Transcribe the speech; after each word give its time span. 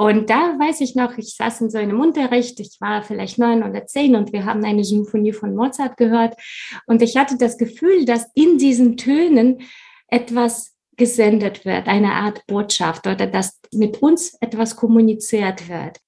Und 0.00 0.30
da 0.30 0.58
weiß 0.58 0.80
ich 0.80 0.94
noch, 0.94 1.18
ich 1.18 1.36
saß 1.36 1.60
in 1.60 1.68
so 1.68 1.76
einem 1.76 2.00
Unterricht, 2.00 2.58
ich 2.58 2.80
war 2.80 3.02
vielleicht 3.02 3.36
neun 3.36 3.62
oder 3.62 3.84
zehn 3.84 4.16
und 4.16 4.32
wir 4.32 4.46
haben 4.46 4.64
eine 4.64 4.82
Symphonie 4.82 5.34
von 5.34 5.54
Mozart 5.54 5.98
gehört. 5.98 6.36
Und 6.86 7.02
ich 7.02 7.18
hatte 7.18 7.36
das 7.36 7.58
Gefühl, 7.58 8.06
dass 8.06 8.24
in 8.34 8.56
diesen 8.56 8.96
Tönen 8.96 9.60
etwas 10.08 10.74
gesendet 10.96 11.66
wird, 11.66 11.86
eine 11.86 12.14
Art 12.14 12.46
Botschaft 12.46 13.06
oder 13.06 13.26
dass 13.26 13.60
mit 13.74 14.00
uns 14.00 14.38
etwas 14.40 14.74
kommuniziert 14.74 15.68
wird. 15.68 15.98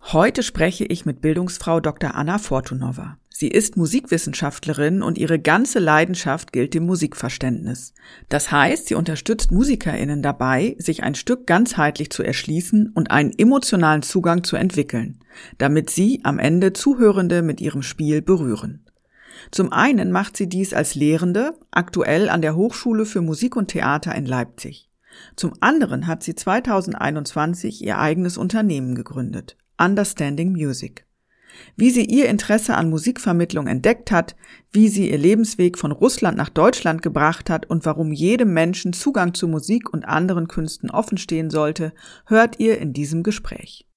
Heute 0.00 0.42
spreche 0.42 0.86
ich 0.86 1.04
mit 1.04 1.20
Bildungsfrau 1.20 1.80
Dr. 1.80 2.14
Anna 2.14 2.38
Fortunova. 2.38 3.18
Sie 3.40 3.46
ist 3.46 3.76
Musikwissenschaftlerin 3.76 5.00
und 5.00 5.16
ihre 5.16 5.38
ganze 5.38 5.78
Leidenschaft 5.78 6.52
gilt 6.52 6.74
dem 6.74 6.86
Musikverständnis. 6.86 7.94
Das 8.28 8.50
heißt, 8.50 8.88
sie 8.88 8.96
unterstützt 8.96 9.52
Musikerinnen 9.52 10.22
dabei, 10.22 10.74
sich 10.80 11.04
ein 11.04 11.14
Stück 11.14 11.46
ganzheitlich 11.46 12.10
zu 12.10 12.24
erschließen 12.24 12.90
und 12.96 13.12
einen 13.12 13.30
emotionalen 13.38 14.02
Zugang 14.02 14.42
zu 14.42 14.56
entwickeln, 14.56 15.20
damit 15.56 15.88
sie 15.88 16.18
am 16.24 16.40
Ende 16.40 16.72
Zuhörende 16.72 17.42
mit 17.42 17.60
ihrem 17.60 17.82
Spiel 17.82 18.22
berühren. 18.22 18.84
Zum 19.52 19.72
einen 19.72 20.10
macht 20.10 20.36
sie 20.36 20.48
dies 20.48 20.74
als 20.74 20.96
Lehrende, 20.96 21.52
aktuell 21.70 22.30
an 22.30 22.42
der 22.42 22.56
Hochschule 22.56 23.06
für 23.06 23.20
Musik 23.20 23.54
und 23.54 23.68
Theater 23.68 24.16
in 24.16 24.26
Leipzig. 24.26 24.90
Zum 25.36 25.52
anderen 25.60 26.08
hat 26.08 26.24
sie 26.24 26.34
2021 26.34 27.84
ihr 27.84 27.98
eigenes 27.98 28.36
Unternehmen 28.36 28.96
gegründet, 28.96 29.56
Understanding 29.78 30.50
Music 30.50 31.06
wie 31.76 31.90
sie 31.90 32.04
ihr 32.04 32.28
Interesse 32.28 32.74
an 32.74 32.90
Musikvermittlung 32.90 33.66
entdeckt 33.66 34.10
hat, 34.10 34.36
wie 34.72 34.88
sie 34.88 35.10
ihr 35.10 35.18
Lebensweg 35.18 35.78
von 35.78 35.92
Russland 35.92 36.36
nach 36.36 36.48
Deutschland 36.48 37.02
gebracht 37.02 37.50
hat 37.50 37.66
und 37.66 37.84
warum 37.86 38.12
jedem 38.12 38.52
Menschen 38.52 38.92
Zugang 38.92 39.34
zu 39.34 39.48
Musik 39.48 39.92
und 39.92 40.04
anderen 40.04 40.48
Künsten 40.48 40.90
offenstehen 40.90 41.50
sollte, 41.50 41.92
hört 42.26 42.58
ihr 42.60 42.78
in 42.78 42.92
diesem 42.92 43.22
Gespräch. 43.22 43.88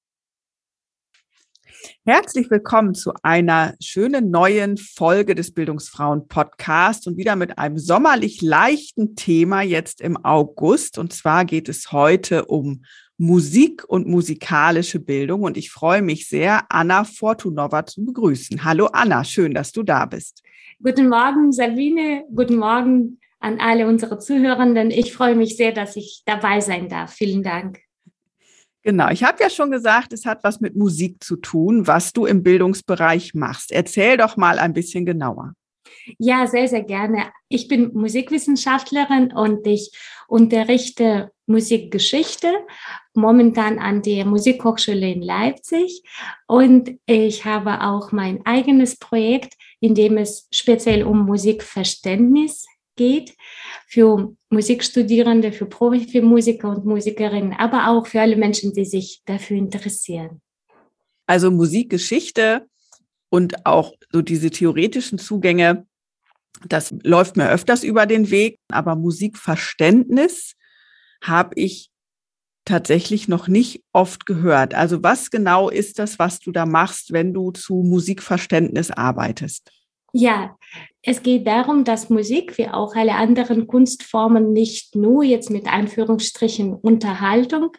Herzlich 2.05 2.49
willkommen 2.49 2.93
zu 2.93 3.11
einer 3.23 3.75
schönen 3.79 4.29
neuen 4.29 4.77
Folge 4.77 5.35
des 5.35 5.53
Bildungsfrauen 5.53 6.27
Podcast 6.27 7.07
und 7.07 7.17
wieder 7.17 7.35
mit 7.35 7.57
einem 7.57 7.77
sommerlich 7.77 8.41
leichten 8.41 9.15
Thema 9.15 9.61
jetzt 9.61 10.01
im 10.01 10.17
August. 10.23 10.97
Und 10.97 11.13
zwar 11.13 11.45
geht 11.45 11.69
es 11.69 11.91
heute 11.91 12.45
um 12.45 12.83
Musik 13.21 13.83
und 13.87 14.07
musikalische 14.07 14.99
Bildung. 14.99 15.43
Und 15.43 15.55
ich 15.55 15.69
freue 15.69 16.01
mich 16.01 16.27
sehr, 16.27 16.65
Anna 16.69 17.03
Fortunova 17.03 17.85
zu 17.85 18.03
begrüßen. 18.03 18.63
Hallo 18.63 18.87
Anna, 18.87 19.23
schön, 19.23 19.53
dass 19.53 19.71
du 19.71 19.83
da 19.83 20.07
bist. 20.07 20.41
Guten 20.81 21.07
Morgen, 21.07 21.51
Sabine. 21.51 22.23
Guten 22.33 22.55
Morgen 22.55 23.19
an 23.39 23.59
alle 23.59 23.85
unsere 23.85 24.17
Zuhörenden. 24.17 24.89
Ich 24.89 25.13
freue 25.13 25.35
mich 25.35 25.55
sehr, 25.55 25.71
dass 25.71 25.95
ich 25.97 26.23
dabei 26.25 26.61
sein 26.61 26.89
darf. 26.89 27.13
Vielen 27.13 27.43
Dank. 27.43 27.81
Genau, 28.81 29.11
ich 29.11 29.23
habe 29.23 29.37
ja 29.39 29.51
schon 29.51 29.69
gesagt, 29.69 30.13
es 30.13 30.25
hat 30.25 30.43
was 30.43 30.59
mit 30.59 30.75
Musik 30.75 31.23
zu 31.23 31.35
tun, 31.35 31.85
was 31.85 32.13
du 32.13 32.25
im 32.25 32.41
Bildungsbereich 32.41 33.35
machst. 33.35 33.71
Erzähl 33.71 34.17
doch 34.17 34.35
mal 34.35 34.57
ein 34.57 34.73
bisschen 34.73 35.05
genauer. 35.05 35.53
Ja, 36.17 36.47
sehr, 36.47 36.67
sehr 36.67 36.83
gerne. 36.83 37.31
Ich 37.49 37.67
bin 37.67 37.91
Musikwissenschaftlerin 37.93 39.31
und 39.31 39.67
ich 39.67 39.91
unterrichte 40.27 41.29
Musikgeschichte 41.51 42.51
momentan 43.13 43.77
an 43.79 44.01
der 44.01 44.25
Musikhochschule 44.25 45.11
in 45.11 45.21
Leipzig 45.21 46.03
und 46.47 46.97
ich 47.05 47.45
habe 47.45 47.81
auch 47.81 48.11
mein 48.11 48.45
eigenes 48.45 48.97
Projekt, 48.97 49.53
in 49.79 49.95
dem 49.95 50.17
es 50.17 50.47
speziell 50.51 51.03
um 51.03 51.25
Musikverständnis 51.25 52.65
geht 52.95 53.35
für 53.87 54.35
Musikstudierende, 54.49 55.51
für 55.51 55.65
Profimusiker 55.65 56.69
und 56.69 56.85
Musikerinnen, 56.85 57.53
aber 57.53 57.89
auch 57.89 58.07
für 58.07 58.21
alle 58.21 58.35
Menschen, 58.35 58.73
die 58.73 58.85
sich 58.85 59.21
dafür 59.25 59.57
interessieren. 59.57 60.41
Also 61.25 61.51
Musikgeschichte 61.51 62.67
und 63.29 63.65
auch 63.65 63.93
so 64.11 64.21
diese 64.21 64.49
theoretischen 64.49 65.17
Zugänge, 65.17 65.85
das 66.67 66.93
läuft 67.03 67.37
mir 67.37 67.49
öfters 67.49 67.83
über 67.83 68.05
den 68.05 68.29
Weg, 68.29 68.59
aber 68.69 68.95
Musikverständnis 68.95 70.55
habe 71.21 71.53
ich 71.55 71.91
tatsächlich 72.65 73.27
noch 73.27 73.47
nicht 73.47 73.83
oft 73.91 74.25
gehört. 74.25 74.73
Also 74.73 75.01
was 75.03 75.31
genau 75.31 75.69
ist 75.69 75.99
das, 75.99 76.19
was 76.19 76.39
du 76.39 76.51
da 76.51 76.65
machst, 76.65 77.11
wenn 77.11 77.33
du 77.33 77.51
zu 77.51 77.83
Musikverständnis 77.83 78.91
arbeitest? 78.91 79.71
Ja, 80.13 80.57
es 81.03 81.23
geht 81.23 81.47
darum, 81.47 81.85
dass 81.85 82.09
Musik 82.09 82.57
wie 82.57 82.67
auch 82.67 82.95
alle 82.95 83.15
anderen 83.15 83.65
Kunstformen 83.65 84.51
nicht 84.51 84.95
nur 84.95 85.23
jetzt 85.23 85.49
mit 85.49 85.67
Einführungsstrichen 85.67 86.73
Unterhaltung, 86.73 87.71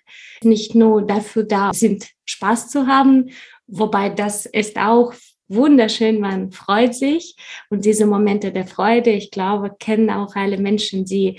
nicht 0.42 0.74
nur 0.74 1.02
dafür 1.02 1.44
da 1.44 1.72
sind, 1.74 2.08
Spaß 2.24 2.70
zu 2.70 2.86
haben, 2.86 3.30
wobei 3.66 4.08
das 4.08 4.46
ist 4.46 4.78
auch 4.78 5.12
wunderschön, 5.48 6.20
man 6.20 6.52
freut 6.52 6.94
sich 6.94 7.36
und 7.68 7.84
diese 7.84 8.06
Momente 8.06 8.50
der 8.50 8.66
Freude, 8.66 9.10
ich 9.10 9.30
glaube, 9.30 9.76
kennen 9.78 10.08
auch 10.08 10.34
alle 10.34 10.56
Menschen, 10.56 11.04
die 11.04 11.38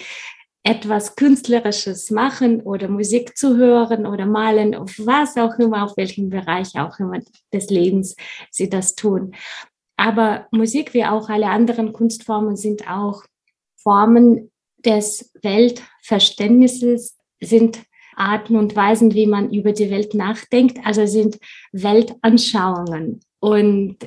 etwas 0.64 1.16
Künstlerisches 1.16 2.10
machen 2.10 2.62
oder 2.62 2.88
Musik 2.88 3.38
zu 3.38 3.58
hören 3.58 4.06
oder 4.06 4.26
malen, 4.26 4.74
was 4.74 5.36
auch 5.38 5.60
immer, 5.60 5.84
auf 5.84 5.98
welchem 5.98 6.30
Bereich 6.30 6.80
auch 6.80 6.98
immer 7.00 7.20
des 7.52 7.70
Lebens 7.70 8.16
sie 8.50 8.70
das 8.70 8.96
tun. 8.96 9.36
Aber 9.98 10.48
Musik 10.52 10.94
wie 10.94 11.06
auch 11.06 11.30
alle 11.30 11.48
anderen 11.48 11.92
Kunstformen 11.92 12.56
sind 12.56 12.90
auch 12.90 13.24
Formen 13.76 14.52
des 14.78 15.32
Weltverständnisses, 15.42 17.18
sind 17.42 17.84
Arten 18.16 18.56
und 18.56 18.76
Weisen, 18.76 19.14
wie 19.14 19.28
man 19.28 19.52
über 19.52 19.74
die 19.74 19.90
Welt 19.90 20.14
nachdenkt, 20.14 20.80
also 20.86 21.06
sind 21.06 21.40
Weltanschauungen 21.72 23.20
und 23.40 23.98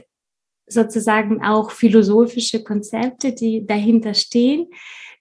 sozusagen 0.66 1.44
auch 1.44 1.70
philosophische 1.70 2.64
Konzepte, 2.64 3.32
die 3.32 3.66
dahinter 3.66 4.14
stehen, 4.14 4.68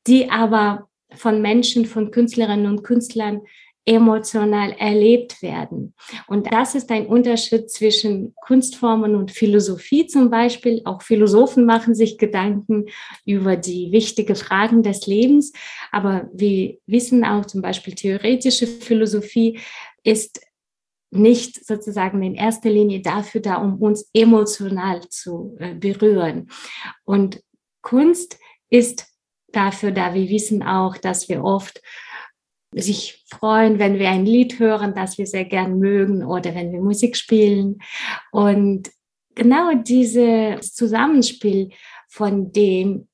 die 0.07 0.29
aber 0.29 0.87
von 1.15 1.41
Menschen, 1.41 1.85
von 1.85 2.11
Künstlerinnen 2.11 2.67
und 2.67 2.83
Künstlern 2.83 3.41
emotional 3.85 4.71
erlebt 4.71 5.43
werden. 5.43 5.93
Und 6.27 6.51
das 6.51 6.73
ist 6.73 6.89
ein 6.89 7.05
Unterschied 7.05 7.69
zwischen 7.69 8.33
Kunstformen 8.35 9.15
und 9.15 9.31
Philosophie 9.31 10.07
zum 10.07 10.31
Beispiel. 10.31 10.81
Auch 10.85 11.03
Philosophen 11.03 11.65
machen 11.65 11.93
sich 11.93 12.17
Gedanken 12.17 12.85
über 13.25 13.55
die 13.55 13.91
wichtigen 13.91 14.35
Fragen 14.35 14.81
des 14.81 15.05
Lebens. 15.05 15.53
Aber 15.91 16.27
wir 16.33 16.77
wissen 16.87 17.23
auch 17.23 17.45
zum 17.45 17.61
Beispiel 17.61 17.93
theoretische 17.93 18.65
Philosophie 18.65 19.59
ist 20.03 20.41
nicht 21.11 21.65
sozusagen 21.65 22.21
in 22.23 22.35
erster 22.35 22.69
Linie 22.69 23.01
dafür 23.01 23.39
da, 23.39 23.55
um 23.55 23.75
uns 23.81 24.09
emotional 24.13 25.07
zu 25.09 25.55
äh, 25.59 25.75
berühren. 25.75 26.49
Und 27.05 27.41
Kunst 27.81 28.39
ist 28.69 29.05
dafür 29.55 29.91
da. 29.91 30.13
Wir 30.13 30.29
wissen 30.29 30.63
auch, 30.63 30.97
dass 30.97 31.29
wir 31.29 31.43
oft 31.43 31.81
sich 32.71 33.23
freuen, 33.29 33.79
wenn 33.79 33.99
wir 33.99 34.09
ein 34.09 34.25
Lied 34.25 34.59
hören, 34.59 34.93
das 34.95 35.17
wir 35.17 35.27
sehr 35.27 35.45
gern 35.45 35.79
mögen 35.79 36.25
oder 36.25 36.53
wenn 36.55 36.71
wir 36.73 36.81
Musik 36.81 37.15
spielen. 37.15 37.79
Und 38.31 38.91
genau 39.33 39.73
dieses 39.73 40.73
Zusammenspiel 40.73 41.69
von 42.09 42.51
dem 42.51 43.07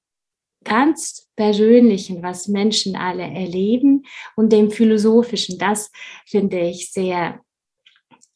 ganz 0.63 1.29
Persönlichen, 1.35 2.21
was 2.21 2.47
Menschen 2.47 2.95
alle 2.95 3.23
erleben 3.23 4.03
und 4.35 4.51
dem 4.51 4.69
Philosophischen. 4.69 5.57
Das 5.57 5.91
finde 6.25 6.59
ich 6.59 6.91
sehr 6.91 7.39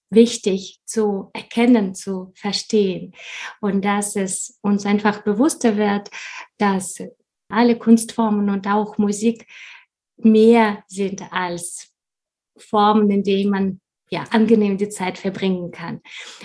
wichtig 0.10 0.80
zu 0.86 1.30
erkennen, 1.34 1.94
zu 1.94 2.32
verstehen 2.36 3.14
und 3.62 3.84
dass 3.84 4.16
es 4.16 4.58
uns 4.62 4.86
einfach 4.86 5.24
bewusster 5.24 5.78
wird, 5.78 6.10
dass 6.58 7.00
alle 7.50 7.78
Kunstformen 7.78 8.50
und 8.50 8.68
auch 8.68 8.98
Musik 8.98 9.48
mehr 10.18 10.84
sind 10.88 11.22
als 11.32 11.92
Formen, 12.58 13.10
in 13.10 13.24
denen 13.24 13.52
man 13.52 13.82
ja, 14.10 14.24
angenehm 14.32 14.78
die 14.78 14.90
Zeit 14.90 15.18
verbringen 15.18 15.72
kann. 15.72 16.02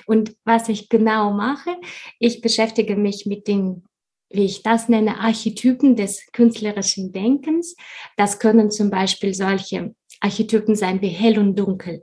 Und 0.07 0.35
was 0.45 0.69
ich 0.69 0.89
genau 0.89 1.33
mache, 1.33 1.77
ich 2.19 2.41
beschäftige 2.41 2.97
mich 2.97 3.27
mit 3.27 3.47
den 3.49 3.85
wie 4.33 4.45
ich 4.45 4.63
das 4.63 4.89
nenne, 4.89 5.19
Archetypen 5.19 5.97
des 5.97 6.25
künstlerischen 6.33 7.13
Denkens. 7.13 7.75
Das 8.17 8.39
können 8.39 8.71
zum 8.71 8.91
Beispiel 8.91 9.35
solche 9.35 9.95
Archetypen 10.21 10.77
sein 10.77 11.01
wie 11.01 11.09
hell 11.09 11.39
und 11.39 11.59
dunkel. 11.59 12.03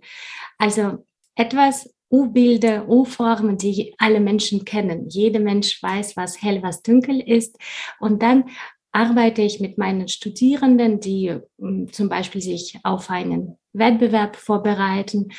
Also 0.57 1.05
etwas 1.35 1.89
U-Bilder, 2.11 2.87
U-Formen, 2.87 3.57
die 3.57 3.93
alle 3.97 4.19
Menschen 4.19 4.65
kennen. 4.65 5.07
Jeder 5.09 5.39
Mensch 5.39 5.81
weiß, 5.81 6.17
was 6.17 6.41
hell, 6.41 6.61
was 6.63 6.81
dunkel 6.81 7.19
ist. 7.21 7.57
Und 7.99 8.21
dann 8.21 8.49
arbeite 8.97 9.43
ich 9.43 9.59
mit 9.59 9.77
meinen 9.77 10.07
Studierenden, 10.07 10.99
die 10.99 11.35
hm, 11.59 11.93
zum 11.93 12.09
Beispiel 12.09 12.41
sich 12.41 12.79
auf 12.83 13.09
einen 13.11 13.57
Wettbewerb 13.73 14.35
vorbereiten. 14.35 15.29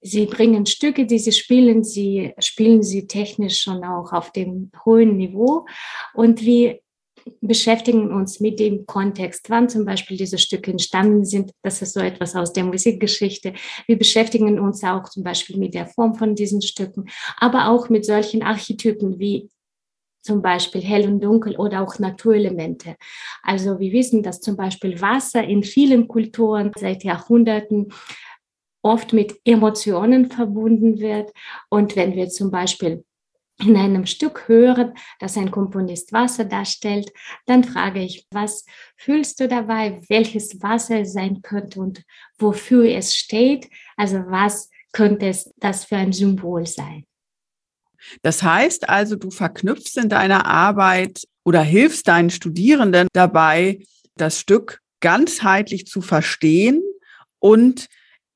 Sie 0.00 0.26
bringen 0.26 0.66
Stücke, 0.66 1.06
die 1.06 1.20
sie 1.20 1.30
spielen, 1.30 1.84
sie 1.84 2.34
spielen 2.40 2.82
sie 2.82 3.06
technisch 3.06 3.62
schon 3.62 3.84
auch 3.84 4.12
auf 4.12 4.32
dem 4.32 4.72
hohen 4.84 5.16
Niveau 5.16 5.64
und 6.12 6.42
wir 6.42 6.80
beschäftigen 7.40 8.12
uns 8.12 8.40
mit 8.40 8.58
dem 8.58 8.84
Kontext, 8.84 9.48
wann 9.48 9.68
zum 9.68 9.84
Beispiel 9.84 10.16
diese 10.16 10.38
Stücke 10.38 10.72
entstanden 10.72 11.24
sind. 11.24 11.52
Das 11.62 11.80
ist 11.80 11.92
so 11.92 12.00
etwas 12.00 12.34
aus 12.34 12.52
der 12.52 12.64
Musikgeschichte. 12.64 13.52
Wir 13.86 13.96
beschäftigen 13.96 14.58
uns 14.58 14.82
auch 14.82 15.08
zum 15.08 15.22
Beispiel 15.22 15.56
mit 15.56 15.74
der 15.74 15.86
Form 15.86 16.16
von 16.16 16.34
diesen 16.34 16.62
Stücken, 16.62 17.04
aber 17.36 17.68
auch 17.68 17.88
mit 17.88 18.04
solchen 18.04 18.42
Archetypen 18.42 19.20
wie 19.20 19.48
zum 20.22 20.40
Beispiel 20.40 20.80
hell 20.80 21.06
und 21.06 21.20
dunkel 21.20 21.56
oder 21.56 21.82
auch 21.82 21.98
Naturelemente. 21.98 22.96
Also 23.42 23.78
wir 23.78 23.92
wissen, 23.92 24.22
dass 24.22 24.40
zum 24.40 24.56
Beispiel 24.56 25.00
Wasser 25.00 25.44
in 25.44 25.62
vielen 25.62 26.08
Kulturen 26.08 26.72
seit 26.76 27.04
Jahrhunderten 27.04 27.88
oft 28.82 29.12
mit 29.12 29.38
Emotionen 29.44 30.30
verbunden 30.30 30.98
wird. 30.98 31.32
Und 31.68 31.96
wenn 31.96 32.14
wir 32.14 32.28
zum 32.28 32.50
Beispiel 32.50 33.04
in 33.60 33.76
einem 33.76 34.06
Stück 34.06 34.48
hören, 34.48 34.94
dass 35.20 35.36
ein 35.36 35.50
Komponist 35.50 36.12
Wasser 36.12 36.44
darstellt, 36.44 37.12
dann 37.46 37.64
frage 37.64 38.02
ich, 38.02 38.26
was 38.30 38.64
fühlst 38.96 39.40
du 39.40 39.48
dabei, 39.48 40.00
welches 40.08 40.60
Wasser 40.62 41.00
es 41.00 41.12
sein 41.12 41.42
könnte 41.42 41.80
und 41.80 42.02
wofür 42.38 42.86
es 42.86 43.14
steht? 43.14 43.68
Also 43.96 44.18
was 44.26 44.68
könnte 44.92 45.26
es 45.26 45.52
das 45.58 45.84
für 45.84 45.96
ein 45.96 46.12
Symbol 46.12 46.66
sein? 46.66 47.04
Das 48.22 48.42
heißt 48.42 48.88
also, 48.88 49.16
du 49.16 49.30
verknüpfst 49.30 49.96
in 49.96 50.08
deiner 50.08 50.46
Arbeit 50.46 51.24
oder 51.44 51.62
hilfst 51.62 52.08
deinen 52.08 52.30
Studierenden 52.30 53.08
dabei, 53.12 53.84
das 54.16 54.38
Stück 54.38 54.80
ganzheitlich 55.00 55.86
zu 55.86 56.00
verstehen 56.00 56.82
und 57.38 57.88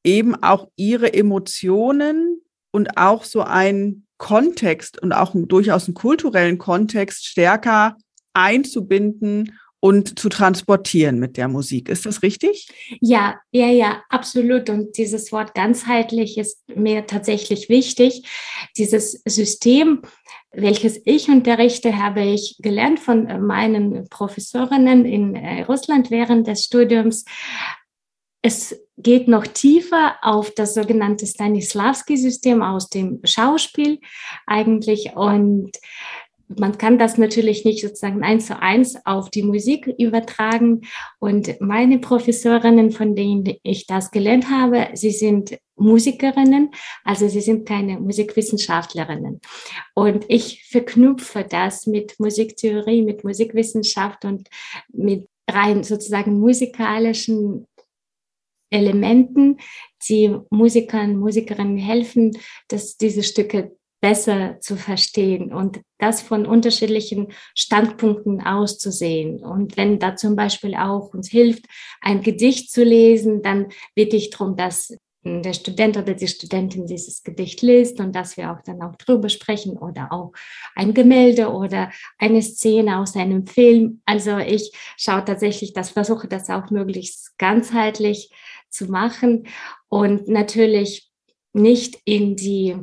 eben 0.04 0.34
auch 0.42 0.68
ihre 0.76 1.12
Emotionen 1.12 2.40
und 2.72 2.96
auch 2.96 3.24
so 3.24 3.42
einen 3.42 4.06
Kontext 4.18 5.00
und 5.00 5.12
auch 5.12 5.32
durchaus 5.34 5.86
einen 5.86 5.94
kulturellen 5.94 6.58
Kontext 6.58 7.26
stärker 7.26 7.96
einzubinden 8.32 9.58
und 9.86 10.18
zu 10.18 10.28
transportieren 10.28 11.20
mit 11.20 11.36
der 11.36 11.46
Musik. 11.46 11.88
Ist 11.88 12.06
das 12.06 12.24
richtig? 12.24 12.68
Ja, 13.00 13.36
ja, 13.52 13.68
ja, 13.68 14.02
absolut. 14.08 14.68
Und 14.68 14.98
dieses 14.98 15.30
Wort 15.30 15.54
ganzheitlich 15.54 16.38
ist 16.38 16.58
mir 16.74 17.06
tatsächlich 17.06 17.68
wichtig. 17.68 18.24
Dieses 18.76 19.22
System, 19.24 20.02
welches 20.50 21.00
ich 21.04 21.28
unterrichte, 21.28 21.98
habe 21.98 22.22
ich 22.22 22.56
gelernt 22.58 22.98
von 22.98 23.46
meinen 23.46 24.08
Professorinnen 24.08 25.04
in 25.04 25.36
äh, 25.36 25.62
Russland 25.62 26.10
während 26.10 26.48
des 26.48 26.64
Studiums. 26.64 27.24
Es 28.42 28.76
geht 28.96 29.28
noch 29.28 29.46
tiefer 29.46 30.16
auf 30.22 30.50
das 30.50 30.74
sogenannte 30.74 31.26
Stanislavski-System 31.26 32.60
aus 32.60 32.88
dem 32.88 33.20
Schauspiel 33.22 34.00
eigentlich 34.46 35.12
und 35.14 35.70
man 36.48 36.78
kann 36.78 36.98
das 36.98 37.19
natürlich 37.19 37.64
nicht 37.64 37.81
sozusagen 37.81 38.22
eins 38.22 38.46
zu 38.46 38.60
eins 38.60 38.96
auf 39.04 39.31
die 39.31 39.43
Musik 39.43 39.93
übertragen. 39.98 40.82
Und 41.19 41.60
meine 41.60 41.98
Professorinnen, 41.98 42.93
von 42.93 43.16
denen 43.16 43.56
ich 43.62 43.87
das 43.87 44.10
gelernt 44.10 44.50
habe, 44.50 44.88
sie 44.94 45.10
sind 45.10 45.58
Musikerinnen, 45.76 46.70
also 47.04 47.28
sie 47.28 47.40
sind 47.40 47.66
keine 47.66 47.98
Musikwissenschaftlerinnen. 48.00 49.40
Und 49.94 50.25
ich 50.28 50.64
verknüpfe 50.70 51.44
das 51.48 51.87
mit 51.87 52.19
Musiktheorie, 52.19 53.02
mit 53.02 53.25
Musikwissenschaft 53.25 54.25
und 54.25 54.49
mit 54.92 55.28
rein 55.49 55.82
sozusagen 55.84 56.38
musikalischen 56.40 57.66
Elementen, 58.70 59.58
die 60.08 60.37
Musikern, 60.50 61.16
Musikerinnen 61.16 61.78
helfen, 61.78 62.37
dass 62.69 62.96
diese 62.96 63.22
Stücke 63.22 63.76
besser 64.06 64.60
zu 64.60 64.76
verstehen 64.76 65.52
und 65.52 65.80
das 65.98 66.22
von 66.22 66.46
unterschiedlichen 66.46 67.32
Standpunkten 67.56 68.40
auszusehen. 68.40 69.44
Und 69.44 69.76
wenn 69.76 69.98
da 69.98 70.14
zum 70.14 70.36
Beispiel 70.36 70.76
auch 70.76 71.12
uns 71.12 71.28
hilft, 71.28 71.64
ein 72.00 72.22
Gedicht 72.22 72.70
zu 72.70 72.84
lesen, 72.84 73.42
dann 73.42 73.66
bitte 73.96 74.14
ich 74.14 74.30
darum, 74.30 74.54
dass 74.54 74.96
der 75.24 75.54
Student 75.54 75.96
oder 75.96 76.14
die 76.14 76.28
Studentin 76.28 76.86
dieses 76.86 77.24
Gedicht 77.24 77.62
liest 77.62 77.98
und 77.98 78.14
dass 78.14 78.36
wir 78.36 78.52
auch 78.52 78.62
dann 78.62 78.80
auch 78.80 78.94
drüber 78.94 79.28
sprechen 79.28 79.76
oder 79.76 80.12
auch 80.12 80.30
ein 80.76 80.94
Gemälde 80.94 81.50
oder 81.50 81.90
eine 82.16 82.42
Szene 82.42 83.00
aus 83.00 83.16
einem 83.16 83.44
Film. 83.44 84.02
Also 84.06 84.38
ich 84.38 84.70
schaue 84.96 85.24
tatsächlich, 85.24 85.72
das 85.72 85.90
versuche 85.90 86.28
das 86.28 86.48
auch 86.48 86.70
möglichst 86.70 87.36
ganzheitlich 87.38 88.30
zu 88.70 88.86
machen 88.86 89.48
und 89.88 90.28
natürlich 90.28 91.10
nicht 91.52 91.98
in 92.04 92.36
die 92.36 92.76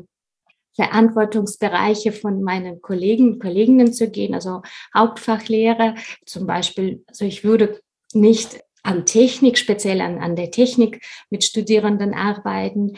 Verantwortungsbereiche 0.76 2.12
von 2.12 2.42
meinen 2.42 2.82
Kollegen 2.82 3.40
Kolleginnen 3.40 3.94
zu 3.94 4.10
gehen, 4.10 4.34
also 4.34 4.62
Hauptfachlehrer 4.96 5.96
zum 6.26 6.48
Beispiel. 6.48 7.04
Also 7.08 7.26
ich 7.26 7.44
würde 7.44 7.80
nicht 8.14 8.60
an 8.84 9.06
Technik, 9.06 9.58
speziell 9.58 10.02
an, 10.02 10.20
an 10.20 10.36
der 10.36 10.52
Technik 10.52 11.06
mit 11.30 11.44
Studierenden 11.44 12.14
arbeiten 12.14 12.98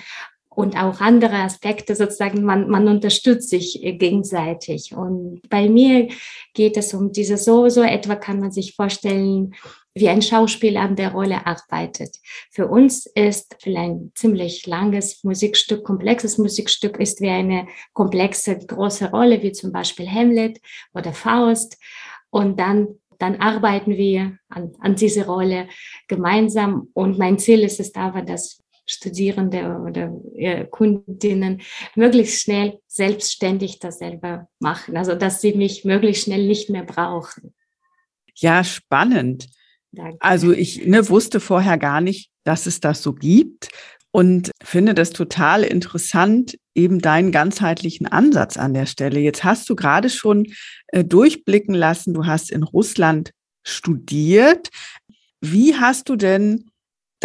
und 0.55 0.77
auch 0.77 1.01
andere 1.01 1.35
Aspekte 1.35 1.95
sozusagen, 1.95 2.43
man, 2.43 2.69
man 2.69 2.87
unterstützt 2.87 3.49
sich 3.49 3.79
gegenseitig. 3.81 4.95
Und 4.95 5.41
bei 5.49 5.69
mir 5.69 6.09
geht 6.53 6.77
es 6.77 6.93
um 6.93 7.11
diese 7.11 7.37
so, 7.37 7.69
so 7.69 7.81
etwa 7.81 8.15
kann 8.15 8.39
man 8.39 8.51
sich 8.51 8.75
vorstellen, 8.75 9.53
wie 9.95 10.09
ein 10.09 10.21
Schauspieler 10.21 10.81
an 10.81 10.97
der 10.97 11.13
Rolle 11.13 11.47
arbeitet. 11.47 12.17
Für 12.51 12.67
uns 12.67 13.05
ist 13.05 13.55
für 13.61 13.77
ein 13.77 14.11
ziemlich 14.13 14.67
langes 14.67 15.23
Musikstück, 15.23 15.85
komplexes 15.85 16.37
Musikstück, 16.37 16.99
ist 16.99 17.21
wie 17.21 17.29
eine 17.29 17.67
komplexe 17.93 18.57
große 18.57 19.09
Rolle, 19.11 19.41
wie 19.41 19.53
zum 19.53 19.71
Beispiel 19.71 20.09
Hamlet 20.09 20.59
oder 20.93 21.13
Faust. 21.13 21.77
Und 22.29 22.59
dann, 22.59 22.99
dann 23.19 23.37
arbeiten 23.37 23.95
wir 23.95 24.37
an, 24.49 24.73
an 24.81 24.95
diese 24.95 25.25
Rolle 25.25 25.69
gemeinsam. 26.09 26.89
Und 26.93 27.17
mein 27.17 27.39
Ziel 27.39 27.63
ist 27.63 27.79
es 27.79 27.95
aber, 27.95 28.21
dass 28.21 28.64
Studierende 28.85 29.79
oder 29.79 30.65
Kundinnen 30.65 31.61
möglichst 31.95 32.41
schnell 32.41 32.79
selbstständig 32.87 33.79
das 33.79 33.99
selber 33.99 34.47
machen. 34.59 34.95
Also, 34.97 35.15
dass 35.15 35.41
sie 35.41 35.53
mich 35.53 35.85
möglichst 35.85 36.25
schnell 36.25 36.45
nicht 36.45 36.69
mehr 36.69 36.83
brauchen. 36.83 37.53
Ja, 38.35 38.63
spannend. 38.63 39.47
Danke. 39.91 40.17
Also 40.19 40.51
ich 40.51 40.85
ne, 40.85 41.07
wusste 41.09 41.39
vorher 41.39 41.77
gar 41.77 42.01
nicht, 42.01 42.29
dass 42.43 42.65
es 42.65 42.79
das 42.79 43.01
so 43.01 43.13
gibt 43.13 43.69
und 44.11 44.51
finde 44.63 44.93
das 44.93 45.11
total 45.11 45.63
interessant, 45.63 46.57
eben 46.73 46.99
deinen 46.99 47.31
ganzheitlichen 47.31 48.05
Ansatz 48.07 48.57
an 48.57 48.73
der 48.73 48.85
Stelle. 48.85 49.19
Jetzt 49.19 49.43
hast 49.43 49.69
du 49.69 49.75
gerade 49.75 50.09
schon 50.09 50.47
äh, 50.87 51.03
durchblicken 51.03 51.73
lassen, 51.73 52.13
du 52.13 52.25
hast 52.25 52.51
in 52.51 52.63
Russland 52.63 53.31
studiert. 53.63 54.69
Wie 55.41 55.75
hast 55.75 56.09
du 56.09 56.15
denn 56.15 56.71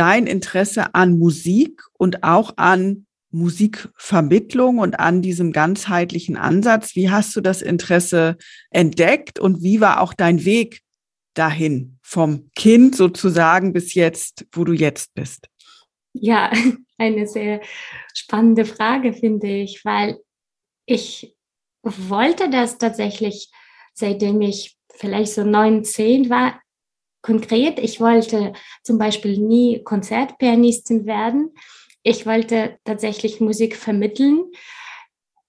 dein 0.01 0.27
Interesse 0.27 0.95
an 0.95 1.19
Musik 1.19 1.83
und 1.99 2.25
auch 2.25 2.55
an 2.57 3.07
Musikvermittlung 3.33 4.79
und 4.79 4.99
an 4.99 5.21
diesem 5.21 5.53
ganzheitlichen 5.53 6.39
Ansatz, 6.39 6.97
wie 6.97 7.11
hast 7.11 7.37
du 7.37 7.43
das 7.43 7.61
Interesse 7.61 8.39
entdeckt 8.71 9.39
und 9.39 9.63
wie 9.63 9.83
war 9.83 10.01
auch 10.01 10.15
dein 10.15 10.47
Weg 10.47 10.81
dahin, 11.35 11.99
vom 12.03 12.51
Kind 12.57 12.97
sozusagen 12.97 13.75
bis 13.75 13.93
jetzt, 13.93 14.47
wo 14.53 14.65
du 14.65 14.73
jetzt 14.73 15.13
bist? 15.13 15.49
Ja, 16.15 16.51
eine 16.97 17.27
sehr 17.27 17.61
spannende 18.15 18.65
Frage, 18.65 19.13
finde 19.13 19.49
ich, 19.49 19.85
weil 19.85 20.19
ich 20.87 21.37
wollte 21.83 22.49
das 22.49 22.79
tatsächlich, 22.79 23.51
seitdem 23.93 24.41
ich 24.41 24.79
vielleicht 24.95 25.35
so 25.35 25.45
neun, 25.45 25.85
zehn 25.85 26.31
war, 26.31 26.59
konkret, 27.23 27.79
ich 27.79 28.01
wollte 28.01 28.53
zum 28.83 28.99
Beispiel 28.99 29.39
nie 29.39 29.83
Konzertpianistin 29.83 31.07
werden. 31.07 31.55
Ich 32.03 32.27
wollte 32.27 32.79
tatsächlich 32.85 33.41
Musik 33.41 33.77
vermitteln. 33.77 34.51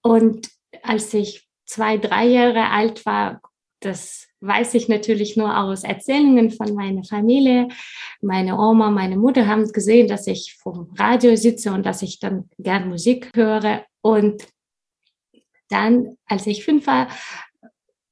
Und 0.02 0.50
als 0.82 1.14
ich 1.14 1.48
zwei, 1.64 1.96
drei 1.96 2.26
Jahre 2.26 2.70
alt 2.70 3.06
war, 3.06 3.40
das 3.80 4.28
weiß 4.40 4.74
ich 4.74 4.88
natürlich 4.88 5.36
nur 5.36 5.56
aus 5.56 5.84
Erzählungen 5.84 6.50
von 6.50 6.74
meiner 6.74 7.04
Familie. 7.04 7.68
Meine 8.20 8.58
Oma, 8.58 8.90
meine 8.90 9.16
Mutter 9.16 9.46
haben 9.46 9.70
gesehen, 9.72 10.08
dass 10.08 10.26
ich 10.26 10.56
vom 10.60 10.92
Radio 10.98 11.36
sitze 11.36 11.72
und 11.72 11.86
dass 11.86 12.02
ich 12.02 12.18
dann 12.18 12.48
gern 12.58 12.88
Musik 12.88 13.30
höre. 13.34 13.84
Und 14.00 14.46
dann, 15.68 16.16
als 16.26 16.46
ich 16.46 16.64
fünf 16.64 16.86
war, 16.86 17.08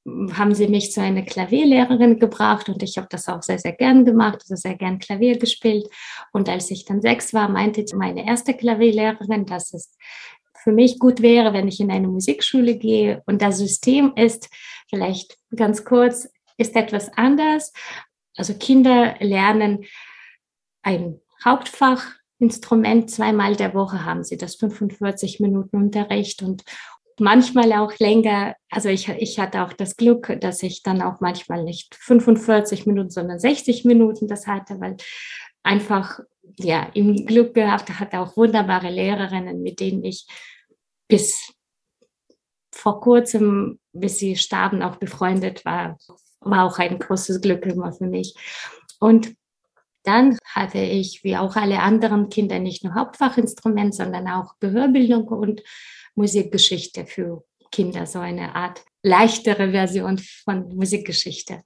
haben 0.05 0.55
sie 0.55 0.67
mich 0.67 0.91
zu 0.91 1.01
einer 1.01 1.21
Klavierlehrerin 1.21 2.19
gebracht 2.19 2.69
und 2.69 2.81
ich 2.81 2.97
habe 2.97 3.07
das 3.09 3.27
auch 3.27 3.43
sehr, 3.43 3.59
sehr 3.59 3.73
gern 3.73 4.03
gemacht, 4.03 4.39
also 4.41 4.55
sehr 4.55 4.75
gern 4.75 4.99
Klavier 4.99 5.37
gespielt. 5.37 5.87
Und 6.31 6.49
als 6.49 6.71
ich 6.71 6.85
dann 6.85 7.01
sechs 7.01 7.33
war, 7.33 7.49
meinte 7.49 7.85
meine 7.95 8.25
erste 8.25 8.55
Klavierlehrerin, 8.55 9.45
dass 9.45 9.73
es 9.73 9.95
für 10.63 10.71
mich 10.71 10.99
gut 10.99 11.21
wäre, 11.21 11.53
wenn 11.53 11.67
ich 11.67 11.79
in 11.79 11.91
eine 11.91 12.07
Musikschule 12.07 12.77
gehe. 12.77 13.21
Und 13.25 13.41
das 13.41 13.57
System 13.57 14.13
ist, 14.15 14.49
vielleicht 14.89 15.37
ganz 15.55 15.85
kurz, 15.85 16.29
ist 16.57 16.75
etwas 16.75 17.11
anders. 17.17 17.73
Also 18.35 18.53
Kinder 18.53 19.15
lernen 19.19 19.85
ein 20.83 21.19
Hauptfachinstrument 21.43 23.09
zweimal 23.09 23.55
der 23.55 23.73
Woche 23.73 24.05
haben 24.05 24.23
sie 24.23 24.37
das 24.37 24.55
45 24.55 25.39
Minuten 25.39 25.77
Unterricht 25.77 26.43
und 26.43 26.63
manchmal 27.19 27.73
auch 27.73 27.97
länger. 27.99 28.55
Also 28.69 28.89
ich, 28.89 29.09
ich 29.09 29.39
hatte 29.39 29.63
auch 29.63 29.73
das 29.73 29.97
Glück, 29.97 30.37
dass 30.41 30.63
ich 30.63 30.83
dann 30.83 31.01
auch 31.01 31.19
manchmal 31.19 31.63
nicht 31.63 31.95
45 31.95 32.85
Minuten, 32.85 33.09
sondern 33.09 33.39
60 33.39 33.85
Minuten 33.85 34.27
das 34.27 34.47
hatte, 34.47 34.79
weil 34.79 34.97
einfach 35.63 36.19
ja 36.57 36.89
im 36.93 37.25
Glück 37.25 37.53
gehabt 37.53 37.89
hatte 37.99 38.19
auch 38.19 38.35
wunderbare 38.35 38.89
Lehrerinnen, 38.89 39.61
mit 39.61 39.79
denen 39.79 40.03
ich 40.03 40.27
bis 41.07 41.53
vor 42.73 43.01
kurzem, 43.01 43.79
bis 43.93 44.19
sie 44.19 44.35
starben, 44.35 44.81
auch 44.81 44.95
befreundet 44.95 45.65
war. 45.65 45.97
War 46.39 46.65
auch 46.65 46.79
ein 46.79 46.97
großes 46.97 47.41
Glück 47.41 47.65
immer 47.65 47.91
für 47.93 48.07
mich. 48.07 48.35
Und 48.99 49.35
dann 50.03 50.37
hatte 50.45 50.79
ich, 50.79 51.23
wie 51.23 51.37
auch 51.37 51.55
alle 51.55 51.79
anderen 51.79 52.29
Kinder, 52.29 52.59
nicht 52.59 52.83
nur 52.83 52.95
Hauptfachinstrument, 52.95 53.93
sondern 53.93 54.27
auch 54.27 54.55
Gehörbildung 54.59 55.27
und 55.27 55.61
Musikgeschichte 56.15 57.05
für 57.05 57.43
Kinder, 57.71 58.05
so 58.05 58.19
eine 58.19 58.53
Art 58.53 58.83
leichtere 59.03 59.71
Version 59.71 60.19
von 60.43 60.75
Musikgeschichte. 60.75 61.61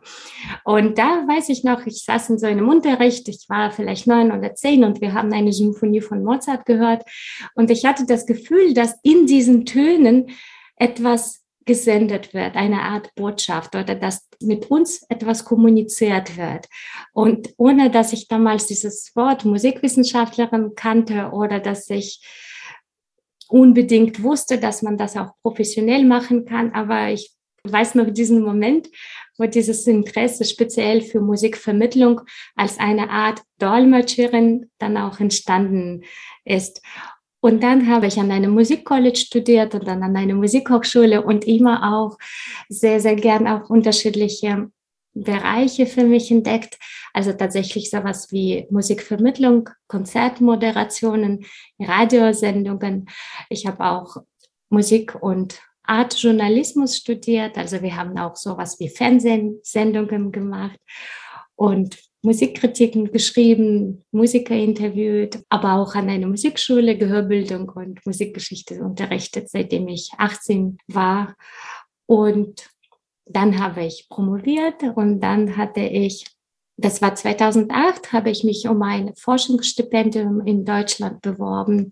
Und 0.64 0.98
da 0.98 1.26
weiß 1.28 1.50
ich 1.50 1.64
noch, 1.64 1.86
ich 1.86 2.04
saß 2.04 2.30
in 2.30 2.40
so 2.40 2.46
einem 2.46 2.70
Unterricht, 2.70 3.28
ich 3.28 3.46
war 3.50 3.72
vielleicht 3.72 4.08
neun 4.08 4.32
oder 4.32 4.54
zehn 4.56 4.84
und 4.84 5.02
wir 5.02 5.14
haben 5.14 5.34
eine 5.34 5.52
Symphonie 5.52 6.02
von 6.02 6.24
Mozart 6.24 6.66
gehört. 6.66 7.04
Und 7.56 7.72
ich 7.72 7.86
hatte 7.86 8.06
das 8.06 8.26
Gefühl, 8.26 8.74
dass 8.74 8.96
in 9.04 9.26
diesen 9.26 9.66
Tönen 9.66 10.30
etwas 10.78 11.42
gesendet 11.66 12.34
wird, 12.34 12.56
eine 12.56 12.84
Art 12.84 13.14
Botschaft 13.16 13.76
oder 13.76 13.96
dass 13.96 14.28
mit 14.40 14.70
uns 14.70 15.04
etwas 15.10 15.46
kommuniziert 15.46 16.38
wird. 16.38 16.68
Und 17.12 17.54
ohne 17.58 17.90
dass 17.90 18.14
ich 18.14 18.28
damals 18.28 18.68
dieses 18.68 19.12
Wort 19.16 19.46
Musikwissenschaftlerin 19.46 20.74
kannte 20.76 21.32
oder 21.32 21.60
dass 21.60 21.90
ich 21.90 22.22
unbedingt 23.50 24.24
wusste, 24.24 24.58
dass 24.58 24.82
man 24.82 24.98
das 24.98 25.18
auch 25.18 25.32
professionell 25.42 26.06
machen 26.06 26.46
kann. 26.46 26.74
Aber 26.74 27.10
ich 27.10 27.32
weiß 27.64 27.96
noch 27.96 28.10
diesen 28.10 28.42
Moment, 28.42 28.90
wo 29.38 29.46
dieses 29.46 29.86
Interesse 29.88 30.46
speziell 30.46 31.02
für 31.02 31.22
Musikvermittlung 31.22 32.22
als 32.56 32.80
eine 32.80 33.10
Art 33.10 33.42
Dolmetscherin 33.60 34.70
dann 34.78 34.98
auch 34.98 35.20
entstanden 35.20 36.04
ist. 36.46 36.82
Und 37.42 37.62
dann 37.62 37.88
habe 37.88 38.08
ich 38.08 38.18
an 38.20 38.32
einem 38.32 38.52
Musikcollege 38.52 39.18
studiert 39.18 39.76
und 39.76 39.88
dann 39.88 40.02
an 40.02 40.16
einer 40.16 40.34
Musikhochschule 40.34 41.22
und 41.22 41.46
immer 41.46 41.94
auch 41.94 42.18
sehr, 42.70 43.00
sehr 43.00 43.16
gern 43.16 43.48
auch 43.48 43.70
unterschiedliche 43.70 44.72
Bereiche 45.16 45.88
für 45.88 46.04
mich 46.04 46.30
entdeckt. 46.30 46.78
Also 47.14 47.32
tatsächlich 47.32 47.90
sowas 47.90 48.32
wie 48.32 48.68
Musikvermittlung, 48.70 49.70
Konzertmoderationen, 49.88 51.46
Radiosendungen. 51.80 53.08
Ich 53.50 53.66
habe 53.66 53.86
auch 53.86 54.18
Musik 54.70 55.16
und 55.16 55.60
Artjournalismus 55.84 56.98
studiert. 56.98 57.58
Also 57.58 57.82
wir 57.82 57.96
haben 57.96 58.18
auch 58.18 58.36
sowas 58.36 58.80
wie 58.80 58.90
Fernsehsendungen 58.90 60.32
gemacht 60.32 60.80
und 61.56 61.98
Musikkritiken 62.22 63.12
geschrieben, 63.12 64.04
Musiker 64.12 64.56
interviewt, 64.56 65.40
aber 65.48 65.74
auch 65.74 65.94
an 65.94 66.10
einer 66.10 66.28
Musikschule 66.28 66.98
Gehörbildung 66.98 67.70
und 67.70 68.04
Musikgeschichte 68.06 68.82
unterrichtet, 68.82 69.50
seitdem 69.50 69.88
ich 69.88 70.10
18 70.18 70.80
war. 70.88 71.36
Und 72.08 72.68
dann 73.26 73.60
habe 73.60 73.84
ich 73.84 74.08
promoviert 74.10 74.84
und 74.96 75.20
dann 75.20 75.58
hatte 75.58 75.82
ich, 75.82 76.26
das 76.78 77.02
war 77.02 77.16
2008, 77.16 78.14
habe 78.14 78.30
ich 78.30 78.44
mich 78.44 78.68
um 78.68 78.82
ein 78.82 79.16
Forschungsstipendium 79.16 80.46
in 80.46 80.66
Deutschland 80.66 81.22
beworben 81.22 81.92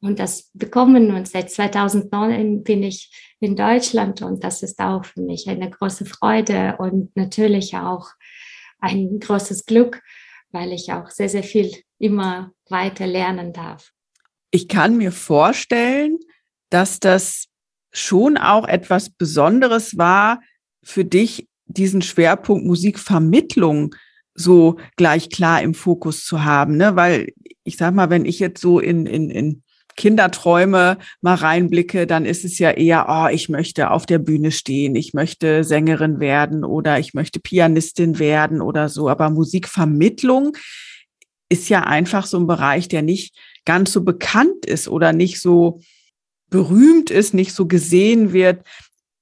und 0.00 0.18
das 0.18 0.50
bekommen. 0.52 1.14
Und 1.14 1.28
seit 1.28 1.50
2009 1.50 2.62
bin 2.62 2.82
ich 2.82 3.10
in 3.40 3.56
Deutschland 3.56 4.22
und 4.22 4.42
das 4.42 4.62
ist 4.62 4.80
auch 4.80 5.04
für 5.04 5.22
mich 5.22 5.48
eine 5.48 5.70
große 5.70 6.06
Freude 6.06 6.76
und 6.78 7.14
natürlich 7.16 7.76
auch 7.76 8.08
ein 8.80 9.18
großes 9.20 9.66
Glück, 9.66 10.02
weil 10.50 10.72
ich 10.72 10.92
auch 10.92 11.10
sehr, 11.10 11.28
sehr 11.28 11.42
viel 11.42 11.70
immer 11.98 12.52
weiter 12.68 13.06
lernen 13.06 13.52
darf. 13.52 13.92
Ich 14.50 14.68
kann 14.68 14.96
mir 14.96 15.12
vorstellen, 15.12 16.18
dass 16.70 17.00
das 17.00 17.46
schon 17.92 18.36
auch 18.36 18.66
etwas 18.66 19.10
Besonderes 19.10 19.96
war, 19.96 20.40
für 20.84 21.04
dich 21.04 21.48
diesen 21.66 22.02
Schwerpunkt 22.02 22.66
Musikvermittlung 22.66 23.94
so 24.34 24.76
gleich 24.96 25.30
klar 25.30 25.62
im 25.62 25.74
Fokus 25.74 26.24
zu 26.24 26.44
haben, 26.44 26.76
ne? 26.76 26.96
Weil 26.96 27.32
ich 27.62 27.76
sag 27.76 27.94
mal, 27.94 28.10
wenn 28.10 28.24
ich 28.24 28.38
jetzt 28.38 28.60
so 28.60 28.78
in, 28.78 29.06
in, 29.06 29.30
in 29.30 29.62
Kinderträume 29.96 30.98
mal 31.20 31.34
reinblicke, 31.34 32.06
dann 32.06 32.24
ist 32.24 32.44
es 32.44 32.58
ja 32.58 32.70
eher, 32.70 33.06
oh, 33.08 33.28
ich 33.32 33.48
möchte 33.48 33.90
auf 33.90 34.06
der 34.06 34.18
Bühne 34.18 34.50
stehen, 34.50 34.96
ich 34.96 35.14
möchte 35.14 35.64
Sängerin 35.64 36.20
werden 36.20 36.64
oder 36.64 36.98
ich 36.98 37.14
möchte 37.14 37.40
Pianistin 37.40 38.18
werden 38.18 38.60
oder 38.60 38.88
so. 38.88 39.08
Aber 39.08 39.30
Musikvermittlung 39.30 40.56
ist 41.48 41.68
ja 41.68 41.84
einfach 41.84 42.26
so 42.26 42.38
ein 42.38 42.46
Bereich, 42.46 42.88
der 42.88 43.02
nicht 43.02 43.36
ganz 43.64 43.92
so 43.92 44.02
bekannt 44.02 44.66
ist 44.66 44.88
oder 44.88 45.12
nicht 45.12 45.40
so 45.40 45.80
berühmt 46.50 47.10
ist, 47.10 47.32
nicht 47.32 47.54
so 47.54 47.66
gesehen 47.66 48.32
wird. 48.32 48.66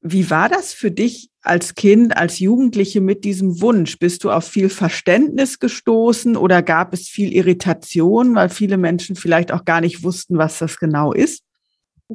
Wie 0.00 0.30
war 0.30 0.48
das 0.48 0.72
für 0.72 0.90
dich 0.90 1.31
als 1.42 1.74
Kind, 1.74 2.16
als 2.16 2.38
Jugendliche 2.38 3.00
mit 3.00 3.24
diesem 3.24 3.60
Wunsch? 3.60 3.98
Bist 3.98 4.24
du 4.24 4.30
auf 4.30 4.44
viel 4.44 4.68
Verständnis 4.68 5.58
gestoßen 5.58 6.36
oder 6.36 6.62
gab 6.62 6.92
es 6.92 7.08
viel 7.08 7.32
Irritation, 7.32 8.34
weil 8.34 8.48
viele 8.48 8.76
Menschen 8.76 9.16
vielleicht 9.16 9.52
auch 9.52 9.64
gar 9.64 9.80
nicht 9.80 10.02
wussten, 10.02 10.38
was 10.38 10.58
das 10.58 10.78
genau 10.78 11.12
ist? 11.12 11.42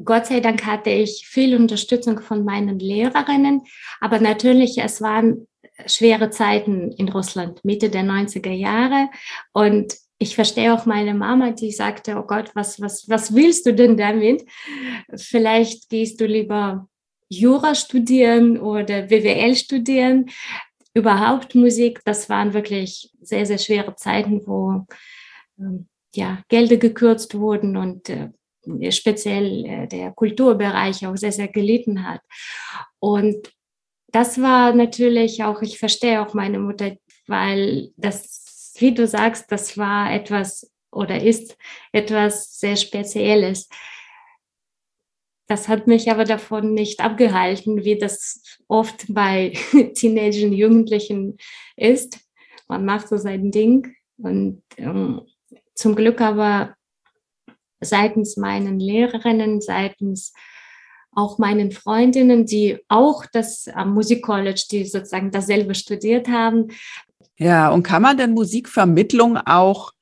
Gott 0.03 0.27
sei 0.27 0.39
Dank 0.39 0.65
hatte 0.65 0.89
ich 0.89 1.25
viel 1.27 1.55
Unterstützung 1.55 2.19
von 2.19 2.45
meinen 2.45 2.79
Lehrerinnen, 2.79 3.61
aber 3.99 4.19
natürlich, 4.19 4.77
es 4.77 5.01
waren 5.01 5.47
schwere 5.85 6.29
Zeiten 6.29 6.91
in 6.91 7.09
Russland, 7.09 7.63
Mitte 7.63 7.89
der 7.89 8.03
90er 8.03 8.51
Jahre. 8.51 9.09
Und 9.53 9.95
ich 10.19 10.35
verstehe 10.35 10.73
auch 10.73 10.85
meine 10.85 11.13
Mama, 11.13 11.51
die 11.51 11.71
sagte, 11.71 12.17
oh 12.17 12.23
Gott, 12.23 12.51
was, 12.55 12.81
was, 12.81 13.07
was 13.07 13.35
willst 13.35 13.65
du 13.65 13.73
denn 13.73 13.97
damit? 13.97 14.45
Vielleicht 15.15 15.89
gehst 15.89 16.19
du 16.19 16.25
lieber 16.25 16.87
Jura 17.29 17.75
studieren 17.75 18.59
oder 18.59 19.03
BWL 19.03 19.55
studieren. 19.55 20.29
Überhaupt 20.93 21.55
Musik, 21.55 22.01
das 22.05 22.29
waren 22.29 22.53
wirklich 22.53 23.11
sehr, 23.21 23.45
sehr 23.45 23.57
schwere 23.57 23.95
Zeiten, 23.95 24.45
wo 24.45 24.85
ähm, 25.59 25.87
ja, 26.15 26.41
Gelder 26.49 26.77
gekürzt 26.77 27.35
wurden 27.35 27.77
und 27.77 28.09
äh, 28.09 28.29
speziell 28.91 29.65
äh, 29.65 29.87
der 29.87 30.11
Kulturbereich 30.11 31.05
auch 31.05 31.15
sehr, 31.15 31.31
sehr 31.31 31.47
gelitten 31.47 32.07
hat. 32.07 32.21
Und 32.99 33.51
das 34.07 34.41
war 34.41 34.73
natürlich 34.73 35.43
auch, 35.43 35.61
ich 35.61 35.77
verstehe 35.77 36.25
auch 36.25 36.33
meine 36.33 36.59
Mutter, 36.59 36.95
weil 37.27 37.91
das, 37.97 38.73
wie 38.79 38.93
du 38.93 39.05
sagst, 39.05 39.51
das 39.51 39.77
war 39.77 40.11
etwas 40.11 40.71
oder 40.91 41.21
ist 41.21 41.57
etwas 41.91 42.59
sehr 42.59 42.75
Spezielles. 42.75 43.69
Das 45.47 45.69
hat 45.69 45.87
mich 45.87 46.11
aber 46.11 46.25
davon 46.25 46.73
nicht 46.73 46.99
abgehalten, 46.99 47.85
wie 47.85 47.97
das 47.97 48.41
oft 48.67 49.05
bei 49.09 49.53
Teenagern, 49.95 50.51
Jugendlichen 50.51 51.37
ist. 51.75 52.19
Man 52.67 52.85
macht 52.85 53.07
so 53.07 53.17
sein 53.17 53.51
Ding. 53.51 53.95
Und 54.17 54.61
ähm, 54.77 55.21
zum 55.73 55.95
Glück 55.95 56.19
aber 56.21 56.75
seitens 57.79 58.35
meinen 58.35 58.79
Lehrerinnen, 58.79 59.61
seitens 59.61 60.33
auch 61.11 61.37
meinen 61.37 61.71
Freundinnen, 61.71 62.45
die 62.45 62.79
auch 62.89 63.25
das 63.31 63.67
am 63.67 63.93
Musikcollege, 63.93 64.61
die 64.69 64.85
sozusagen 64.85 65.31
dasselbe 65.31 65.75
studiert 65.75 66.27
haben. 66.27 66.67
Ja, 67.37 67.69
und 67.69 67.83
kann 67.83 68.01
man 68.01 68.17
denn 68.17 68.33
Musikvermittlung 68.33 69.37
auch 69.37 69.93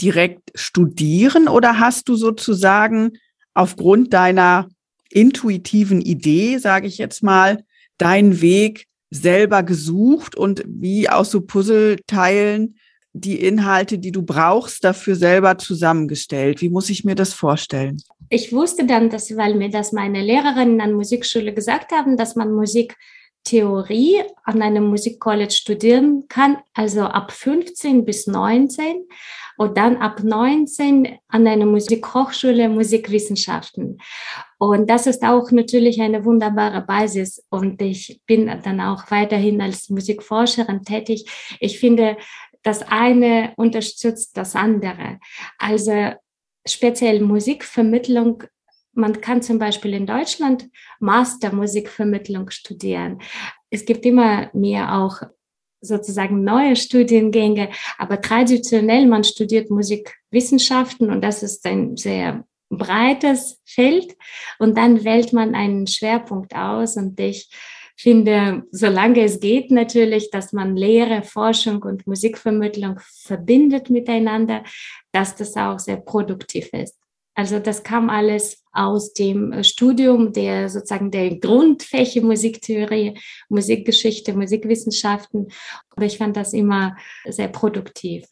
direkt 0.00 0.50
studieren 0.54 1.48
oder 1.48 1.78
hast 1.78 2.08
du 2.08 2.16
sozusagen 2.16 3.12
aufgrund 3.54 4.12
deiner 4.12 4.68
intuitiven 5.10 6.00
Idee, 6.00 6.58
sage 6.58 6.86
ich 6.86 6.98
jetzt 6.98 7.22
mal, 7.22 7.64
deinen 7.98 8.40
Weg 8.40 8.86
selber 9.10 9.62
gesucht 9.62 10.34
und 10.34 10.62
wie 10.66 11.08
aus 11.08 11.30
so 11.30 11.42
Puzzleteilen 11.42 12.76
die 13.12 13.36
Inhalte, 13.36 13.98
die 13.98 14.10
du 14.10 14.22
brauchst, 14.22 14.84
dafür 14.84 15.16
selber 15.16 15.58
zusammengestellt? 15.58 16.62
Wie 16.62 16.70
muss 16.70 16.88
ich 16.88 17.04
mir 17.04 17.14
das 17.14 17.34
vorstellen? 17.34 17.98
Ich 18.30 18.52
wusste 18.52 18.86
dann, 18.86 19.10
dass, 19.10 19.36
weil 19.36 19.54
mir 19.54 19.68
das 19.68 19.92
meine 19.92 20.22
Lehrerinnen 20.22 20.80
an 20.80 20.94
Musikschule 20.94 21.52
gesagt 21.52 21.92
haben, 21.92 22.16
dass 22.16 22.36
man 22.36 22.54
Musiktheorie 22.54 24.22
an 24.44 24.62
einem 24.62 24.84
Musikcollege 24.84 25.50
studieren 25.50 26.24
kann, 26.28 26.56
also 26.72 27.02
ab 27.02 27.32
15 27.32 28.06
bis 28.06 28.26
19 28.26 29.04
und 29.56 29.76
dann 29.76 29.96
ab 29.96 30.22
19 30.22 31.18
an 31.28 31.46
einer 31.46 31.66
Musikhochschule 31.66 32.68
Musikwissenschaften. 32.68 33.98
Und 34.58 34.88
das 34.88 35.06
ist 35.06 35.22
auch 35.22 35.50
natürlich 35.50 36.00
eine 36.00 36.24
wunderbare 36.24 36.82
Basis. 36.82 37.44
Und 37.50 37.82
ich 37.82 38.20
bin 38.26 38.46
dann 38.62 38.80
auch 38.80 39.10
weiterhin 39.10 39.60
als 39.60 39.90
Musikforscherin 39.90 40.82
tätig. 40.82 41.24
Ich 41.60 41.78
finde, 41.78 42.16
das 42.62 42.82
eine 42.82 43.52
unterstützt 43.56 44.36
das 44.36 44.54
andere. 44.54 45.18
Also 45.58 46.12
speziell 46.66 47.20
Musikvermittlung 47.20 48.44
man 48.94 49.20
kann 49.20 49.42
zum 49.42 49.58
Beispiel 49.58 49.94
in 49.94 50.06
Deutschland 50.06 50.68
Master 51.00 51.52
Musikvermittlung 51.52 52.50
studieren. 52.50 53.20
Es 53.70 53.84
gibt 53.84 54.04
immer 54.04 54.50
mehr 54.52 54.98
auch 54.98 55.22
sozusagen 55.82 56.44
neue 56.44 56.76
Studiengänge, 56.76 57.68
aber 57.98 58.20
traditionell 58.20 59.06
man 59.06 59.24
studiert 59.24 59.70
Musikwissenschaften 59.70 61.10
und 61.10 61.22
das 61.22 61.42
ist 61.42 61.66
ein 61.66 61.96
sehr 61.96 62.44
breites 62.70 63.60
Feld 63.66 64.16
und 64.58 64.78
dann 64.78 65.04
wählt 65.04 65.32
man 65.32 65.54
einen 65.54 65.86
Schwerpunkt 65.86 66.54
aus 66.54 66.96
und 66.96 67.20
ich 67.20 67.50
finde, 67.96 68.64
solange 68.70 69.22
es 69.22 69.40
geht 69.40 69.70
natürlich, 69.70 70.30
dass 70.30 70.52
man 70.52 70.76
Lehre, 70.76 71.22
Forschung 71.22 71.82
und 71.82 72.06
Musikvermittlung 72.06 72.98
verbindet 73.00 73.90
miteinander, 73.90 74.64
dass 75.12 75.36
das 75.36 75.56
auch 75.56 75.78
sehr 75.78 75.98
produktiv 75.98 76.70
ist. 76.72 76.96
Also 77.34 77.58
das 77.58 77.82
kam 77.82 78.10
alles 78.10 78.61
aus 78.72 79.12
dem 79.12 79.52
äh, 79.52 79.64
Studium 79.64 80.32
der 80.32 80.68
sozusagen 80.68 81.10
der 81.10 81.36
Grundfäche 81.36 82.22
Musiktheorie, 82.22 83.18
Musikgeschichte, 83.48 84.32
Musikwissenschaften. 84.34 85.48
Und 85.94 86.02
ich 86.02 86.18
fand 86.18 86.36
das 86.36 86.52
immer 86.52 86.96
sehr 87.28 87.48
produktiv. 87.48 88.24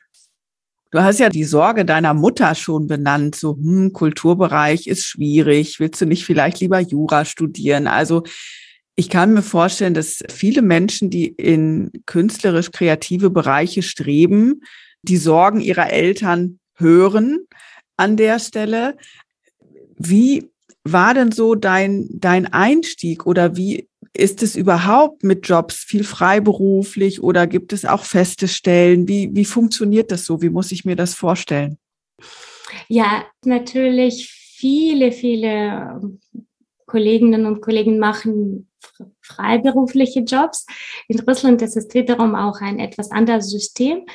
Du 0.92 1.00
hast 1.00 1.20
ja 1.20 1.28
die 1.28 1.44
Sorge 1.44 1.84
deiner 1.84 2.14
Mutter 2.14 2.54
schon 2.56 2.88
benannt, 2.88 3.36
so 3.36 3.54
hm, 3.54 3.92
Kulturbereich 3.92 4.88
ist 4.88 5.04
schwierig, 5.04 5.78
willst 5.78 6.00
du 6.00 6.06
nicht 6.06 6.24
vielleicht 6.24 6.58
lieber 6.58 6.80
Jura 6.80 7.24
studieren? 7.24 7.86
Also 7.86 8.24
ich 8.96 9.08
kann 9.08 9.32
mir 9.32 9.42
vorstellen, 9.42 9.94
dass 9.94 10.24
viele 10.28 10.62
Menschen, 10.62 11.08
die 11.08 11.28
in 11.28 11.92
künstlerisch 12.06 12.72
kreative 12.72 13.30
Bereiche 13.30 13.82
streben, 13.82 14.62
die 15.02 15.16
Sorgen 15.16 15.60
ihrer 15.60 15.90
Eltern 15.90 16.58
hören 16.74 17.46
an 17.96 18.16
der 18.16 18.40
Stelle. 18.40 18.96
Wie 20.02 20.50
war 20.82 21.12
denn 21.12 21.30
so 21.30 21.54
dein, 21.54 22.08
dein 22.10 22.50
Einstieg 22.50 23.26
oder 23.26 23.54
wie 23.54 23.86
ist 24.14 24.42
es 24.42 24.56
überhaupt 24.56 25.24
mit 25.24 25.46
Jobs 25.46 25.76
viel 25.76 26.04
freiberuflich 26.04 27.22
oder 27.22 27.46
gibt 27.46 27.74
es 27.74 27.84
auch 27.84 28.04
feste 28.04 28.48
Stellen? 28.48 29.06
Wie, 29.08 29.28
wie 29.34 29.44
funktioniert 29.44 30.10
das 30.10 30.24
so? 30.24 30.40
Wie 30.40 30.48
muss 30.48 30.72
ich 30.72 30.86
mir 30.86 30.96
das 30.96 31.14
vorstellen? 31.14 31.76
Ja, 32.88 33.24
natürlich 33.44 34.30
viele, 34.30 35.12
viele 35.12 36.00
Kolleginnen 36.86 37.44
und 37.44 37.60
Kollegen 37.60 37.98
machen 37.98 38.70
freiberufliche 39.20 40.20
Jobs. 40.20 40.66
In 41.08 41.20
Russland 41.20 41.60
ist 41.60 41.76
es 41.76 41.92
wiederum 41.92 42.34
auch 42.34 42.62
ein 42.62 42.78
etwas 42.78 43.10
anderes 43.10 43.50
System, 43.50 44.06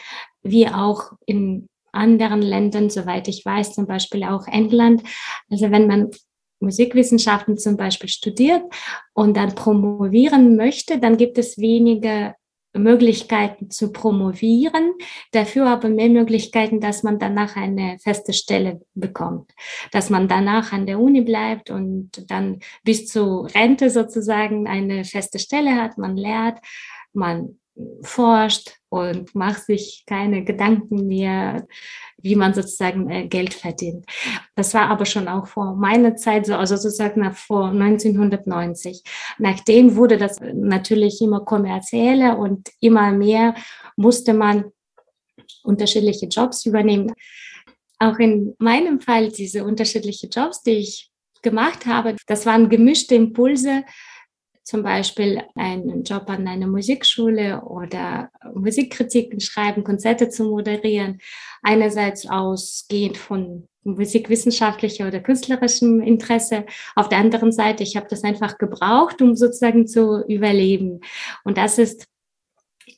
wie 0.41 0.67
auch 0.67 1.11
in 1.27 1.67
anderen 1.95 2.41
Ländern, 2.41 2.89
soweit 2.89 3.27
ich 3.27 3.45
weiß, 3.45 3.73
zum 3.73 3.87
Beispiel 3.87 4.23
auch 4.23 4.47
England. 4.47 5.03
Also 5.49 5.71
wenn 5.71 5.87
man 5.87 6.11
Musikwissenschaften 6.59 7.57
zum 7.57 7.77
Beispiel 7.77 8.09
studiert 8.09 8.63
und 9.13 9.37
dann 9.37 9.55
promovieren 9.55 10.55
möchte, 10.55 10.99
dann 10.99 11.17
gibt 11.17 11.37
es 11.37 11.57
weniger 11.57 12.35
Möglichkeiten 12.77 13.69
zu 13.71 13.91
promovieren, 13.91 14.93
dafür 15.31 15.67
aber 15.67 15.89
mehr 15.89 16.09
Möglichkeiten, 16.09 16.81
dass 16.81 17.03
man 17.03 17.19
danach 17.19 17.55
eine 17.55 17.97
feste 17.99 18.33
Stelle 18.33 18.81
bekommt, 18.93 19.51
dass 19.91 20.09
man 20.09 20.27
danach 20.27 20.73
an 20.73 20.85
der 20.85 20.99
Uni 20.99 21.21
bleibt 21.21 21.69
und 21.69 22.29
dann 22.29 22.59
bis 22.83 23.07
zur 23.07 23.47
Rente 23.53 23.89
sozusagen 23.89 24.67
eine 24.67 25.05
feste 25.05 25.39
Stelle 25.39 25.75
hat, 25.75 25.97
man 25.97 26.17
lehrt, 26.17 26.59
man 27.13 27.57
forscht 28.01 28.77
und 28.89 29.35
macht 29.35 29.65
sich 29.65 30.03
keine 30.07 30.43
Gedanken 30.45 31.07
mehr, 31.07 31.67
wie 32.17 32.35
man 32.35 32.53
sozusagen 32.53 33.09
äh, 33.09 33.27
Geld 33.27 33.53
verdient. 33.53 34.05
Das 34.55 34.73
war 34.73 34.89
aber 34.89 35.05
schon 35.05 35.27
auch 35.27 35.47
vor 35.47 35.75
meiner 35.75 36.15
Zeit 36.15 36.45
so, 36.45 36.55
also 36.55 36.77
sozusagen 36.77 37.33
vor 37.33 37.67
1990. 37.67 39.03
Nachdem 39.37 39.95
wurde 39.95 40.17
das 40.17 40.39
natürlich 40.39 41.21
immer 41.21 41.41
kommerzieller 41.41 42.37
und 42.37 42.69
immer 42.79 43.11
mehr 43.11 43.55
musste 43.97 44.33
man 44.33 44.65
unterschiedliche 45.63 46.27
Jobs 46.27 46.65
übernehmen. 46.65 47.13
Auch 47.99 48.17
in 48.19 48.55
meinem 48.59 49.01
Fall 49.01 49.29
diese 49.29 49.65
unterschiedlichen 49.65 50.29
Jobs, 50.29 50.61
die 50.63 50.77
ich 50.77 51.11
gemacht 51.41 51.85
habe, 51.85 52.15
das 52.27 52.45
waren 52.45 52.69
gemischte 52.69 53.15
Impulse 53.15 53.83
zum 54.65 54.81
Beispiel 54.81 55.43
einen 55.53 56.03
Job 56.03 56.27
an 56.27 56.47
einer 56.47 56.65
Musikschule 56.65 57.61
oder 57.61 58.31
Musikkritiken 58.55 59.39
schreiben, 59.39 59.83
Konzerte 59.83 60.29
zu 60.29 60.45
moderieren. 60.45 61.19
Einerseits 61.61 62.27
ausgehend 62.27 63.15
von 63.15 63.67
musikwissenschaftlicher 63.83 65.07
oder 65.07 65.19
künstlerischem 65.19 66.01
Interesse. 66.01 66.65
Auf 66.95 67.09
der 67.09 67.19
anderen 67.19 67.51
Seite, 67.51 67.83
ich 67.83 67.95
habe 67.95 68.07
das 68.09 68.23
einfach 68.23 68.57
gebraucht, 68.57 69.21
um 69.21 69.35
sozusagen 69.35 69.85
zu 69.85 70.25
überleben. 70.27 71.01
Und 71.43 71.57
das 71.59 71.77
ist, 71.77 72.07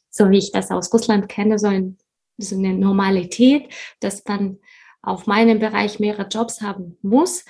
so 0.10 0.32
wie 0.32 0.38
ich 0.38 0.54
das 0.54 0.72
aus 0.72 0.94
Russland 0.94 1.28
kenne, 1.28 1.60
so, 1.60 1.68
ein, 1.68 1.98
so 2.38 2.56
eine 2.56 2.74
Normalität, 2.76 3.74
dass 4.00 4.24
man 4.26 4.60
auf 5.02 5.28
meinem 5.28 5.60
Bereich 5.60 6.00
mehrere 6.00 6.30
Jobs 6.30 6.62
haben 6.62 6.98
muss, 7.02 7.44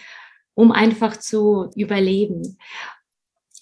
um 0.56 0.72
einfach 0.72 1.18
zu 1.18 1.70
überleben. 1.76 2.58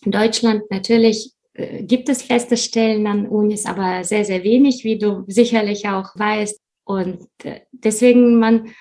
In 0.05 0.11
Deutschland 0.11 0.63
natürlich 0.69 1.33
äh, 1.53 1.83
gibt 1.83 2.09
es 2.09 2.21
feste 2.21 2.57
Stellen 2.57 3.07
an 3.07 3.27
Unis, 3.27 3.65
aber 3.65 4.03
sehr, 4.03 4.23
sehr 4.23 4.43
wenig, 4.43 4.83
wie 4.83 4.97
du 4.97 5.23
sicherlich 5.27 5.87
auch 5.87 6.15
weißt. 6.15 6.59
Und 6.85 7.27
äh, 7.43 7.61
deswegen 7.71 8.39
man 8.39 8.73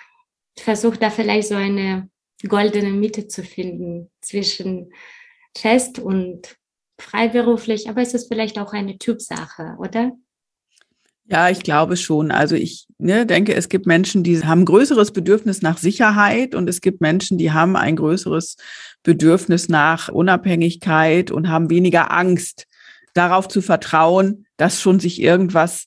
versucht 0.58 1.02
da 1.02 1.10
vielleicht 1.10 1.48
so 1.48 1.54
eine 1.54 2.08
goldene 2.46 2.90
Mitte 2.90 3.26
zu 3.26 3.42
finden 3.42 4.10
zwischen 4.20 4.92
fest 5.56 5.98
und 5.98 6.56
freiberuflich, 7.00 7.88
aber 7.88 8.02
es 8.02 8.14
ist 8.14 8.28
vielleicht 8.28 8.58
auch 8.58 8.72
eine 8.72 8.98
Typsache, 8.98 9.76
oder? 9.78 10.12
Ja, 11.26 11.48
ich 11.48 11.60
glaube 11.60 11.96
schon. 11.96 12.30
Also 12.30 12.54
ich 12.54 12.86
ne, 12.98 13.24
denke, 13.24 13.54
es 13.54 13.68
gibt 13.70 13.86
Menschen, 13.86 14.22
die 14.22 14.44
haben 14.44 14.64
größeres 14.66 15.12
Bedürfnis 15.12 15.62
nach 15.62 15.78
Sicherheit 15.78 16.54
und 16.54 16.68
es 16.68 16.82
gibt 16.82 17.00
Menschen, 17.00 17.38
die 17.38 17.52
haben 17.52 17.76
ein 17.76 17.96
größeres 17.96 18.56
Bedürfnis 19.02 19.68
nach 19.68 20.08
Unabhängigkeit 20.10 21.30
und 21.30 21.48
haben 21.48 21.70
weniger 21.70 22.12
Angst, 22.12 22.66
darauf 23.14 23.48
zu 23.48 23.62
vertrauen, 23.62 24.44
dass 24.56 24.80
schon 24.80 25.00
sich 25.00 25.22
irgendwas 25.22 25.86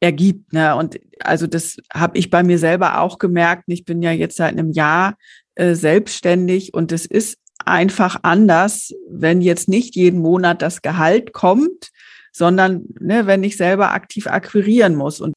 ergibt. 0.00 0.52
Ne? 0.52 0.74
Und 0.76 1.00
also 1.20 1.46
das 1.46 1.76
habe 1.92 2.18
ich 2.18 2.28
bei 2.28 2.42
mir 2.42 2.58
selber 2.58 3.00
auch 3.00 3.18
gemerkt. 3.18 3.64
Ich 3.68 3.84
bin 3.84 4.02
ja 4.02 4.10
jetzt 4.10 4.36
seit 4.36 4.52
einem 4.52 4.72
Jahr 4.72 5.16
äh, 5.54 5.74
selbstständig 5.74 6.74
und 6.74 6.92
es 6.92 7.06
ist 7.06 7.38
einfach 7.64 8.18
anders, 8.22 8.92
wenn 9.08 9.40
jetzt 9.40 9.68
nicht 9.68 9.94
jeden 9.96 10.20
Monat 10.20 10.60
das 10.60 10.82
Gehalt 10.82 11.32
kommt, 11.32 11.90
sondern 12.34 12.84
ne, 13.00 13.26
wenn 13.26 13.44
ich 13.44 13.56
selber 13.56 13.92
aktiv 13.92 14.26
akquirieren 14.26 14.96
muss. 14.96 15.20
Und 15.20 15.34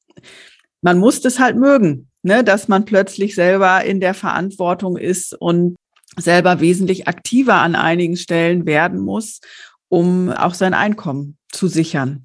man 0.82 0.98
muss 0.98 1.20
das 1.20 1.38
halt 1.38 1.56
mögen, 1.56 2.10
ne, 2.22 2.42
dass 2.42 2.68
man 2.68 2.84
plötzlich 2.84 3.34
selber 3.34 3.84
in 3.84 4.00
der 4.00 4.14
Verantwortung 4.14 4.96
ist 4.96 5.32
und 5.34 5.76
selber 6.16 6.60
wesentlich 6.60 7.06
aktiver 7.06 7.54
an 7.54 7.76
einigen 7.76 8.16
Stellen 8.16 8.66
werden 8.66 8.98
muss, 8.98 9.40
um 9.88 10.30
auch 10.30 10.54
sein 10.54 10.74
Einkommen 10.74 11.38
zu 11.52 11.68
sichern. 11.68 12.24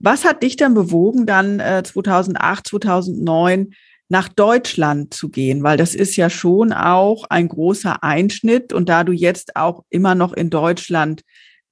Was 0.00 0.24
hat 0.24 0.42
dich 0.42 0.56
dann 0.56 0.74
bewogen, 0.74 1.26
dann 1.26 1.60
äh, 1.60 1.82
2008, 1.84 2.68
2009 2.68 3.74
nach 4.08 4.28
Deutschland 4.28 5.12
zu 5.12 5.28
gehen, 5.28 5.62
weil 5.62 5.76
das 5.76 5.94
ist 5.94 6.16
ja 6.16 6.30
schon 6.30 6.72
auch 6.72 7.24
ein 7.28 7.48
großer 7.48 8.02
Einschnitt 8.02 8.72
und 8.72 8.88
da 8.88 9.04
du 9.04 9.12
jetzt 9.12 9.56
auch 9.56 9.84
immer 9.90 10.14
noch 10.14 10.32
in 10.32 10.48
Deutschland 10.48 11.22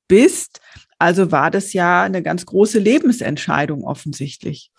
bist, 0.09 0.61
also 0.98 1.33
war 1.33 1.50
das 1.50 1.72
ja 1.72 2.02
eine 2.02 2.22
ganz 2.22 2.46
große 2.46 2.78
Lebensentscheidung 2.78 3.85
offensichtlich. 3.85 4.70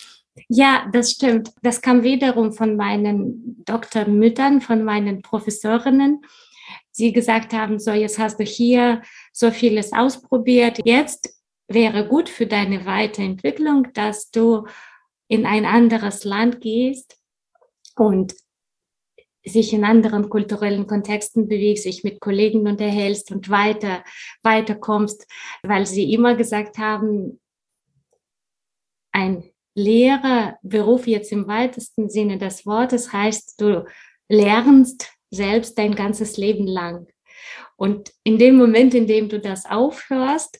Ja, 0.50 0.90
das 0.92 1.12
stimmt. 1.12 1.52
Das 1.62 1.82
kam 1.82 2.04
wiederum 2.04 2.52
von 2.52 2.76
meinen 2.76 3.64
Doktormüttern, 3.66 4.62
von 4.62 4.84
meinen 4.84 5.22
Professorinnen, 5.22 6.22
die 6.98 7.14
gesagt 7.14 7.54
haben, 7.54 7.80
so 7.80 7.92
jetzt 7.92 8.20
hast 8.20 8.40
du 8.40 8.44
hier 8.44 9.02
so 9.32 9.52
vieles 9.52 9.94
ausprobiert. 9.94 10.80
Jetzt 10.84 11.30
wäre 11.68 12.08
gut 12.08 12.30
für 12.30 12.48
deine 12.48 12.86
Weiterentwicklung, 12.86 13.88
dass 13.94 14.30
du 14.30 14.66
in 15.28 15.46
ein 15.46 15.66
anderes 15.66 16.24
Land 16.24 16.62
gehst 16.62 17.18
und 17.96 18.36
sich 19.46 19.74
in 19.74 19.84
anderen 19.84 20.30
kulturellen 20.30 20.88
Kontexten 20.88 21.48
bewegst, 21.48 21.84
sich 21.84 22.04
mit 22.04 22.20
Kollegen 22.20 22.68
unterhältst 22.68 23.32
und 23.32 23.50
weiter, 23.50 24.04
weiterkommst, 24.42 25.28
weil 25.64 25.86
sie 25.86 26.12
immer 26.14 26.36
gesagt 26.36 26.78
haben, 26.78 27.40
ein 29.12 29.44
Lehrerberuf 29.76 31.06
jetzt 31.08 31.32
im 31.32 31.48
weitesten 31.48 32.10
Sinne 32.10 32.38
des 32.38 32.66
Wortes 32.66 33.14
heißt, 33.14 33.62
du 33.62 33.86
lernst 34.30 35.12
selbst 35.30 35.78
dein 35.78 35.96
ganzes 35.96 36.38
Leben 36.38 36.66
lang. 36.66 37.08
Und 37.76 38.14
in 38.24 38.38
dem 38.38 38.56
Moment, 38.56 38.94
in 38.94 39.06
dem 39.06 39.30
du 39.30 39.40
das 39.40 39.66
aufhörst, 39.66 40.60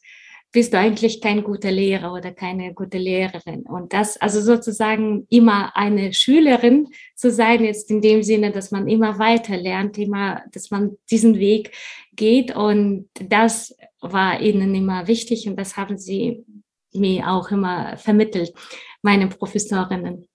bist 0.56 0.72
du 0.72 0.80
eigentlich 0.80 1.20
kein 1.20 1.44
guter 1.44 1.70
Lehrer 1.70 2.14
oder 2.14 2.32
keine 2.32 2.74
gute 2.74 2.98
Lehrerin. 2.98 3.64
Und 3.64 3.92
das, 3.92 4.16
also 4.16 4.40
sozusagen 4.40 5.28
immer 5.30 5.76
eine 5.76 6.14
Schülerin 6.14 6.88
zu 7.14 7.30
sein, 7.30 7.66
jetzt 7.66 7.92
in 7.92 8.00
dem 8.00 8.24
Sinne, 8.24 8.54
dass 8.54 8.72
man 8.72 8.88
immer 8.88 9.20
weiter 9.20 9.58
lernt, 9.58 9.98
immer, 9.98 10.44
dass 10.54 10.72
man 10.72 10.96
diesen 11.12 11.40
Weg 11.40 11.76
geht. 12.14 12.56
Und 12.56 13.10
das 13.16 13.76
war 14.00 14.40
ihnen 14.40 14.74
immer 14.74 15.10
wichtig 15.10 15.46
und 15.46 15.58
das 15.58 15.76
haben 15.76 15.98
sie 15.98 16.46
mir 16.94 17.30
auch 17.30 17.52
immer 17.52 17.98
vermittelt, 17.98 18.54
meine 19.02 19.28
Professorinnen. 19.28 20.26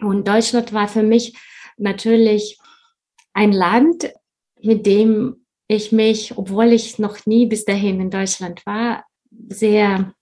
Und 0.00 0.26
Deutschland 0.26 0.72
war 0.72 0.88
für 0.88 1.04
mich 1.04 1.38
natürlich 1.76 2.58
ein 3.34 3.52
Land, 3.52 4.12
mit 4.60 4.84
dem 4.84 5.46
ich 5.68 5.92
mich, 5.92 6.36
obwohl 6.36 6.72
ich 6.72 6.98
noch 6.98 7.24
nie 7.24 7.46
bis 7.46 7.64
dahin 7.64 8.00
in 8.00 8.10
Deutschland 8.10 8.66
war, 8.66 9.04
sehr 9.48 10.14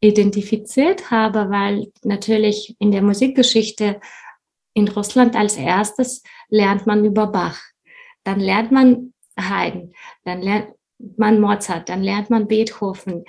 identifiziert 0.00 1.10
habe, 1.10 1.50
weil 1.50 1.92
natürlich 2.02 2.74
in 2.78 2.90
der 2.90 3.02
Musikgeschichte 3.02 4.00
in 4.74 4.88
Russland 4.88 5.36
als 5.36 5.56
erstes 5.56 6.22
lernt 6.48 6.86
man 6.86 7.04
über 7.04 7.26
Bach, 7.28 7.60
dann 8.24 8.40
lernt 8.40 8.72
man 8.72 9.12
Haydn, 9.38 9.92
dann 10.24 10.42
lernt 10.42 10.68
man 11.16 11.40
Mozart, 11.40 11.88
dann 11.88 12.02
lernt 12.02 12.30
man 12.30 12.48
Beethoven. 12.48 13.24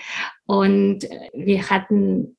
Und 0.45 1.07
wir 1.33 1.69
hatten 1.69 2.37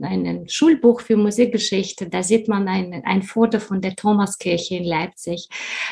ein 0.00 0.48
Schulbuch 0.48 1.00
für 1.00 1.16
Musikgeschichte, 1.16 2.08
da 2.08 2.22
sieht 2.22 2.48
man 2.48 2.66
ein, 2.68 3.02
ein 3.04 3.22
Foto 3.22 3.60
von 3.60 3.80
der 3.80 3.94
Thomaskirche 3.94 4.76
in 4.76 4.84
Leipzig, 4.84 5.48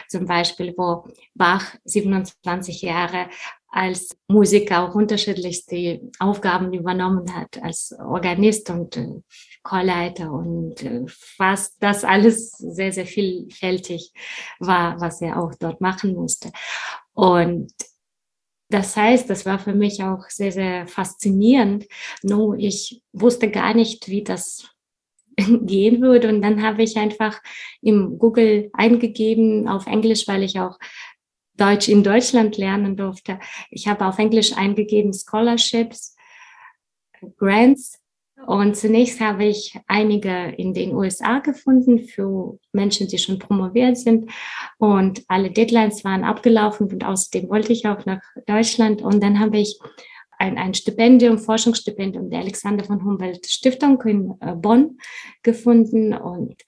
zum 0.09 0.27
Beispiel, 0.27 0.75
wo 0.77 1.05
Bach 1.35 1.75
27 1.85 2.83
Jahre 2.83 3.29
als 3.71 4.17
Musiker 4.29 4.83
auch 4.83 4.95
unterschiedlichste 4.95 6.01
Aufgaben 6.19 6.73
übernommen 6.73 7.35
hat, 7.35 7.63
als 7.63 7.95
Organist 7.99 8.69
und 8.71 8.97
äh, 8.97 9.21
Chorleiter 9.63 10.33
und 10.33 10.83
äh, 10.83 11.05
was 11.39 11.77
das 11.79 12.05
alles 12.05 12.51
sehr, 12.53 12.93
sehr 12.93 13.07
vielfältig 13.07 14.13
war, 14.59 15.01
was 15.01 15.21
er 15.23 15.41
auch 15.41 15.55
dort 15.55 15.81
machen 15.81 16.15
musste. 16.15 16.51
Und 17.13 17.73
das 18.71 18.97
heißt, 18.97 19.29
das 19.29 19.47
war 19.47 19.59
für 19.59 19.75
mich 19.75 20.03
auch 20.03 20.29
sehr, 20.29 20.53
sehr 20.53 20.87
faszinierend. 20.87 21.87
Nur 22.23 22.57
ich 22.57 23.03
wusste 23.13 23.51
gar 23.51 23.75
nicht, 23.75 24.09
wie 24.09 24.23
das 24.23 24.69
gehen 25.37 26.01
würde. 26.01 26.29
Und 26.29 26.41
dann 26.43 26.63
habe 26.63 26.83
ich 26.83 26.97
einfach 26.97 27.43
im 27.83 28.19
Google 28.19 28.71
eingegeben 28.73 29.69
auf 29.69 29.87
Englisch, 29.87 30.29
weil 30.29 30.45
ich 30.45 30.61
auch 30.61 30.79
Deutsch 31.61 31.89
in 31.89 32.03
Deutschland 32.03 32.57
lernen 32.57 32.97
durfte. 32.97 33.39
Ich 33.71 33.87
habe 33.87 34.07
auf 34.07 34.19
Englisch 34.19 34.57
eingegeben 34.57 35.13
Scholarships, 35.13 36.17
Grants 37.37 38.01
und 38.47 38.77
zunächst 38.77 39.21
habe 39.21 39.45
ich 39.45 39.79
einige 39.87 40.55
in 40.57 40.73
den 40.73 40.95
USA 40.95 41.41
gefunden 41.41 42.01
für 42.01 42.59
Menschen, 42.73 43.07
die 43.09 43.19
schon 43.19 43.39
promoviert 43.39 43.99
sind. 43.99 44.31
Und 44.79 45.23
alle 45.29 45.51
Deadlines 45.51 46.05
waren 46.05 46.25
abgelaufen 46.25 46.91
und 46.91 47.05
außerdem 47.05 47.49
wollte 47.51 47.73
ich 47.73 47.87
auch 47.87 48.07
nach 48.07 48.23
Deutschland. 48.47 49.03
Und 49.03 49.23
dann 49.23 49.41
habe 49.41 49.59
ich 49.59 49.79
ein, 50.39 50.57
ein 50.57 50.75
Stipendium, 50.75 51.39
Forschungsstipendium 51.39 52.31
der 52.31 52.41
Alexander 52.41 52.85
von 52.85 53.05
Humboldt 53.05 53.47
Stiftung 53.47 54.01
in 54.03 54.35
äh, 54.41 54.55
Bonn 54.55 54.99
gefunden. 55.43 56.15
Und 56.15 56.63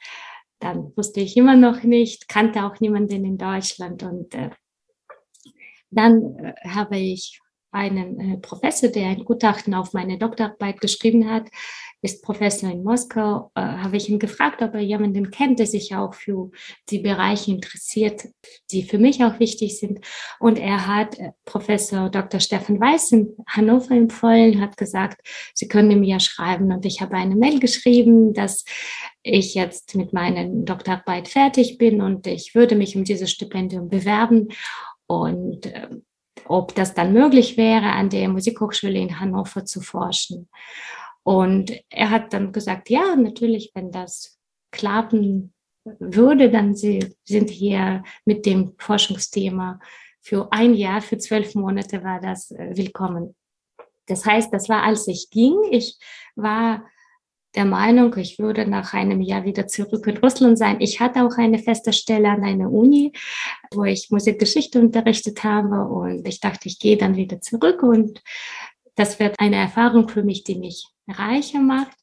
dann 0.58 0.92
wusste 0.94 1.20
ich 1.20 1.36
immer 1.36 1.56
noch 1.56 1.82
nicht, 1.82 2.28
kannte 2.28 2.64
auch 2.64 2.80
niemanden 2.80 3.24
in 3.24 3.38
Deutschland. 3.38 4.02
Und 4.02 4.34
äh, 4.34 4.50
dann 5.92 6.36
äh, 6.36 6.54
habe 6.68 6.98
ich 6.98 7.40
einen 7.72 8.20
äh, 8.20 8.38
Professor, 8.38 8.90
der 8.90 9.08
ein 9.08 9.24
Gutachten 9.24 9.74
auf 9.74 9.94
meine 9.94 10.18
Doktorarbeit 10.18 10.80
geschrieben 10.80 11.28
hat, 11.30 11.48
ist 12.02 12.22
Professor 12.22 12.70
in 12.70 12.82
Moskau, 12.82 13.50
äh, 13.54 13.60
habe 13.60 13.96
ich 13.96 14.08
ihn 14.08 14.18
gefragt, 14.18 14.60
ob 14.60 14.74
er 14.74 14.80
jemanden 14.80 15.30
kennt, 15.30 15.58
der 15.58 15.66
sich 15.66 15.94
auch 15.94 16.14
für 16.14 16.50
die 16.90 16.98
Bereiche 16.98 17.50
interessiert, 17.50 18.28
die 18.70 18.82
für 18.82 18.98
mich 18.98 19.24
auch 19.24 19.38
wichtig 19.38 19.78
sind. 19.78 20.00
Und 20.38 20.58
er 20.58 20.86
hat 20.86 21.18
äh, 21.18 21.30
Professor 21.44 22.10
Dr. 22.10 22.40
Steffen 22.40 22.78
Weiß 22.78 23.12
in 23.12 23.34
Hannover 23.46 23.92
empfohlen, 23.92 24.60
hat 24.60 24.76
gesagt, 24.76 25.26
Sie 25.54 25.68
können 25.68 26.00
mir 26.00 26.08
ja 26.08 26.20
schreiben. 26.20 26.72
Und 26.72 26.84
ich 26.84 27.00
habe 27.00 27.16
eine 27.16 27.36
Mail 27.36 27.58
geschrieben, 27.58 28.34
dass 28.34 28.64
ich 29.22 29.54
jetzt 29.54 29.94
mit 29.94 30.12
meiner 30.12 30.44
Doktorarbeit 30.44 31.28
fertig 31.28 31.78
bin 31.78 32.02
und 32.02 32.26
ich 32.26 32.54
würde 32.54 32.74
mich 32.74 32.96
um 32.96 33.04
dieses 33.04 33.30
Stipendium 33.30 33.88
bewerben. 33.88 34.48
Und 35.12 35.66
äh, 35.66 35.88
ob 36.46 36.74
das 36.74 36.94
dann 36.94 37.12
möglich 37.12 37.58
wäre, 37.58 37.92
an 37.92 38.08
der 38.08 38.28
Musikhochschule 38.28 38.98
in 38.98 39.20
Hannover 39.20 39.64
zu 39.64 39.82
forschen. 39.82 40.48
Und 41.22 41.72
er 41.90 42.10
hat 42.10 42.32
dann 42.32 42.52
gesagt, 42.52 42.88
ja, 42.88 43.14
natürlich, 43.14 43.72
wenn 43.74 43.92
das 43.92 44.38
klappen 44.72 45.52
würde, 45.84 46.50
dann 46.50 46.74
sie 46.74 47.14
sind 47.24 47.50
hier 47.50 48.02
mit 48.24 48.46
dem 48.46 48.74
Forschungsthema 48.78 49.80
für 50.22 50.50
ein 50.50 50.74
Jahr, 50.74 51.02
für 51.02 51.18
zwölf 51.18 51.54
Monate 51.54 52.02
war 52.02 52.20
das 52.20 52.50
äh, 52.52 52.70
willkommen. 52.74 53.34
Das 54.06 54.24
heißt, 54.24 54.52
das 54.52 54.68
war, 54.68 54.82
als 54.82 55.06
ich 55.08 55.28
ging. 55.30 55.56
Ich 55.70 55.98
war 56.36 56.86
der 57.54 57.64
Meinung, 57.64 58.16
ich 58.16 58.38
würde 58.38 58.66
nach 58.66 58.94
einem 58.94 59.20
Jahr 59.20 59.44
wieder 59.44 59.66
zurück 59.66 60.06
in 60.06 60.16
Russland 60.18 60.58
sein. 60.58 60.80
Ich 60.80 61.00
hatte 61.00 61.24
auch 61.24 61.36
eine 61.36 61.58
feste 61.58 61.92
Stelle 61.92 62.30
an 62.30 62.42
einer 62.42 62.70
Uni, 62.70 63.12
wo 63.72 63.84
ich 63.84 64.10
Musikgeschichte 64.10 64.80
unterrichtet 64.80 65.44
habe 65.44 65.84
und 65.84 66.26
ich 66.26 66.40
dachte, 66.40 66.68
ich 66.68 66.78
gehe 66.78 66.96
dann 66.96 67.16
wieder 67.16 67.40
zurück 67.40 67.82
und 67.82 68.22
das 68.94 69.18
wird 69.20 69.38
eine 69.38 69.56
Erfahrung 69.56 70.08
für 70.08 70.22
mich, 70.22 70.44
die 70.44 70.56
mich 70.56 70.86
reicher 71.08 71.60
macht. 71.60 71.96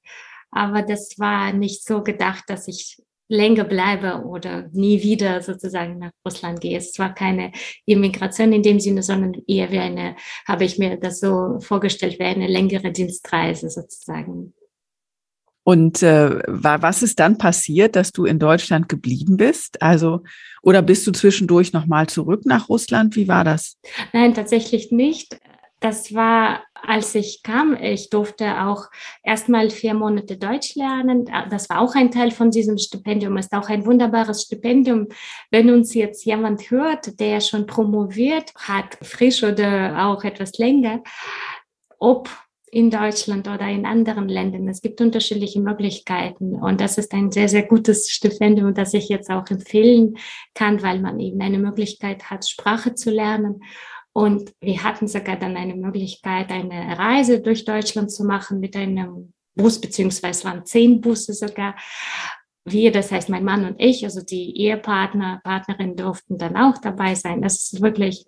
Aber 0.52 0.82
das 0.82 1.20
war 1.20 1.54
nicht 1.54 1.86
so 1.86 2.04
gedacht, 2.04 2.46
dass 2.48 2.68
ich 2.68 3.02
länger 3.30 3.64
bleibe 3.64 4.24
oder 4.26 4.70
nie 4.74 5.04
wieder 5.04 5.42
sozusagen 5.42 6.00
nach 6.00 6.12
Russland 6.26 6.62
gehe. 6.62 6.78
Es 6.78 6.98
war 6.98 7.14
keine 7.14 7.52
Immigration 7.86 8.52
in 8.54 8.64
dem 8.64 8.80
Sinne, 8.80 9.04
sondern 9.04 9.36
eher 9.48 9.72
wie 9.72 9.78
eine, 9.78 10.16
habe 10.48 10.66
ich 10.66 10.80
mir 10.80 10.98
das 10.98 11.20
so 11.20 11.60
vorgestellt, 11.60 12.18
wie 12.20 12.24
eine 12.24 12.48
längere 12.48 12.92
Dienstreise 12.92 13.70
sozusagen. 13.70 14.54
Und 15.70 16.02
äh, 16.02 16.42
was 16.48 17.04
ist 17.04 17.20
dann 17.20 17.38
passiert, 17.38 17.96
dass 17.96 18.12
du 18.12 18.26
in 18.26 18.40
Deutschland 18.40 18.90
geblieben 18.90 19.38
bist? 19.38 19.84
Also, 19.84 20.24
oder 20.64 20.82
bist 20.82 21.06
du 21.06 21.12
zwischendurch 21.12 21.74
nochmal 21.74 22.08
zurück 22.08 22.42
nach 22.46 22.70
Russland? 22.70 23.16
Wie 23.16 23.28
war 23.28 23.44
das? 23.44 23.78
Nein, 24.12 24.34
tatsächlich 24.34 24.92
nicht. 24.92 25.40
Das 25.80 26.16
war, 26.16 26.64
als 26.74 27.14
ich 27.14 27.44
kam, 27.44 27.78
ich 27.80 28.10
durfte 28.10 28.64
auch 28.64 28.88
erstmal 29.24 29.70
vier 29.70 29.94
Monate 29.94 30.38
Deutsch 30.38 30.74
lernen. 30.74 31.30
Das 31.52 31.70
war 31.70 31.82
auch 31.82 31.94
ein 31.94 32.10
Teil 32.10 32.32
von 32.32 32.50
diesem 32.50 32.80
Stipendium. 32.80 33.38
Ist 33.38 33.54
auch 33.54 33.70
ein 33.70 33.86
wunderbares 33.86 34.42
Stipendium. 34.42 35.10
Wenn 35.52 35.70
uns 35.70 35.94
jetzt 35.94 36.26
jemand 36.26 36.72
hört, 36.72 37.20
der 37.20 37.42
schon 37.42 37.68
promoviert 37.68 38.56
hat, 38.56 38.98
frisch 39.04 39.44
oder 39.44 40.08
auch 40.08 40.24
etwas 40.24 40.58
länger, 40.58 41.04
ob 42.00 42.28
in 42.72 42.90
Deutschland 42.90 43.48
oder 43.48 43.68
in 43.68 43.86
anderen 43.86 44.30
Ländern. 44.30 44.68
Es 44.68 44.82
gibt 44.82 45.02
unterschiedliche 45.02 45.60
Möglichkeiten 45.60 46.56
und 46.56 46.82
das 46.82 46.98
ist 46.98 47.14
ein 47.14 47.32
sehr, 47.32 47.50
sehr 47.50 47.64
gutes 47.64 48.10
Stipendium, 48.10 48.74
das 48.74 48.94
ich 48.94 49.10
jetzt 49.10 49.30
auch 49.30 49.48
empfehlen 49.50 50.18
kann, 50.54 50.82
weil 50.82 51.00
man 51.00 51.20
eben 51.20 51.42
eine 51.42 51.60
Möglichkeit 51.60 52.30
hat, 52.30 52.48
Sprache 52.48 52.96
zu 52.96 53.12
lernen. 53.12 53.64
Und 54.14 54.52
wir 54.62 54.84
hatten 54.84 55.08
sogar 55.08 55.38
dann 55.38 55.56
eine 55.56 55.76
Möglichkeit, 55.76 56.52
eine 56.52 56.98
Reise 56.98 57.42
durch 57.42 57.66
Deutschland 57.66 58.12
zu 58.12 58.24
machen 58.24 58.60
mit 58.60 58.76
einem 58.76 59.34
Bus, 59.56 59.80
beziehungsweise 59.80 60.44
waren 60.46 60.66
zehn 60.66 61.02
Busse 61.02 61.34
sogar. 61.34 61.76
wir, 62.66 62.92
das 62.92 63.12
heißt 63.12 63.30
mein 63.30 63.44
Mann 63.44 63.66
und 63.66 63.76
ich, 63.80 64.04
also 64.04 64.22
die 64.22 64.58
Ehepartner, 64.58 65.42
Partnerin 65.44 65.96
durften 65.96 66.38
dann 66.38 66.56
auch 66.56 66.78
dabei 66.78 67.16
sein. 67.16 67.42
Das 67.42 67.56
ist 67.56 67.82
wirklich 67.82 68.26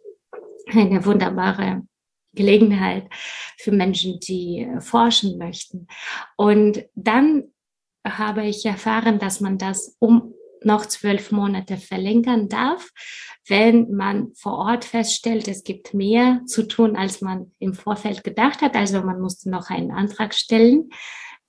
eine 0.71 1.05
wunderbare 1.05 1.83
Gelegenheit 2.33 3.07
für 3.57 3.71
Menschen, 3.71 4.19
die 4.19 4.67
forschen 4.79 5.37
möchten. 5.37 5.87
Und 6.37 6.85
dann 6.95 7.45
habe 8.07 8.45
ich 8.45 8.65
erfahren, 8.65 9.19
dass 9.19 9.41
man 9.41 9.57
das 9.57 9.95
um 9.99 10.33
noch 10.63 10.85
zwölf 10.85 11.31
Monate 11.31 11.77
verlängern 11.77 12.47
darf, 12.47 12.91
wenn 13.47 13.91
man 13.91 14.31
vor 14.35 14.59
Ort 14.59 14.85
feststellt, 14.85 15.47
es 15.47 15.63
gibt 15.63 15.93
mehr 15.93 16.41
zu 16.45 16.67
tun, 16.67 16.95
als 16.95 17.21
man 17.21 17.51
im 17.59 17.73
Vorfeld 17.73 18.23
gedacht 18.23 18.61
hat. 18.61 18.75
Also 18.75 19.01
man 19.01 19.19
musste 19.19 19.49
noch 19.49 19.69
einen 19.69 19.91
Antrag 19.91 20.33
stellen, 20.33 20.89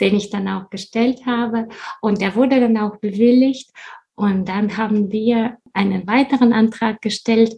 den 0.00 0.16
ich 0.16 0.30
dann 0.30 0.48
auch 0.48 0.70
gestellt 0.70 1.26
habe. 1.26 1.68
Und 2.00 2.20
der 2.20 2.34
wurde 2.34 2.60
dann 2.60 2.78
auch 2.78 2.96
bewilligt. 2.96 3.70
Und 4.14 4.48
dann 4.48 4.76
haben 4.76 5.12
wir 5.12 5.58
einen 5.74 6.06
weiteren 6.06 6.52
Antrag 6.52 7.00
gestellt, 7.02 7.54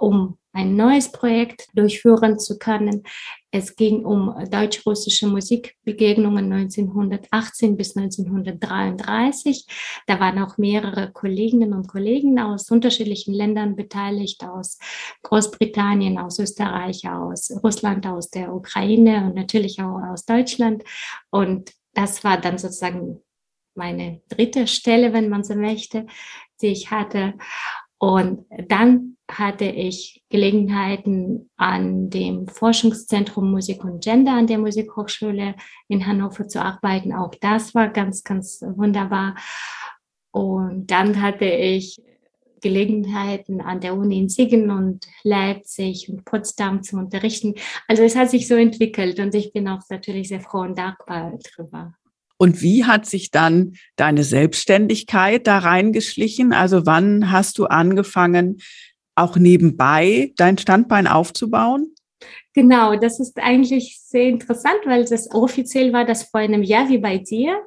um 0.00 0.38
ein 0.54 0.76
neues 0.76 1.10
Projekt 1.10 1.66
durchführen 1.74 2.38
zu 2.38 2.58
können. 2.58 3.02
Es 3.50 3.74
ging 3.74 4.04
um 4.04 4.32
deutsch-russische 4.50 5.26
Musikbegegnungen 5.26 6.52
1918 6.52 7.76
bis 7.76 7.96
1933. 7.96 9.66
Da 10.06 10.20
waren 10.20 10.38
auch 10.38 10.56
mehrere 10.56 11.10
Kolleginnen 11.12 11.72
und 11.72 11.88
Kollegen 11.88 12.38
aus 12.38 12.70
unterschiedlichen 12.70 13.34
Ländern 13.34 13.74
beteiligt, 13.74 14.44
aus 14.44 14.78
Großbritannien, 15.22 16.18
aus 16.18 16.38
Österreich, 16.38 17.08
aus 17.08 17.50
Russland, 17.62 18.06
aus 18.06 18.30
der 18.30 18.54
Ukraine 18.54 19.26
und 19.26 19.34
natürlich 19.34 19.82
auch 19.82 20.00
aus 20.12 20.24
Deutschland. 20.24 20.84
Und 21.30 21.72
das 21.94 22.22
war 22.22 22.40
dann 22.40 22.58
sozusagen 22.58 23.20
meine 23.74 24.22
dritte 24.28 24.68
Stelle, 24.68 25.12
wenn 25.12 25.28
man 25.28 25.42
so 25.42 25.56
möchte, 25.56 26.06
die 26.62 26.68
ich 26.68 26.92
hatte. 26.92 27.34
Und 27.98 28.46
dann 28.68 29.13
hatte 29.38 29.64
ich 29.64 30.22
Gelegenheiten 30.30 31.50
an 31.56 32.10
dem 32.10 32.48
Forschungszentrum 32.48 33.50
Musik 33.50 33.84
und 33.84 34.02
Gender 34.02 34.32
an 34.32 34.46
der 34.46 34.58
Musikhochschule 34.58 35.54
in 35.88 36.06
Hannover 36.06 36.48
zu 36.48 36.62
arbeiten. 36.62 37.12
Auch 37.12 37.34
das 37.40 37.74
war 37.74 37.88
ganz, 37.88 38.24
ganz 38.24 38.62
wunderbar. 38.62 39.36
Und 40.30 40.90
dann 40.90 41.20
hatte 41.20 41.44
ich 41.44 42.02
Gelegenheiten 42.60 43.60
an 43.60 43.80
der 43.80 43.94
Uni 43.94 44.18
in 44.18 44.28
Siegen 44.30 44.70
und 44.70 45.06
Leipzig 45.22 46.08
und 46.08 46.24
Potsdam 46.24 46.82
zu 46.82 46.96
unterrichten. 46.96 47.54
Also 47.88 48.02
es 48.02 48.16
hat 48.16 48.30
sich 48.30 48.48
so 48.48 48.54
entwickelt 48.54 49.20
und 49.20 49.34
ich 49.34 49.52
bin 49.52 49.68
auch 49.68 49.82
natürlich 49.90 50.28
sehr 50.28 50.40
froh 50.40 50.60
und 50.60 50.78
dankbar 50.78 51.38
darüber. 51.56 51.94
Und 52.36 52.62
wie 52.62 52.84
hat 52.84 53.06
sich 53.06 53.30
dann 53.30 53.74
deine 53.96 54.24
Selbstständigkeit 54.24 55.46
da 55.46 55.58
reingeschlichen? 55.58 56.52
Also 56.52 56.86
wann 56.86 57.30
hast 57.30 57.58
du 57.58 57.66
angefangen, 57.66 58.60
auch 59.14 59.36
nebenbei 59.36 60.32
dein 60.36 60.58
Standbein 60.58 61.06
aufzubauen? 61.06 61.94
Genau, 62.52 62.96
das 62.96 63.18
ist 63.20 63.36
eigentlich 63.38 64.00
sehr 64.00 64.28
interessant, 64.28 64.78
weil 64.84 65.04
das 65.04 65.30
offiziell 65.32 65.92
war 65.92 66.04
das 66.04 66.24
vor 66.24 66.40
einem 66.40 66.62
Jahr 66.62 66.88
wie 66.88 66.98
bei 66.98 67.18
dir. 67.18 67.60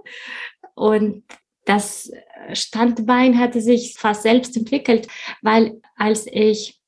Und 0.75 1.23
das 1.65 2.09
Standbein 2.53 3.37
hatte 3.37 3.59
sich 3.59 3.95
fast 3.97 4.23
selbst 4.23 4.55
entwickelt, 4.55 5.07
weil 5.41 5.81
als 5.97 6.25
ich 6.31 6.79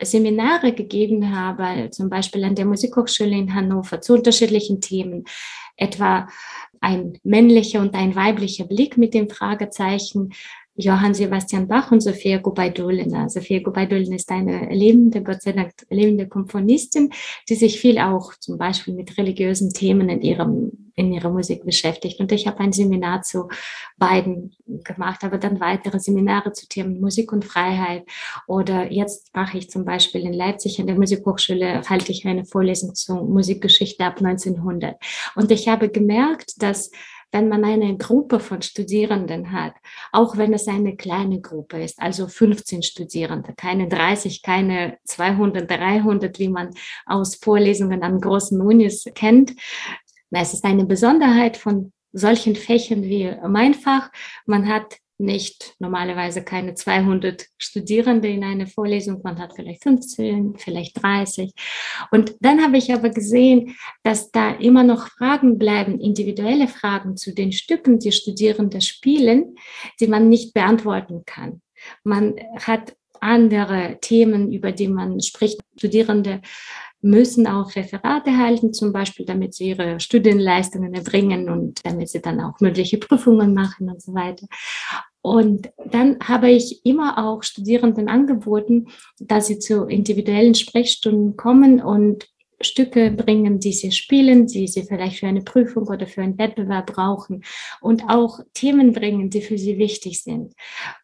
Seminare 0.00 0.72
gegeben 0.72 1.36
habe, 1.36 1.90
zum 1.90 2.10
Beispiel 2.10 2.42
an 2.44 2.56
der 2.56 2.64
Musikhochschule 2.64 3.30
in 3.30 3.54
Hannover 3.54 4.00
zu 4.00 4.14
unterschiedlichen 4.14 4.80
Themen, 4.80 5.24
etwa 5.76 6.28
ein 6.80 7.18
männlicher 7.22 7.80
und 7.80 7.94
ein 7.94 8.16
weiblicher 8.16 8.64
Blick 8.64 8.98
mit 8.98 9.14
dem 9.14 9.30
Fragezeichen, 9.30 10.32
Johann 10.76 11.14
Sebastian 11.14 11.68
Bach 11.68 11.92
und 11.92 12.00
Sophia 12.00 12.38
Gubaidulina. 12.38 13.28
Sophia 13.28 13.60
Gubaidulina 13.60 14.16
ist 14.16 14.30
eine 14.30 14.74
lebende, 14.74 15.22
Gott 15.22 15.42
sei 15.42 15.52
Dank 15.52 15.72
lebende 15.88 16.28
Komponistin, 16.28 17.10
die 17.48 17.54
sich 17.54 17.80
viel 17.80 17.98
auch 17.98 18.34
zum 18.34 18.58
Beispiel 18.58 18.94
mit 18.94 19.16
religiösen 19.16 19.72
Themen 19.72 20.08
in 20.08 20.22
ihrem 20.22 20.72
in 20.96 21.12
ihrer 21.12 21.30
Musik 21.30 21.64
beschäftigt. 21.64 22.20
Und 22.20 22.32
ich 22.32 22.46
habe 22.46 22.60
ein 22.60 22.72
Seminar 22.72 23.22
zu 23.22 23.48
beiden 23.98 24.54
gemacht, 24.84 25.24
aber 25.24 25.38
dann 25.38 25.60
weitere 25.60 25.98
Seminare 25.98 26.52
zu 26.52 26.68
Themen 26.68 27.00
Musik 27.00 27.32
und 27.32 27.44
Freiheit. 27.44 28.04
Oder 28.46 28.92
jetzt 28.92 29.34
mache 29.34 29.58
ich 29.58 29.70
zum 29.70 29.84
Beispiel 29.84 30.22
in 30.22 30.32
Leipzig 30.32 30.80
an 30.80 30.86
der 30.86 30.96
Musikhochschule, 30.96 31.82
halte 31.88 32.12
ich 32.12 32.24
eine 32.26 32.44
Vorlesung 32.44 32.94
zur 32.94 33.24
Musikgeschichte 33.24 34.04
ab 34.04 34.18
1900. 34.18 34.96
Und 35.34 35.50
ich 35.50 35.68
habe 35.68 35.88
gemerkt, 35.88 36.62
dass 36.62 36.90
wenn 37.34 37.48
man 37.48 37.64
eine 37.64 37.96
Gruppe 37.96 38.38
von 38.38 38.62
Studierenden 38.62 39.50
hat, 39.50 39.74
auch 40.12 40.36
wenn 40.36 40.54
es 40.54 40.68
eine 40.68 40.94
kleine 40.94 41.40
Gruppe 41.40 41.82
ist, 41.82 42.00
also 42.00 42.28
15 42.28 42.84
Studierende, 42.84 43.54
keine 43.56 43.88
30, 43.88 44.40
keine 44.40 44.98
200, 45.02 45.68
300, 45.68 46.38
wie 46.38 46.48
man 46.48 46.70
aus 47.06 47.34
Vorlesungen 47.34 48.04
an 48.04 48.20
großen 48.20 48.60
Unis 48.60 49.04
kennt. 49.16 49.52
Es 50.30 50.54
ist 50.54 50.64
eine 50.64 50.86
Besonderheit 50.86 51.56
von 51.56 51.92
solchen 52.12 52.54
Fächern 52.54 53.02
wie 53.02 53.34
mein 53.48 53.74
Fach. 53.74 54.12
Man 54.46 54.68
hat 54.68 54.98
nicht 55.18 55.74
normalerweise 55.78 56.42
keine 56.42 56.74
200 56.74 57.46
Studierende 57.58 58.28
in 58.28 58.44
einer 58.44 58.66
Vorlesung, 58.66 59.20
man 59.22 59.38
hat 59.38 59.54
vielleicht 59.54 59.82
15, 59.82 60.56
vielleicht 60.58 61.02
30. 61.02 61.52
Und 62.10 62.34
dann 62.40 62.62
habe 62.62 62.76
ich 62.78 62.92
aber 62.92 63.10
gesehen, 63.10 63.76
dass 64.02 64.30
da 64.30 64.52
immer 64.52 64.82
noch 64.82 65.08
Fragen 65.08 65.58
bleiben, 65.58 66.00
individuelle 66.00 66.68
Fragen 66.68 67.16
zu 67.16 67.32
den 67.32 67.52
Stücken, 67.52 67.98
die 67.98 68.12
Studierende 68.12 68.80
spielen, 68.80 69.56
die 70.00 70.08
man 70.08 70.28
nicht 70.28 70.54
beantworten 70.54 71.22
kann. 71.24 71.62
Man 72.02 72.36
hat 72.60 72.96
andere 73.20 73.98
Themen, 74.00 74.52
über 74.52 74.72
die 74.72 74.88
man 74.88 75.20
spricht. 75.20 75.60
Studierende 75.78 76.42
müssen 77.04 77.46
auch 77.46 77.76
Referate 77.76 78.36
halten, 78.36 78.72
zum 78.72 78.92
Beispiel, 78.92 79.26
damit 79.26 79.54
sie 79.54 79.68
ihre 79.68 80.00
Studienleistungen 80.00 80.94
erbringen 80.94 81.50
und 81.50 81.84
damit 81.84 82.08
sie 82.08 82.22
dann 82.22 82.40
auch 82.40 82.58
mündliche 82.60 82.96
Prüfungen 82.96 83.52
machen 83.52 83.90
und 83.90 84.00
so 84.00 84.14
weiter. 84.14 84.46
Und 85.20 85.70
dann 85.90 86.18
habe 86.22 86.50
ich 86.50 86.84
immer 86.84 87.18
auch 87.18 87.42
Studierenden 87.42 88.08
angeboten, 88.08 88.88
dass 89.18 89.48
sie 89.48 89.58
zu 89.58 89.84
individuellen 89.84 90.54
Sprechstunden 90.54 91.36
kommen 91.36 91.82
und 91.82 92.26
Stücke 92.60 93.10
bringen, 93.10 93.60
die 93.60 93.72
sie 93.72 93.92
spielen, 93.92 94.46
die 94.46 94.66
sie 94.66 94.84
vielleicht 94.84 95.18
für 95.20 95.26
eine 95.26 95.42
Prüfung 95.42 95.86
oder 95.88 96.06
für 96.06 96.22
einen 96.22 96.38
Wettbewerb 96.38 96.94
brauchen 96.94 97.44
und 97.80 98.04
auch 98.08 98.40
Themen 98.54 98.92
bringen, 98.92 99.28
die 99.28 99.42
für 99.42 99.58
sie 99.58 99.76
wichtig 99.76 100.22
sind. 100.22 100.54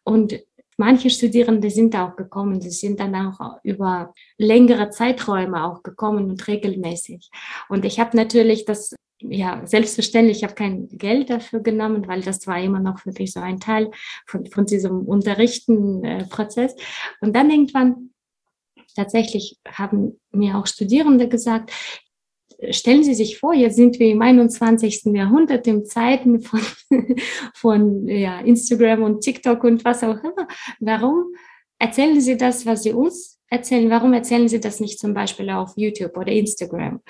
Und 0.03 0.39
Manche 0.81 1.11
Studierende 1.11 1.69
sind 1.69 1.95
auch 1.95 2.15
gekommen, 2.15 2.59
sie 2.59 2.71
sind 2.71 2.99
dann 2.99 3.13
auch 3.13 3.59
über 3.61 4.15
längere 4.39 4.89
Zeiträume 4.89 5.63
auch 5.63 5.83
gekommen 5.83 6.31
und 6.31 6.47
regelmäßig. 6.47 7.29
Und 7.69 7.85
ich 7.85 7.99
habe 7.99 8.17
natürlich 8.17 8.65
das, 8.65 8.95
ja, 9.19 9.61
selbstverständlich, 9.63 10.37
ich 10.37 10.43
habe 10.43 10.55
kein 10.55 10.87
Geld 10.87 11.29
dafür 11.29 11.59
genommen, 11.59 12.07
weil 12.07 12.23
das 12.23 12.47
war 12.47 12.59
immer 12.59 12.79
noch 12.79 12.97
für 12.97 13.11
mich 13.11 13.31
so 13.31 13.39
ein 13.39 13.59
Teil 13.59 13.91
von, 14.25 14.47
von 14.47 14.65
diesem 14.65 15.01
Unterrichten-Prozess. 15.01 16.73
Äh, 16.73 16.77
und 17.21 17.35
dann 17.35 17.51
irgendwann 17.51 18.09
tatsächlich 18.95 19.59
haben 19.67 20.19
mir 20.31 20.57
auch 20.57 20.65
Studierende 20.65 21.29
gesagt, 21.29 21.71
stellen 22.69 23.03
Sie 23.03 23.13
sich 23.13 23.39
vor, 23.39 23.53
jetzt 23.53 23.75
sind 23.75 23.99
wir 23.99 24.07
im 24.07 24.21
21. 24.21 25.05
Jahrhundert, 25.05 25.67
in 25.67 25.85
Zeiten 25.85 26.41
von, 26.41 26.61
von 27.53 28.07
ja, 28.07 28.39
Instagram 28.39 29.03
und 29.03 29.21
TikTok 29.21 29.63
und 29.63 29.83
was 29.83 30.03
auch 30.03 30.23
immer. 30.23 30.47
Warum 30.79 31.33
erzählen 31.79 32.19
Sie 32.21 32.37
das, 32.37 32.65
was 32.65 32.83
Sie 32.83 32.93
uns 32.93 33.39
erzählen? 33.47 33.89
Warum 33.89 34.13
erzählen 34.13 34.47
Sie 34.47 34.59
das 34.59 34.79
nicht 34.79 34.99
zum 34.99 35.13
Beispiel 35.13 35.49
auf 35.49 35.73
YouTube 35.75 36.15
oder 36.17 36.31
Instagram? 36.31 37.01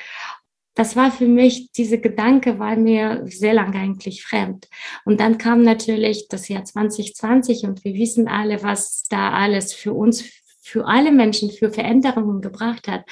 Das 0.74 0.96
war 0.96 1.12
für 1.12 1.28
mich, 1.28 1.72
diese 1.74 2.00
Gedanke 2.00 2.58
war 2.58 2.78
mir 2.78 3.24
sehr 3.26 3.54
lange 3.54 3.78
eigentlich 3.78 4.24
fremd. 4.24 4.70
Und 5.04 5.20
dann 5.20 5.38
kam 5.38 5.64
natürlich 5.64 6.30
das 6.30 6.48
Jahr 6.48 6.64
2020 6.64 7.66
und 7.66 7.84
wir 7.84 7.94
wissen 7.94 8.30
alle, 8.30 8.64
was 8.64 9.04
da 9.10 9.32
alles 9.32 9.74
für 9.74 9.92
uns 9.92 10.41
für 10.62 10.86
alle 10.86 11.12
Menschen 11.12 11.52
für 11.52 11.72
Veränderungen 11.72 12.42
gebracht 12.42 12.88
hat. 12.88 13.04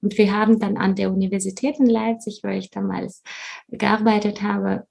Und 0.00 0.16
wir 0.18 0.34
haben 0.34 0.58
dann 0.58 0.76
an 0.76 0.94
der 0.94 1.12
Universität 1.12 1.78
in 1.78 1.86
Leipzig, 1.86 2.40
wo 2.42 2.48
ich 2.48 2.70
damals 2.70 3.22
gearbeitet 3.68 4.42
habe, 4.42 4.86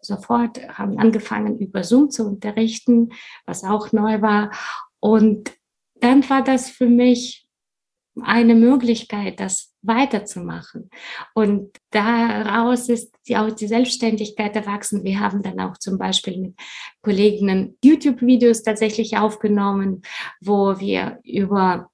sofort 0.00 0.60
haben 0.68 0.98
angefangen, 0.98 1.58
über 1.58 1.82
Zoom 1.82 2.10
zu 2.10 2.26
unterrichten, 2.26 3.10
was 3.44 3.64
auch 3.64 3.92
neu 3.92 4.22
war. 4.22 4.52
Und 5.00 5.52
dann 6.00 6.28
war 6.28 6.42
das 6.42 6.70
für 6.70 6.86
mich 6.86 7.45
eine 8.22 8.54
Möglichkeit, 8.54 9.40
das 9.40 9.72
weiterzumachen. 9.82 10.90
Und 11.34 11.76
daraus 11.90 12.88
ist 12.88 13.14
auch 13.34 13.50
die 13.50 13.68
Selbstständigkeit 13.68 14.56
erwachsen. 14.56 15.04
Wir 15.04 15.20
haben 15.20 15.42
dann 15.42 15.60
auch 15.60 15.76
zum 15.78 15.98
Beispiel 15.98 16.38
mit 16.38 16.54
Kolleginnen 17.02 17.76
YouTube-Videos 17.84 18.62
tatsächlich 18.62 19.16
aufgenommen, 19.16 20.02
wo 20.40 20.78
wir 20.80 21.18
über 21.24 21.90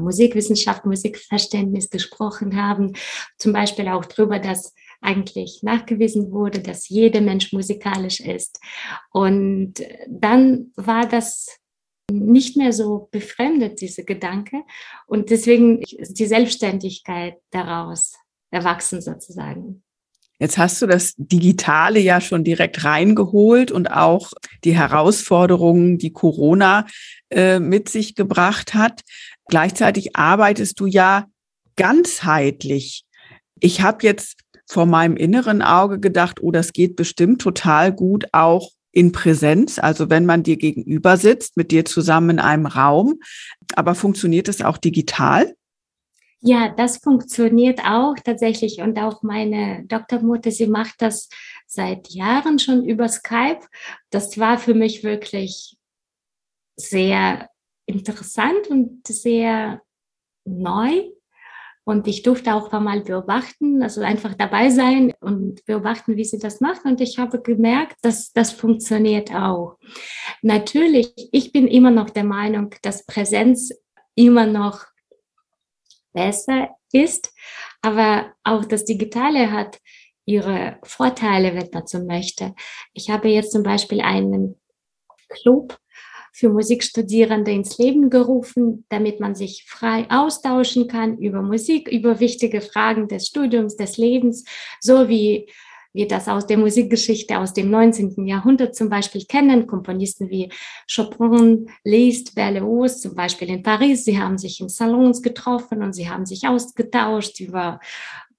Musikwissenschaft, 0.00 0.86
Musikverständnis 0.86 1.90
gesprochen 1.90 2.56
haben. 2.56 2.94
Zum 3.38 3.52
Beispiel 3.52 3.88
auch 3.88 4.04
darüber, 4.04 4.38
dass 4.38 4.74
eigentlich 5.02 5.60
nachgewiesen 5.62 6.30
wurde, 6.30 6.60
dass 6.60 6.88
jeder 6.88 7.20
Mensch 7.20 7.52
musikalisch 7.52 8.20
ist. 8.20 8.60
Und 9.10 9.74
dann 10.08 10.72
war 10.76 11.06
das 11.06 11.59
nicht 12.10 12.56
mehr 12.56 12.72
so 12.72 13.08
befremdet, 13.10 13.80
diese 13.80 14.04
Gedanke. 14.04 14.62
Und 15.06 15.30
deswegen 15.30 15.80
ist 15.82 16.18
die 16.18 16.26
Selbstständigkeit 16.26 17.36
daraus 17.50 18.14
erwachsen 18.50 19.00
sozusagen. 19.00 19.82
Jetzt 20.38 20.56
hast 20.56 20.80
du 20.80 20.86
das 20.86 21.14
Digitale 21.18 22.00
ja 22.00 22.20
schon 22.22 22.44
direkt 22.44 22.84
reingeholt 22.84 23.70
und 23.70 23.88
auch 23.88 24.32
die 24.64 24.74
Herausforderungen, 24.74 25.98
die 25.98 26.12
Corona 26.12 26.86
äh, 27.30 27.60
mit 27.60 27.90
sich 27.90 28.14
gebracht 28.14 28.72
hat. 28.72 29.02
Gleichzeitig 29.48 30.16
arbeitest 30.16 30.80
du 30.80 30.86
ja 30.86 31.26
ganzheitlich. 31.76 33.04
Ich 33.60 33.82
habe 33.82 34.06
jetzt 34.06 34.40
vor 34.66 34.86
meinem 34.86 35.16
inneren 35.16 35.60
Auge 35.60 36.00
gedacht, 36.00 36.40
oh, 36.40 36.52
das 36.52 36.72
geht 36.72 36.96
bestimmt 36.96 37.42
total 37.42 37.92
gut 37.92 38.26
auch 38.32 38.70
in 38.92 39.12
Präsenz, 39.12 39.78
also 39.78 40.10
wenn 40.10 40.26
man 40.26 40.42
dir 40.42 40.56
gegenüber 40.56 41.16
sitzt, 41.16 41.56
mit 41.56 41.70
dir 41.70 41.84
zusammen 41.84 42.30
in 42.30 42.38
einem 42.38 42.66
Raum. 42.66 43.20
Aber 43.74 43.94
funktioniert 43.94 44.48
es 44.48 44.62
auch 44.62 44.78
digital? 44.78 45.54
Ja, 46.42 46.70
das 46.70 46.98
funktioniert 46.98 47.80
auch 47.84 48.14
tatsächlich. 48.24 48.80
Und 48.80 48.98
auch 48.98 49.22
meine 49.22 49.84
Doktormutter, 49.86 50.50
sie 50.50 50.66
macht 50.66 51.02
das 51.02 51.28
seit 51.66 52.08
Jahren 52.08 52.58
schon 52.58 52.84
über 52.84 53.08
Skype. 53.08 53.60
Das 54.10 54.38
war 54.38 54.58
für 54.58 54.74
mich 54.74 55.04
wirklich 55.04 55.76
sehr 56.76 57.48
interessant 57.86 58.68
und 58.68 59.06
sehr 59.06 59.82
neu. 60.46 61.10
Und 61.84 62.06
ich 62.06 62.22
durfte 62.22 62.54
auch 62.54 62.70
mal 62.72 63.00
beobachten, 63.00 63.82
also 63.82 64.02
einfach 64.02 64.34
dabei 64.34 64.70
sein 64.70 65.14
und 65.20 65.64
beobachten, 65.64 66.16
wie 66.16 66.24
sie 66.24 66.38
das 66.38 66.60
macht. 66.60 66.84
Und 66.84 67.00
ich 67.00 67.18
habe 67.18 67.40
gemerkt, 67.40 67.96
dass 68.02 68.32
das 68.32 68.52
funktioniert 68.52 69.34
auch. 69.34 69.76
Natürlich, 70.42 71.12
ich 71.32 71.52
bin 71.52 71.66
immer 71.66 71.90
noch 71.90 72.10
der 72.10 72.24
Meinung, 72.24 72.74
dass 72.82 73.06
Präsenz 73.06 73.72
immer 74.14 74.46
noch 74.46 74.84
besser 76.12 76.68
ist. 76.92 77.32
Aber 77.82 78.32
auch 78.44 78.64
das 78.64 78.84
Digitale 78.84 79.50
hat 79.50 79.78
ihre 80.26 80.78
Vorteile, 80.82 81.54
wenn 81.54 81.70
man 81.72 81.86
so 81.86 82.04
möchte. 82.04 82.54
Ich 82.92 83.10
habe 83.10 83.28
jetzt 83.28 83.52
zum 83.52 83.62
Beispiel 83.62 84.00
einen 84.00 84.60
Club 85.28 85.78
für 86.32 86.48
Musikstudierende 86.48 87.50
ins 87.50 87.78
Leben 87.78 88.10
gerufen, 88.10 88.84
damit 88.88 89.20
man 89.20 89.34
sich 89.34 89.64
frei 89.66 90.06
austauschen 90.10 90.88
kann 90.88 91.18
über 91.18 91.42
Musik, 91.42 91.88
über 91.88 92.20
wichtige 92.20 92.60
Fragen 92.60 93.08
des 93.08 93.26
Studiums, 93.26 93.76
des 93.76 93.96
Lebens, 93.96 94.44
so 94.80 95.08
wie 95.08 95.48
wir 95.92 96.06
das 96.06 96.28
aus 96.28 96.46
der 96.46 96.56
Musikgeschichte 96.56 97.38
aus 97.38 97.52
dem 97.52 97.70
19. 97.70 98.26
Jahrhundert 98.26 98.76
zum 98.76 98.88
Beispiel 98.88 99.24
kennen. 99.24 99.66
Komponisten 99.66 100.30
wie 100.30 100.50
Chopin, 100.92 101.68
Liszt, 101.84 102.34
Berlioz, 102.34 103.00
zum 103.00 103.14
Beispiel 103.14 103.48
in 103.50 103.62
Paris. 103.62 104.04
Sie 104.04 104.18
haben 104.18 104.38
sich 104.38 104.60
in 104.60 104.68
Salons 104.68 105.20
getroffen 105.20 105.82
und 105.82 105.92
sie 105.92 106.08
haben 106.08 106.26
sich 106.26 106.46
ausgetauscht 106.46 107.40
über 107.40 107.80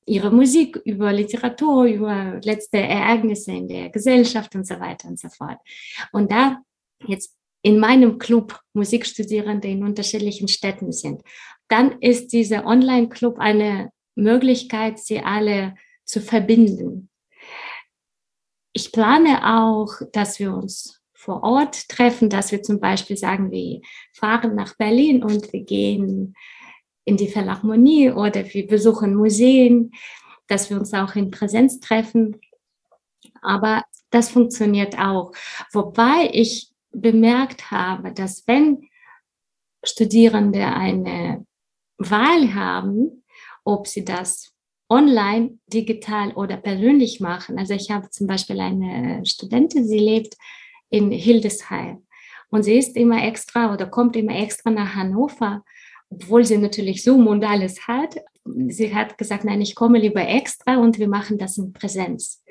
ihre 0.06 0.32
Musik, 0.32 0.80
über 0.86 1.12
Literatur, 1.12 1.86
über 1.86 2.40
letzte 2.44 2.78
Ereignisse 2.78 3.52
in 3.52 3.68
der 3.68 3.90
Gesellschaft 3.90 4.56
und 4.56 4.66
so 4.66 4.80
weiter 4.80 5.10
und 5.10 5.20
so 5.20 5.30
fort. 5.30 5.58
Und 6.12 6.32
da 6.32 6.62
jetzt 7.06 7.36
in 7.62 7.80
meinem 7.80 8.18
Club 8.18 8.60
Musikstudierende 8.74 9.68
in 9.68 9.84
unterschiedlichen 9.84 10.48
Städten 10.48 10.92
sind, 10.92 11.22
dann 11.68 12.00
ist 12.02 12.34
dieser 12.34 12.66
Online-Club 12.66 13.38
eine 13.40 13.92
Möglichkeit, 14.16 15.00
sie 15.00 15.20
alle 15.20 15.76
zu 16.06 16.22
verbinden 16.22 17.10
ich 18.74 18.92
plane 18.92 19.60
auch, 19.60 19.94
dass 20.14 20.40
wir 20.40 20.54
uns 20.54 21.02
vor 21.14 21.44
Ort 21.44 21.90
treffen, 21.90 22.30
dass 22.30 22.52
wir 22.52 22.64
zum 22.64 22.80
Beispiel 22.80 23.18
sagen, 23.18 23.52
wir 23.52 23.82
fahren 24.14 24.56
nach 24.56 24.76
Berlin 24.76 25.24
und 25.24 25.52
wir 25.54 25.64
gehen 25.64 26.36
in 27.06 27.18
die 27.18 27.28
Philharmonie 27.28 28.12
oder 28.12 28.46
wir 28.54 28.68
besuchen 28.68 29.16
Museen, 29.16 29.92
dass 30.48 30.70
wir 30.70 30.78
uns 30.78 30.94
auch 30.94 31.16
in 31.16 31.32
Präsenz 31.32 31.80
treffen. 31.80 32.40
Aber 33.42 33.84
das 34.10 34.30
funktioniert 34.30 34.98
auch. 34.98 35.34
Wobei 35.72 36.30
ich 36.32 36.71
bemerkt 36.92 37.72
habe, 37.72 38.12
dass 38.14 38.48
wenn 38.48 38.90
Studierende 39.84 40.66
eine 40.66 41.46
Wahl 41.98 42.54
haben, 42.54 43.24
ob 43.64 43.88
sie 43.88 44.06
das 44.06 44.54
online, 44.90 45.58
digital 45.68 46.34
oder 46.34 46.58
persönlich 46.58 47.22
machen. 47.22 47.58
Also 47.58 47.74
ich 47.74 47.90
habe 47.92 48.10
zum 48.10 48.28
Beispiel 48.28 48.60
eine 48.60 49.26
Studentin, 49.26 49.88
sie 49.88 50.00
lebt 50.00 50.36
in 50.90 51.12
Hildesheim 51.12 52.06
und 52.50 52.64
sie 52.64 52.78
ist 52.78 52.98
immer 52.98 53.24
extra 53.24 53.74
oder 53.74 53.88
kommt 53.88 54.18
immer 54.18 54.36
extra 54.36 54.70
nach 54.70 54.96
Hannover, 54.96 55.64
obwohl 56.10 56.44
sie 56.44 56.58
natürlich 56.58 57.04
Zoom 57.04 57.28
und 57.28 57.46
alles 57.46 57.88
hat. 57.88 58.18
Sie 58.68 58.94
hat 58.94 59.18
gesagt, 59.18 59.46
nein, 59.46 59.62
ich 59.62 59.76
komme 59.76 59.98
lieber 59.98 60.28
extra 60.28 60.78
und 60.78 61.00
wir 61.00 61.08
machen 61.08 61.38
das 61.38 61.58
in 61.58 61.72
Präsenz. 61.72 62.44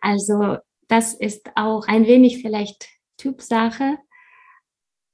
Also 0.00 0.56
das 0.88 1.14
ist 1.14 1.50
auch 1.54 1.86
ein 1.86 2.06
wenig 2.06 2.42
vielleicht 2.42 2.88
Typsache, 3.16 3.98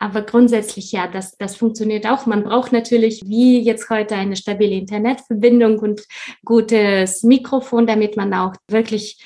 aber 0.02 0.22
grundsätzlich 0.22 0.90
ja, 0.90 1.06
das, 1.06 1.36
das 1.38 1.54
funktioniert 1.54 2.06
auch. 2.06 2.26
Man 2.26 2.42
braucht 2.42 2.72
natürlich 2.72 3.22
wie 3.24 3.60
jetzt 3.60 3.88
heute 3.88 4.16
eine 4.16 4.34
stabile 4.34 4.74
Internetverbindung 4.74 5.78
und 5.78 6.02
gutes 6.44 7.22
Mikrofon, 7.22 7.86
damit 7.86 8.16
man 8.16 8.34
auch 8.34 8.54
wirklich 8.68 9.22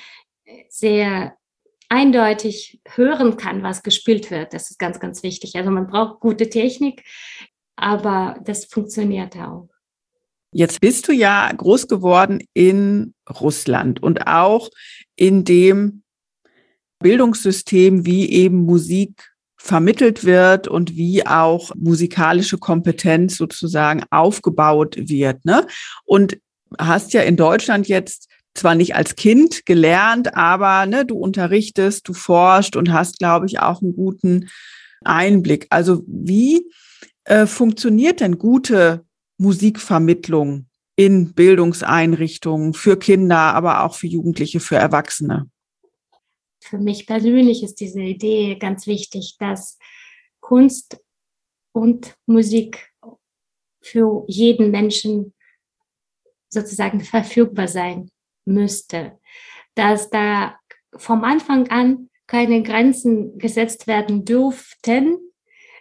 sehr 0.69 1.35
eindeutig 1.89 2.79
hören 2.87 3.37
kann, 3.37 3.63
was 3.63 3.81
gespielt 3.81 4.29
wird. 4.29 4.53
Das 4.53 4.69
ist 4.69 4.77
ganz, 4.77 4.99
ganz 4.99 5.23
wichtig. 5.23 5.55
Also 5.55 5.71
man 5.71 5.87
braucht 5.87 6.19
gute 6.19 6.47
Technik, 6.47 7.03
aber 7.75 8.39
das 8.45 8.65
funktioniert 8.65 9.35
auch. 9.35 9.69
Jetzt 10.51 10.79
bist 10.79 11.07
du 11.07 11.11
ja 11.11 11.51
groß 11.51 11.87
geworden 11.87 12.43
in 12.53 13.15
Russland 13.27 14.01
und 14.01 14.27
auch 14.27 14.69
in 15.15 15.43
dem 15.43 16.03
Bildungssystem, 16.99 18.05
wie 18.05 18.31
eben 18.31 18.65
Musik 18.65 19.31
vermittelt 19.57 20.23
wird 20.23 20.67
und 20.67 20.95
wie 20.95 21.25
auch 21.25 21.71
musikalische 21.75 22.57
Kompetenz 22.57 23.37
sozusagen 23.37 24.03
aufgebaut 24.11 24.95
wird. 24.97 25.43
Ne? 25.45 25.65
Und 26.05 26.37
hast 26.79 27.13
ja 27.13 27.21
in 27.21 27.37
Deutschland 27.37 27.87
jetzt 27.87 28.29
zwar 28.53 28.75
nicht 28.75 28.95
als 28.95 29.15
Kind 29.15 29.65
gelernt, 29.65 30.35
aber 30.35 30.85
ne, 30.85 31.05
du 31.05 31.17
unterrichtest, 31.17 32.07
du 32.07 32.13
forschst 32.13 32.75
und 32.75 32.91
hast, 32.91 33.19
glaube 33.19 33.45
ich, 33.45 33.59
auch 33.59 33.81
einen 33.81 33.95
guten 33.95 34.49
Einblick. 35.03 35.67
Also 35.69 36.03
wie 36.07 36.69
äh, 37.25 37.45
funktioniert 37.45 38.19
denn 38.19 38.37
gute 38.37 39.05
Musikvermittlung 39.37 40.67
in 40.95 41.33
Bildungseinrichtungen 41.33 42.73
für 42.73 42.97
Kinder, 42.97 43.37
aber 43.37 43.83
auch 43.83 43.95
für 43.95 44.07
Jugendliche, 44.07 44.59
für 44.59 44.77
Erwachsene? 44.77 45.47
Für 46.67 46.77
mich 46.77 47.07
persönlich 47.07 47.63
ist 47.63 47.79
diese 47.79 48.01
Idee 48.01 48.55
ganz 48.55 48.87
wichtig, 48.87 49.35
dass 49.39 49.77
Kunst 50.39 51.01
und 51.71 52.15
Musik 52.25 52.93
für 53.81 54.25
jeden 54.27 54.71
Menschen 54.71 55.33
sozusagen 56.49 57.01
verfügbar 57.01 57.67
sein 57.67 58.09
müsste, 58.45 59.19
dass 59.75 60.09
da 60.09 60.57
vom 60.95 61.23
Anfang 61.23 61.69
an 61.69 62.09
keine 62.25 62.61
Grenzen 62.63 63.37
gesetzt 63.37 63.87
werden 63.87 64.25
dürften, 64.25 65.17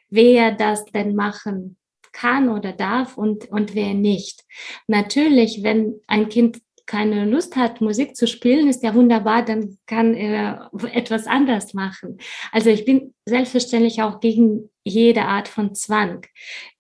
wer 0.08 0.52
das 0.52 0.84
denn 0.86 1.14
machen 1.14 1.76
kann 2.12 2.48
oder 2.48 2.72
darf 2.72 3.18
und, 3.18 3.50
und 3.50 3.74
wer 3.74 3.94
nicht. 3.94 4.44
Natürlich, 4.86 5.62
wenn 5.62 6.00
ein 6.06 6.28
Kind 6.28 6.62
keine 6.86 7.24
Lust 7.24 7.56
hat, 7.56 7.80
Musik 7.80 8.16
zu 8.16 8.26
spielen, 8.26 8.68
ist 8.68 8.82
ja 8.82 8.94
wunderbar, 8.94 9.44
dann 9.44 9.76
kann 9.86 10.14
er 10.14 10.70
etwas 10.92 11.26
anders 11.26 11.74
machen. 11.74 12.18
Also 12.52 12.70
ich 12.70 12.84
bin 12.84 13.14
selbstverständlich 13.24 14.02
auch 14.02 14.20
gegen 14.20 14.70
jede 14.84 15.22
Art 15.22 15.48
von 15.48 15.74
Zwang. 15.74 16.24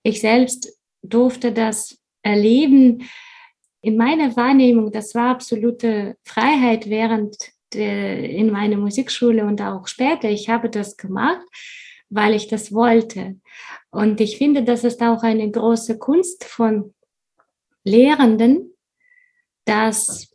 Ich 0.02 0.20
selbst 0.20 0.78
durfte 1.02 1.52
das 1.52 1.98
erleben. 2.22 3.08
In 3.80 3.96
meiner 3.96 4.36
Wahrnehmung, 4.36 4.92
das 4.92 5.14
war 5.14 5.30
absolute 5.30 6.16
Freiheit 6.24 6.88
während 6.88 7.36
der, 7.74 8.30
in 8.30 8.50
meiner 8.50 8.76
Musikschule 8.76 9.44
und 9.44 9.60
auch 9.60 9.86
später. 9.86 10.28
Ich 10.28 10.48
habe 10.48 10.70
das 10.70 10.96
gemacht, 10.96 11.44
weil 12.08 12.34
ich 12.34 12.48
das 12.48 12.72
wollte. 12.72 13.36
Und 13.90 14.20
ich 14.20 14.38
finde, 14.38 14.62
das 14.62 14.84
ist 14.84 15.02
auch 15.02 15.22
eine 15.22 15.50
große 15.50 15.98
Kunst 15.98 16.44
von 16.44 16.94
Lehrenden, 17.84 18.75
das 19.66 20.34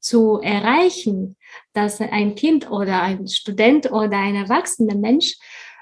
zu 0.00 0.40
erreichen, 0.40 1.36
dass 1.72 2.00
ein 2.00 2.34
Kind 2.34 2.70
oder 2.70 3.02
ein 3.02 3.26
Student 3.28 3.90
oder 3.90 4.18
ein 4.18 4.34
erwachsener 4.36 4.94
Mensch 4.94 5.36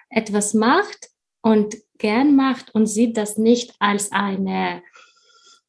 etwas 0.08 0.54
macht 0.54 1.10
und 1.42 1.76
gern 1.98 2.36
macht 2.36 2.74
und 2.74 2.86
sieht 2.86 3.16
das 3.16 3.36
nicht 3.36 3.74
als 3.78 4.12
eine 4.12 4.82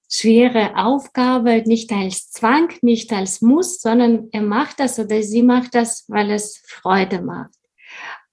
schwere 0.09 0.77
Aufgabe, 0.77 1.63
nicht 1.65 1.91
als 1.91 2.31
Zwang, 2.31 2.73
nicht 2.81 3.11
als 3.11 3.41
Muss, 3.41 3.81
sondern 3.81 4.29
er 4.31 4.41
macht 4.41 4.79
das 4.79 4.99
oder 4.99 5.21
sie 5.21 5.43
macht 5.43 5.75
das, 5.75 6.05
weil 6.07 6.31
es 6.31 6.63
Freude 6.65 7.21
macht. 7.21 7.55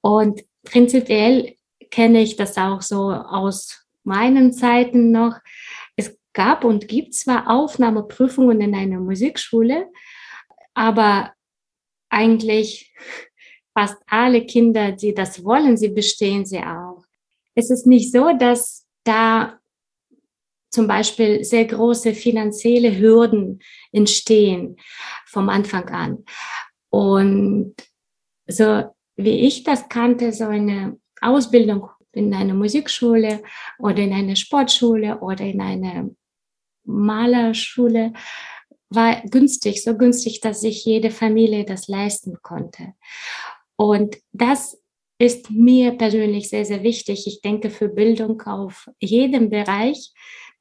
Und 0.00 0.42
prinzipiell 0.64 1.56
kenne 1.90 2.22
ich 2.22 2.36
das 2.36 2.56
auch 2.56 2.82
so 2.82 3.12
aus 3.12 3.86
meinen 4.04 4.52
Zeiten 4.52 5.10
noch. 5.10 5.38
Gab 6.32 6.64
und 6.64 6.88
gibt 6.88 7.14
zwar 7.14 7.50
Aufnahmeprüfungen 7.50 8.60
in 8.60 8.74
einer 8.74 8.98
Musikschule, 8.98 9.90
aber 10.74 11.32
eigentlich 12.08 12.94
fast 13.74 13.96
alle 14.06 14.44
Kinder, 14.44 14.92
die 14.92 15.14
das 15.14 15.44
wollen, 15.44 15.76
sie 15.76 15.88
bestehen 15.88 16.44
sie 16.44 16.58
auch. 16.58 17.04
Es 17.54 17.70
ist 17.70 17.86
nicht 17.86 18.12
so, 18.12 18.32
dass 18.38 18.86
da 19.04 19.58
zum 20.70 20.86
Beispiel 20.86 21.44
sehr 21.44 21.66
große 21.66 22.14
finanzielle 22.14 22.98
Hürden 22.98 23.60
entstehen 23.92 24.76
vom 25.26 25.48
Anfang 25.50 25.88
an. 25.90 26.24
Und 26.88 27.74
so 28.46 28.84
wie 29.16 29.46
ich 29.46 29.64
das 29.64 29.88
kannte, 29.88 30.32
so 30.32 30.44
eine 30.44 30.98
Ausbildung 31.20 31.90
in 32.12 32.32
einer 32.34 32.54
Musikschule 32.54 33.42
oder 33.78 33.98
in 33.98 34.12
einer 34.12 34.36
Sportschule 34.36 35.18
oder 35.20 35.44
in 35.44 35.60
einer 35.60 36.10
Malerschule 36.84 38.12
war 38.90 39.22
günstig, 39.22 39.82
so 39.82 39.96
günstig, 39.96 40.40
dass 40.40 40.60
sich 40.60 40.84
jede 40.84 41.10
Familie 41.10 41.64
das 41.64 41.88
leisten 41.88 42.38
konnte. 42.42 42.94
Und 43.76 44.18
das 44.32 44.78
ist 45.18 45.50
mir 45.50 45.92
persönlich 45.92 46.48
sehr, 46.48 46.64
sehr 46.64 46.82
wichtig. 46.82 47.26
Ich 47.26 47.40
denke 47.40 47.70
für 47.70 47.88
Bildung 47.88 48.42
auf 48.42 48.90
jedem 49.00 49.50
Bereich, 49.50 50.12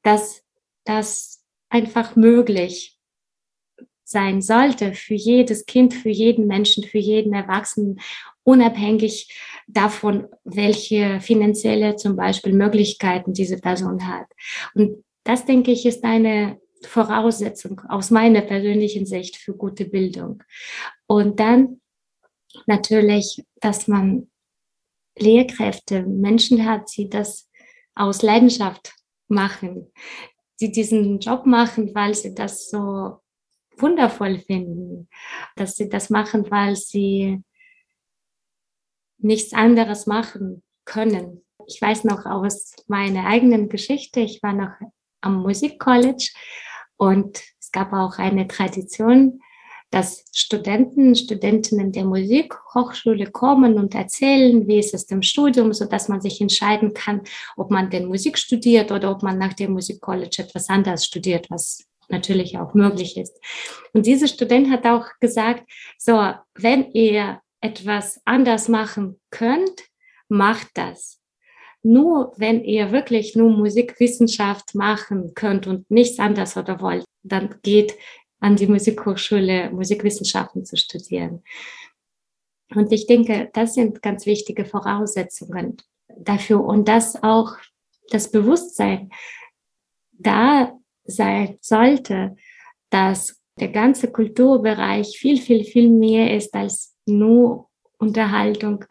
dass 0.02 0.42
das 0.84 1.44
einfach 1.68 2.16
möglich 2.16 2.98
sein 4.04 4.42
sollte 4.42 4.92
für 4.92 5.14
jedes 5.14 5.66
Kind, 5.66 5.94
für 5.94 6.10
jeden 6.10 6.46
Menschen, 6.46 6.84
für 6.84 6.98
jeden 6.98 7.32
Erwachsenen, 7.32 8.00
unabhängig 8.44 9.34
davon, 9.66 10.28
welche 10.44 11.20
finanzielle 11.20 11.96
zum 11.96 12.14
Beispiel 12.16 12.52
Möglichkeiten 12.52 13.32
diese 13.32 13.58
Person 13.58 14.06
hat. 14.06 14.26
Und 14.74 15.02
das, 15.24 15.44
denke 15.44 15.72
ich, 15.72 15.86
ist 15.86 16.04
eine 16.04 16.60
Voraussetzung 16.86 17.80
aus 17.88 18.10
meiner 18.10 18.40
persönlichen 18.42 19.06
Sicht 19.06 19.36
für 19.36 19.54
gute 19.54 19.84
Bildung. 19.84 20.42
Und 21.06 21.38
dann 21.40 21.80
natürlich, 22.66 23.44
dass 23.60 23.88
man 23.88 24.30
Lehrkräfte, 25.16 26.02
Menschen 26.02 26.66
hat, 26.66 26.90
die 26.96 27.08
das 27.08 27.48
aus 27.94 28.22
Leidenschaft 28.22 28.94
machen, 29.28 29.92
die 30.60 30.72
diesen 30.72 31.18
Job 31.18 31.46
machen, 31.46 31.94
weil 31.94 32.14
sie 32.14 32.34
das 32.34 32.70
so 32.70 33.18
wundervoll 33.76 34.38
finden, 34.38 35.08
dass 35.56 35.76
sie 35.76 35.88
das 35.88 36.10
machen, 36.10 36.50
weil 36.50 36.76
sie 36.76 37.42
nichts 39.18 39.52
anderes 39.52 40.06
machen 40.06 40.62
können. 40.84 41.44
Ich 41.66 41.80
weiß 41.80 42.04
noch 42.04 42.26
aus 42.26 42.74
meiner 42.88 43.26
eigenen 43.26 43.68
Geschichte, 43.68 44.20
ich 44.20 44.42
war 44.42 44.52
noch 44.52 44.72
am 45.22 45.42
Musikcollege 45.42 46.28
und 46.96 47.42
es 47.58 47.72
gab 47.72 47.92
auch 47.92 48.18
eine 48.18 48.46
Tradition, 48.46 49.40
dass 49.92 50.24
Studenten, 50.32 51.14
Studentinnen 51.14 51.92
der 51.92 52.04
Musikhochschule 52.04 53.30
kommen 53.30 53.74
und 53.74 53.94
erzählen, 53.94 54.66
wie 54.66 54.78
ist 54.78 54.94
es 54.94 55.04
im 55.10 55.22
Studium, 55.22 55.72
so 55.74 55.84
dass 55.84 56.08
man 56.08 56.20
sich 56.20 56.40
entscheiden 56.40 56.94
kann, 56.94 57.20
ob 57.56 57.70
man 57.70 57.90
denn 57.90 58.06
Musik 58.06 58.38
studiert 58.38 58.90
oder 58.90 59.10
ob 59.10 59.22
man 59.22 59.38
nach 59.38 59.52
dem 59.52 59.72
Musikcollege 59.72 60.42
etwas 60.42 60.70
anderes 60.70 61.04
studiert, 61.04 61.50
was 61.50 61.84
natürlich 62.08 62.58
auch 62.58 62.72
möglich 62.72 63.16
ist. 63.18 63.38
Und 63.92 64.06
dieser 64.06 64.28
Student 64.28 64.70
hat 64.70 64.86
auch 64.86 65.06
gesagt, 65.20 65.70
so, 65.98 66.32
wenn 66.54 66.90
ihr 66.92 67.40
etwas 67.60 68.20
anders 68.24 68.68
machen 68.68 69.20
könnt, 69.30 69.82
macht 70.28 70.68
das. 70.74 71.21
Nur 71.82 72.32
wenn 72.36 72.62
ihr 72.64 72.92
wirklich 72.92 73.34
nur 73.34 73.50
Musikwissenschaft 73.50 74.74
machen 74.74 75.34
könnt 75.34 75.66
und 75.66 75.90
nichts 75.90 76.18
anderes 76.18 76.56
oder 76.56 76.80
wollt, 76.80 77.04
dann 77.22 77.56
geht 77.62 77.94
an 78.40 78.56
die 78.56 78.66
Musikhochschule 78.66 79.70
Musikwissenschaften 79.70 80.64
zu 80.64 80.76
studieren. 80.76 81.42
Und 82.74 82.92
ich 82.92 83.06
denke, 83.06 83.50
das 83.52 83.74
sind 83.74 84.02
ganz 84.02 84.26
wichtige 84.26 84.64
Voraussetzungen 84.64 85.76
dafür 86.16 86.64
und 86.64 86.88
dass 86.88 87.22
auch 87.22 87.56
das 88.10 88.30
Bewusstsein 88.30 89.10
da 90.12 90.78
sein 91.04 91.58
sollte, 91.60 92.36
dass 92.90 93.40
der 93.58 93.68
ganze 93.68 94.10
Kulturbereich 94.10 95.18
viel, 95.18 95.38
viel, 95.38 95.64
viel 95.64 95.88
mehr 95.88 96.34
ist 96.36 96.54
als 96.54 96.96
nur 97.06 97.68
Unterhaltung, 97.98 98.84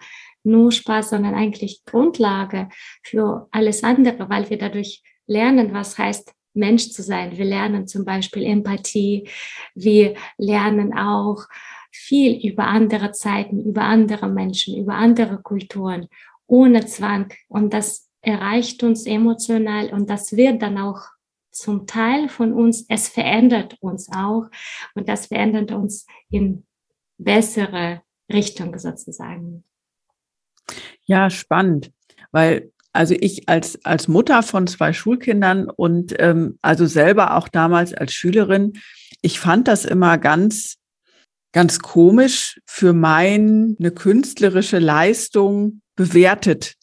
nur 0.43 0.71
Spaß, 0.71 1.11
sondern 1.11 1.35
eigentlich 1.35 1.83
Grundlage 1.85 2.69
für 3.03 3.47
alles 3.51 3.83
andere, 3.83 4.29
weil 4.29 4.49
wir 4.49 4.57
dadurch 4.57 5.03
lernen, 5.27 5.73
was 5.73 5.97
heißt 5.97 6.33
Mensch 6.53 6.89
zu 6.89 7.03
sein. 7.03 7.37
Wir 7.37 7.45
lernen 7.45 7.87
zum 7.87 8.05
Beispiel 8.05 8.43
Empathie. 8.43 9.29
Wir 9.75 10.15
lernen 10.37 10.93
auch 10.93 11.45
viel 11.91 12.45
über 12.45 12.65
andere 12.65 13.11
Zeiten, 13.11 13.63
über 13.63 13.83
andere 13.83 14.29
Menschen, 14.29 14.77
über 14.77 14.95
andere 14.95 15.41
Kulturen, 15.41 16.07
ohne 16.47 16.85
Zwang. 16.85 17.33
Und 17.47 17.73
das 17.73 18.09
erreicht 18.21 18.83
uns 18.83 19.05
emotional 19.05 19.91
und 19.93 20.09
das 20.09 20.35
wird 20.35 20.61
dann 20.61 20.77
auch 20.77 21.01
zum 21.51 21.85
Teil 21.87 22.29
von 22.29 22.53
uns. 22.53 22.85
Es 22.87 23.09
verändert 23.09 23.77
uns 23.81 24.09
auch 24.13 24.45
und 24.95 25.09
das 25.09 25.27
verändert 25.27 25.71
uns 25.71 26.05
in 26.29 26.65
bessere 27.17 28.01
Richtung 28.31 28.77
sozusagen. 28.77 29.63
Ja, 31.05 31.29
spannend, 31.29 31.91
weil 32.31 32.71
also 32.93 33.15
ich 33.17 33.47
als, 33.47 33.83
als 33.85 34.07
Mutter 34.07 34.43
von 34.43 34.67
zwei 34.67 34.93
Schulkindern 34.93 35.69
und 35.69 36.13
ähm, 36.19 36.57
also 36.61 36.85
selber 36.85 37.37
auch 37.37 37.47
damals 37.47 37.93
als 37.93 38.13
Schülerin, 38.13 38.73
ich 39.21 39.39
fand 39.39 39.67
das 39.67 39.85
immer 39.85 40.17
ganz, 40.17 40.77
ganz 41.53 41.79
komisch 41.79 42.59
für 42.65 42.93
meine 42.93 43.91
künstlerische 43.91 44.79
Leistung 44.79 45.81
bewertet 45.95 46.75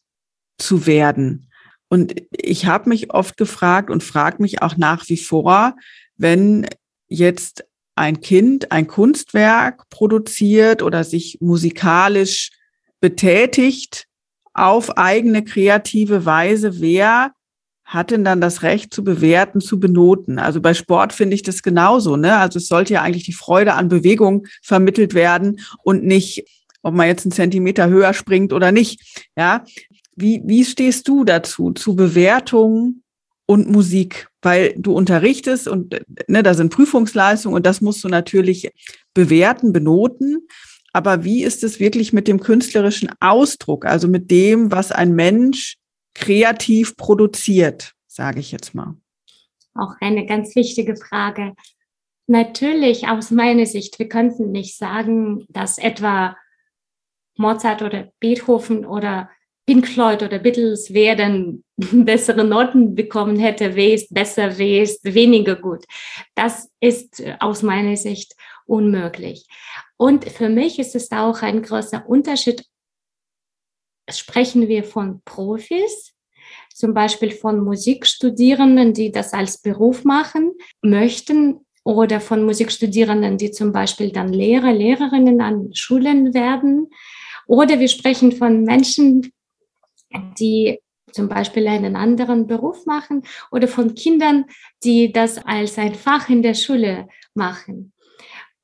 zu 0.59 0.87
werden. 0.87 1.51
Und 1.89 2.15
ich 2.31 2.67
habe 2.67 2.89
mich 2.89 3.13
oft 3.13 3.37
gefragt 3.37 3.91
und 3.91 4.03
frage 4.03 4.43
mich 4.43 4.63
auch 4.63 4.77
nach 4.77 5.09
wie 5.09 5.17
vor, 5.17 5.75
wenn 6.17 6.67
jetzt 7.09 7.65
ein 7.97 8.21
Kind 8.21 8.71
ein 8.71 8.87
Kunstwerk 8.87 9.89
produziert 9.89 10.83
oder 10.83 11.05
sich 11.05 11.39
musikalisch 11.41 12.51
betätigt, 13.01 14.07
auf 14.55 14.99
eigene 14.99 15.45
kreative 15.45 16.25
Weise, 16.25 16.81
wer 16.81 17.33
hat 17.85 18.11
denn 18.11 18.25
dann 18.25 18.41
das 18.41 18.63
Recht 18.63 18.93
zu 18.93 19.03
bewerten, 19.03 19.61
zu 19.61 19.81
benoten? 19.81 20.39
Also 20.39 20.61
bei 20.61 20.75
Sport 20.75 21.13
finde 21.13 21.35
ich 21.35 21.43
das 21.43 21.63
genauso. 21.63 22.17
Ne? 22.17 22.37
Also 22.37 22.59
es 22.59 22.69
sollte 22.69 22.95
ja 22.95 23.03
eigentlich 23.03 23.25
die 23.25 23.33
Freude 23.33 23.75
an 23.75 23.89
Bewegung 23.89 24.47
vermittelt 24.63 25.15
werden 25.15 25.61
und 25.83 26.05
nicht, 26.05 26.45
ob 26.83 26.93
man 26.93 27.07
jetzt 27.07 27.25
einen 27.25 27.33
Zentimeter 27.33 27.89
höher 27.89 28.13
springt 28.13 28.53
oder 28.53 28.73
nicht. 28.73 29.27
Ja, 29.37 29.65
wie, 30.17 30.43
wie 30.45 30.65
stehst 30.65 31.09
du 31.09 31.25
dazu, 31.25 31.73
zu 31.73 31.95
Bewertung 31.97 33.03
und 33.47 33.71
Musik? 33.71 34.29
Weil 34.43 34.75
du 34.77 34.93
unterrichtest 34.93 35.67
und 35.67 35.99
ne, 36.27 36.43
da 36.43 36.55
sind 36.55 36.73
Prüfungsleistungen 36.73 37.57
und 37.57 37.65
das 37.65 37.81
musst 37.81 38.05
du 38.05 38.09
natürlich 38.09 38.71
bewerten, 39.15 39.73
benoten. 39.73 40.47
Aber 40.99 41.23
wie 41.23 41.45
ist 41.45 41.63
es 41.63 41.79
wirklich 41.79 42.13
mit 42.13 42.27
dem 42.27 42.41
künstlerischen 42.41 43.09
Ausdruck, 43.21 43.87
also 43.87 44.09
mit 44.09 44.33
dem, 44.33 44.73
was 44.73 44.91
ein 44.91 45.15
Mensch 45.15 45.77
kreativ 46.13 46.97
produziert, 46.97 47.93
sage 48.09 48.41
ich 48.41 48.51
jetzt 48.51 48.75
mal? 48.75 48.97
Auch 49.75 49.95
eine 50.01 50.27
ganz 50.27 50.57
wichtige 50.57 50.97
Frage. 50.97 51.55
Natürlich, 52.27 53.07
aus 53.07 53.31
meiner 53.31 53.65
Sicht, 53.65 54.01
wir 54.01 54.09
könnten 54.09 54.51
nicht 54.51 54.77
sagen, 54.77 55.47
dass 55.51 55.79
etwa 55.79 56.37
Mozart 57.37 57.83
oder 57.83 58.11
Beethoven 58.19 58.85
oder 58.85 59.31
Pink 59.67 59.87
Floyd 59.87 60.25
oder 60.25 60.41
Beatles 60.41 60.93
werden 60.93 61.63
bessere 61.77 62.43
Noten 62.43 62.97
bekommen 62.97 63.39
hätte, 63.39 63.77
wer 63.77 63.95
ist 63.95 64.13
besser, 64.13 64.59
wer 64.59 64.83
ist 64.83 65.05
weniger 65.05 65.55
gut. 65.55 65.85
Das 66.35 66.69
ist 66.81 67.23
aus 67.39 67.63
meiner 67.63 67.97
Sicht 67.97 68.35
unmöglich. 68.69 69.47
Und 69.97 70.25
für 70.25 70.49
mich 70.49 70.79
ist 70.79 70.95
es 70.95 71.11
auch 71.11 71.43
ein 71.43 71.63
großer 71.63 72.09
Unterschied. 72.09 72.65
Sprechen 74.11 74.69
wir 74.69 74.85
von 74.85 75.21
Profis, 75.25 76.15
zum 76.75 76.95
Beispiel 76.95 77.33
von 77.33 77.61
Musikstudierenden, 77.61 78.95
die 78.95 79.11
das 79.11 79.33
als 79.33 79.61
Beruf 79.61 80.05
machen 80.05 80.53
möchten, 80.83 81.67
oder 81.89 82.21
von 82.21 82.45
Musikstudierenden, 82.45 83.39
die 83.39 83.51
zum 83.51 83.73
Beispiel 83.73 84.13
dann 84.13 84.31
Lehrer, 84.31 84.75
Lehrerinnen 84.75 85.41
an 85.41 85.71
Schulen 85.73 86.35
werden. 86.35 86.91
Oder 87.47 87.81
wir 87.81 87.89
sprechen 87.89 88.33
von 88.33 88.63
Menschen, 88.63 89.33
die 90.39 90.81
zum 91.13 91.31
Beispiel 91.31 91.67
einen 91.67 91.97
anderen 91.97 92.47
Beruf 92.47 92.85
machen 92.85 93.23
oder 93.51 93.69
von 93.69 93.95
Kindern, 93.95 94.45
die 94.85 95.13
das 95.13 95.39
als 95.39 95.79
ein 95.79 95.95
Fach 95.95 96.29
in 96.29 96.43
der 96.43 96.53
Schule 96.53 97.09
machen. 97.33 97.95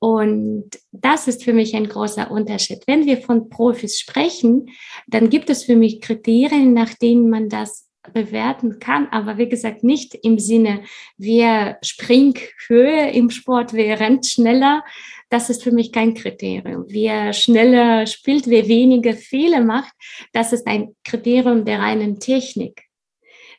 Und 0.04 0.68
das 0.92 1.28
ist 1.28 1.44
für 1.44 1.54
mich 1.54 1.74
ein 1.74 1.88
großer 1.88 2.30
Unterschied. 2.30 2.82
Wenn 2.86 3.06
wir 3.06 3.22
von 3.22 3.48
Profis 3.48 3.98
sprechen, 3.98 4.68
dann 5.06 5.30
gibt 5.30 5.48
es 5.48 5.64
für 5.64 5.76
mich 5.76 6.02
Kriterien, 6.02 6.74
nach 6.74 6.92
denen 6.92 7.30
man 7.30 7.48
das 7.48 7.88
bewerten 8.12 8.80
kann, 8.80 9.08
aber 9.12 9.38
wie 9.38 9.48
gesagt 9.48 9.82
nicht 9.82 10.14
im 10.14 10.38
Sinne, 10.38 10.82
wer 11.16 11.78
springt 11.80 12.38
Höhe 12.66 13.12
im 13.12 13.30
Sport, 13.30 13.72
wer 13.72 13.98
rennt 13.98 14.26
schneller. 14.26 14.84
Das 15.30 15.48
ist 15.48 15.62
für 15.62 15.72
mich 15.72 15.90
kein 15.90 16.12
Kriterium. 16.12 16.84
Wer 16.86 17.32
schneller 17.32 18.06
spielt, 18.06 18.46
wer 18.46 18.68
weniger 18.68 19.14
Fehler 19.14 19.62
macht, 19.62 19.94
das 20.34 20.52
ist 20.52 20.66
ein 20.66 20.94
Kriterium 21.04 21.64
der 21.64 21.78
reinen 21.78 22.20
Technik. 22.20 22.82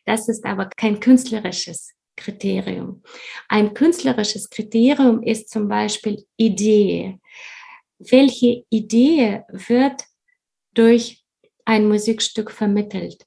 Das 0.06 0.30
ist 0.30 0.46
aber 0.46 0.70
kein 0.78 1.00
künstlerisches 1.00 1.95
Kriterium. 2.16 3.04
Ein 3.50 3.74
künstlerisches 3.74 4.50
Kriterium 4.50 5.22
ist 5.24 5.50
zum 5.50 5.68
Beispiel 5.68 6.26
Idee. 6.38 7.20
Welche 8.00 8.66
Idee 8.70 9.44
wird 9.50 10.04
durch 10.74 11.24
ein 11.66 11.88
Musikstück 11.88 12.52
vermittelt? 12.52 13.26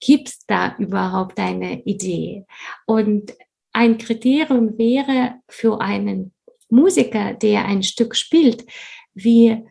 Gibt 0.00 0.28
es 0.28 0.46
da 0.46 0.76
überhaupt 0.78 1.38
eine 1.38 1.82
Idee? 1.84 2.44
Und 2.86 3.34
ein 3.72 3.98
Kriterium 3.98 4.76
wäre 4.78 5.40
für 5.48 5.80
einen 5.80 6.34
Musiker, 6.68 7.34
der 7.34 7.64
ein 7.64 7.82
Stück 7.82 8.14
spielt, 8.16 8.64
wie 9.14 9.64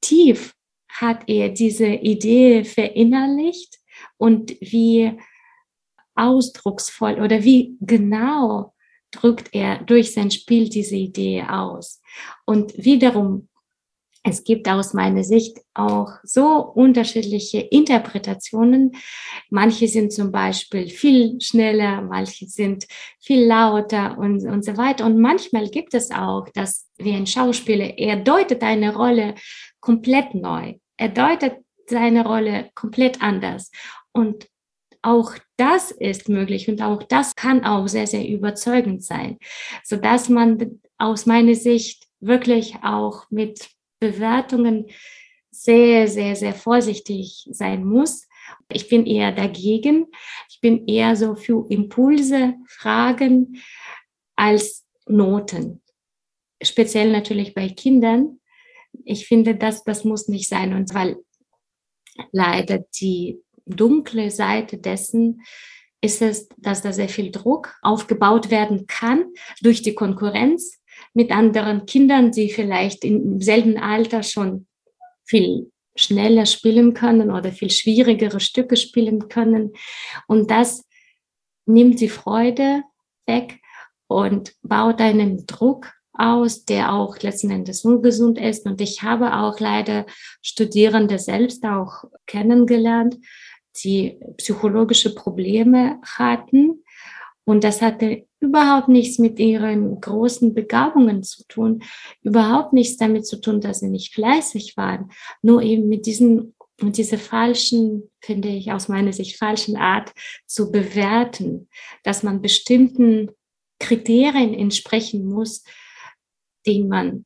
tief 0.00 0.54
hat 0.88 1.28
er 1.28 1.48
diese 1.48 1.86
Idee 1.86 2.64
verinnerlicht 2.64 3.78
und 4.18 4.50
wie 4.60 5.18
ausdrucksvoll 6.14 7.20
oder 7.20 7.44
wie 7.44 7.76
genau 7.80 8.74
drückt 9.10 9.50
er 9.52 9.78
durch 9.84 10.12
sein 10.14 10.30
Spiel 10.30 10.68
diese 10.68 10.96
Idee 10.96 11.44
aus. 11.48 12.00
Und 12.44 12.72
wiederum, 12.76 13.48
es 14.24 14.44
gibt 14.44 14.68
aus 14.68 14.94
meiner 14.94 15.24
Sicht 15.24 15.58
auch 15.74 16.10
so 16.22 16.58
unterschiedliche 16.58 17.58
Interpretationen. 17.58 18.92
Manche 19.50 19.88
sind 19.88 20.12
zum 20.12 20.30
Beispiel 20.30 20.88
viel 20.88 21.40
schneller, 21.40 22.02
manche 22.02 22.46
sind 22.46 22.86
viel 23.20 23.44
lauter 23.44 24.16
und, 24.18 24.44
und 24.44 24.64
so 24.64 24.76
weiter. 24.76 25.06
Und 25.06 25.20
manchmal 25.20 25.68
gibt 25.68 25.92
es 25.94 26.12
auch, 26.12 26.48
dass 26.54 26.88
wie 26.98 27.14
ein 27.14 27.26
Schauspieler, 27.26 27.98
er 27.98 28.16
deutet 28.16 28.62
eine 28.62 28.94
Rolle 28.94 29.34
komplett 29.80 30.34
neu. 30.34 30.74
Er 30.96 31.08
deutet 31.08 31.56
seine 31.88 32.24
Rolle 32.24 32.70
komplett 32.76 33.20
anders. 33.20 33.72
Und 34.12 34.46
auch 35.02 35.34
das 35.56 35.90
ist 35.90 36.28
möglich 36.28 36.68
und 36.68 36.80
auch 36.80 37.02
das 37.02 37.34
kann 37.34 37.64
auch 37.64 37.88
sehr, 37.88 38.06
sehr 38.06 38.26
überzeugend 38.26 39.04
sein, 39.04 39.38
so 39.84 39.96
dass 39.96 40.28
man 40.28 40.80
aus 40.98 41.26
meiner 41.26 41.54
Sicht 41.54 42.06
wirklich 42.20 42.76
auch 42.82 43.30
mit 43.30 43.68
Bewertungen 43.98 44.86
sehr, 45.50 46.08
sehr, 46.08 46.34
sehr 46.34 46.54
vorsichtig 46.54 47.46
sein 47.50 47.84
muss. 47.84 48.28
Ich 48.72 48.88
bin 48.88 49.06
eher 49.06 49.32
dagegen. 49.32 50.06
Ich 50.48 50.60
bin 50.60 50.86
eher 50.86 51.14
so 51.16 51.34
für 51.34 51.66
Impulse, 51.70 52.54
Fragen 52.66 53.62
als 54.36 54.86
Noten. 55.06 55.82
Speziell 56.62 57.10
natürlich 57.10 57.54
bei 57.54 57.68
Kindern. 57.68 58.40
Ich 59.04 59.26
finde, 59.26 59.54
das, 59.56 59.84
das 59.84 60.04
muss 60.04 60.28
nicht 60.28 60.48
sein. 60.48 60.74
Und 60.74 60.94
weil 60.94 61.16
leider 62.30 62.84
die 63.00 63.41
dunkle 63.66 64.30
Seite 64.30 64.78
dessen 64.78 65.42
ist 66.00 66.20
es, 66.20 66.48
dass 66.58 66.82
da 66.82 66.92
sehr 66.92 67.08
viel 67.08 67.30
Druck 67.30 67.76
aufgebaut 67.82 68.50
werden 68.50 68.86
kann 68.86 69.24
durch 69.60 69.82
die 69.82 69.94
Konkurrenz 69.94 70.80
mit 71.14 71.30
anderen 71.30 71.86
Kindern, 71.86 72.32
die 72.32 72.50
vielleicht 72.50 73.04
im 73.04 73.40
selben 73.40 73.78
Alter 73.78 74.22
schon 74.22 74.66
viel 75.24 75.70
schneller 75.94 76.46
spielen 76.46 76.94
können 76.94 77.30
oder 77.30 77.52
viel 77.52 77.70
schwierigere 77.70 78.40
Stücke 78.40 78.76
spielen 78.76 79.28
können. 79.28 79.72
Und 80.26 80.50
das 80.50 80.84
nimmt 81.66 82.00
die 82.00 82.08
Freude 82.08 82.82
weg 83.26 83.60
und 84.08 84.54
baut 84.62 85.00
einen 85.00 85.46
Druck 85.46 85.92
aus, 86.12 86.64
der 86.64 86.92
auch 86.92 87.18
letzten 87.20 87.50
Endes 87.50 87.84
ungesund 87.84 88.38
ist. 88.38 88.66
Und 88.66 88.80
ich 88.80 89.02
habe 89.02 89.34
auch 89.34 89.60
leider 89.60 90.06
Studierende 90.42 91.18
selbst 91.18 91.64
auch 91.64 92.04
kennengelernt, 92.26 93.16
die 93.76 94.18
psychologische 94.36 95.14
Probleme 95.14 96.00
hatten. 96.02 96.84
Und 97.44 97.64
das 97.64 97.82
hatte 97.82 98.26
überhaupt 98.40 98.88
nichts 98.88 99.18
mit 99.18 99.38
ihren 99.38 100.00
großen 100.00 100.54
Begabungen 100.54 101.22
zu 101.22 101.44
tun, 101.48 101.82
überhaupt 102.22 102.72
nichts 102.72 102.96
damit 102.96 103.26
zu 103.26 103.40
tun, 103.40 103.60
dass 103.60 103.80
sie 103.80 103.88
nicht 103.88 104.14
fleißig 104.14 104.76
waren, 104.76 105.10
nur 105.42 105.62
eben 105.62 105.88
mit 105.88 106.06
diesen 106.06 106.54
mit 106.80 106.96
dieser 106.96 107.18
falschen, 107.18 108.10
finde 108.20 108.48
ich 108.48 108.72
aus 108.72 108.88
meiner 108.88 109.12
Sicht 109.12 109.36
falschen 109.38 109.76
Art 109.76 110.12
zu 110.46 110.72
bewerten, 110.72 111.68
dass 112.02 112.22
man 112.22 112.42
bestimmten 112.42 113.30
Kriterien 113.78 114.54
entsprechen 114.54 115.26
muss, 115.26 115.64
denen 116.66 116.88
man 116.88 117.24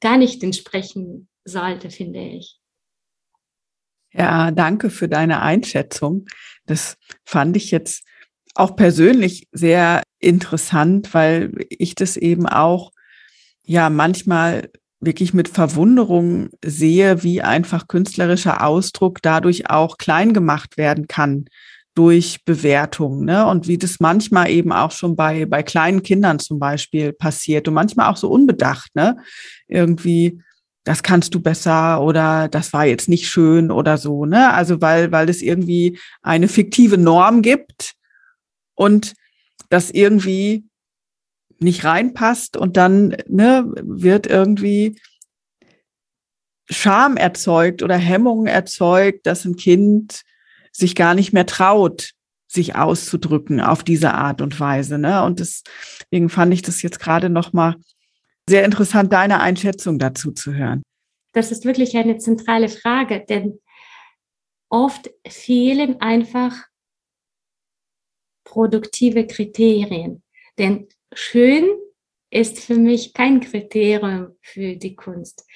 gar 0.00 0.16
nicht 0.16 0.42
entsprechen 0.42 1.28
sollte, 1.44 1.90
finde 1.90 2.20
ich. 2.20 2.60
Ja, 4.16 4.50
danke 4.50 4.90
für 4.90 5.08
deine 5.08 5.42
Einschätzung. 5.42 6.26
Das 6.66 6.96
fand 7.24 7.56
ich 7.56 7.70
jetzt 7.70 8.04
auch 8.54 8.74
persönlich 8.74 9.48
sehr 9.52 10.02
interessant, 10.18 11.12
weil 11.12 11.52
ich 11.68 11.94
das 11.94 12.16
eben 12.16 12.46
auch 12.46 12.92
ja 13.62 13.90
manchmal 13.90 14.70
wirklich 15.00 15.34
mit 15.34 15.48
Verwunderung 15.48 16.48
sehe, 16.64 17.22
wie 17.22 17.42
einfach 17.42 17.88
künstlerischer 17.88 18.64
Ausdruck 18.64 19.20
dadurch 19.20 19.68
auch 19.68 19.98
klein 19.98 20.32
gemacht 20.32 20.78
werden 20.78 21.06
kann 21.06 21.44
durch 21.94 22.44
Bewertung, 22.44 23.24
ne? 23.24 23.46
Und 23.46 23.68
wie 23.68 23.78
das 23.78 24.00
manchmal 24.00 24.50
eben 24.50 24.72
auch 24.72 24.90
schon 24.92 25.16
bei, 25.16 25.46
bei 25.46 25.62
kleinen 25.62 26.02
Kindern 26.02 26.38
zum 26.38 26.58
Beispiel 26.58 27.12
passiert 27.12 27.68
und 27.68 27.74
manchmal 27.74 28.10
auch 28.10 28.16
so 28.16 28.30
unbedacht, 28.30 28.94
ne? 28.94 29.16
Irgendwie 29.66 30.42
das 30.86 31.02
kannst 31.02 31.34
du 31.34 31.40
besser 31.40 32.00
oder 32.00 32.46
das 32.46 32.72
war 32.72 32.86
jetzt 32.86 33.08
nicht 33.08 33.28
schön 33.28 33.72
oder 33.72 33.98
so, 33.98 34.24
ne? 34.24 34.54
Also 34.54 34.80
weil, 34.80 35.10
weil 35.10 35.28
es 35.28 35.42
irgendwie 35.42 35.98
eine 36.22 36.46
fiktive 36.46 36.96
Norm 36.96 37.42
gibt 37.42 37.94
und 38.76 39.14
das 39.68 39.90
irgendwie 39.90 40.64
nicht 41.58 41.82
reinpasst 41.84 42.56
und 42.56 42.76
dann 42.76 43.16
ne, 43.26 43.64
wird 43.82 44.28
irgendwie 44.28 45.00
Scham 46.70 47.16
erzeugt 47.16 47.82
oder 47.82 47.96
Hemmung 47.96 48.46
erzeugt, 48.46 49.26
dass 49.26 49.44
ein 49.44 49.56
Kind 49.56 50.22
sich 50.70 50.94
gar 50.94 51.16
nicht 51.16 51.32
mehr 51.32 51.46
traut, 51.46 52.12
sich 52.46 52.76
auszudrücken 52.76 53.60
auf 53.60 53.82
diese 53.82 54.14
Art 54.14 54.40
und 54.40 54.60
Weise. 54.60 54.98
Ne? 54.98 55.24
Und 55.24 55.40
deswegen 55.40 56.28
fand 56.28 56.54
ich 56.54 56.62
das 56.62 56.82
jetzt 56.82 57.00
gerade 57.00 57.28
nochmal 57.28 57.74
sehr 58.48 58.64
interessant, 58.64 59.12
deine 59.12 59.40
Einschätzung 59.40 59.98
dazu 59.98 60.32
zu 60.32 60.54
hören. 60.54 60.82
Das 61.32 61.52
ist 61.52 61.64
wirklich 61.64 61.96
eine 61.96 62.18
zentrale 62.18 62.68
Frage, 62.68 63.24
denn 63.28 63.60
oft 64.70 65.10
fehlen 65.26 66.00
einfach 66.00 66.66
produktive 68.44 69.26
Kriterien. 69.26 70.22
Denn 70.58 70.88
schön 71.12 71.68
ist 72.30 72.60
für 72.60 72.76
mich 72.76 73.12
kein 73.12 73.40
Kriterium 73.40 74.36
für 74.40 74.76
die 74.76 74.96
Kunst. 74.96 75.46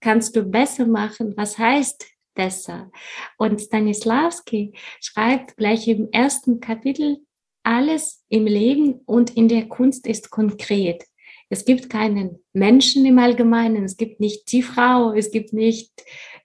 Kannst 0.00 0.36
du 0.36 0.44
besser 0.44 0.86
machen? 0.86 1.34
Was 1.36 1.58
heißt 1.58 2.06
besser? 2.34 2.90
Und 3.38 3.60
Stanislavski 3.60 4.72
schreibt 5.00 5.56
gleich 5.56 5.88
im 5.88 6.08
ersten 6.12 6.60
Kapitel, 6.60 7.18
alles 7.64 8.24
im 8.28 8.46
Leben 8.46 9.00
und 9.04 9.36
in 9.36 9.48
der 9.48 9.68
Kunst 9.68 10.06
ist 10.06 10.30
konkret. 10.30 11.04
Es 11.48 11.64
gibt 11.64 11.88
keinen 11.88 12.44
Menschen 12.52 13.06
im 13.06 13.18
Allgemeinen, 13.18 13.84
es 13.84 13.96
gibt 13.96 14.20
nicht 14.20 14.52
die 14.52 14.62
Frau, 14.62 15.12
es 15.12 15.30
gibt 15.30 15.52
nicht 15.52 15.92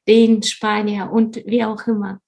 den 0.07 0.43
Spanier 0.43 1.11
und 1.11 1.43
wie 1.45 1.63
auch 1.63 1.85
immer. 1.87 2.21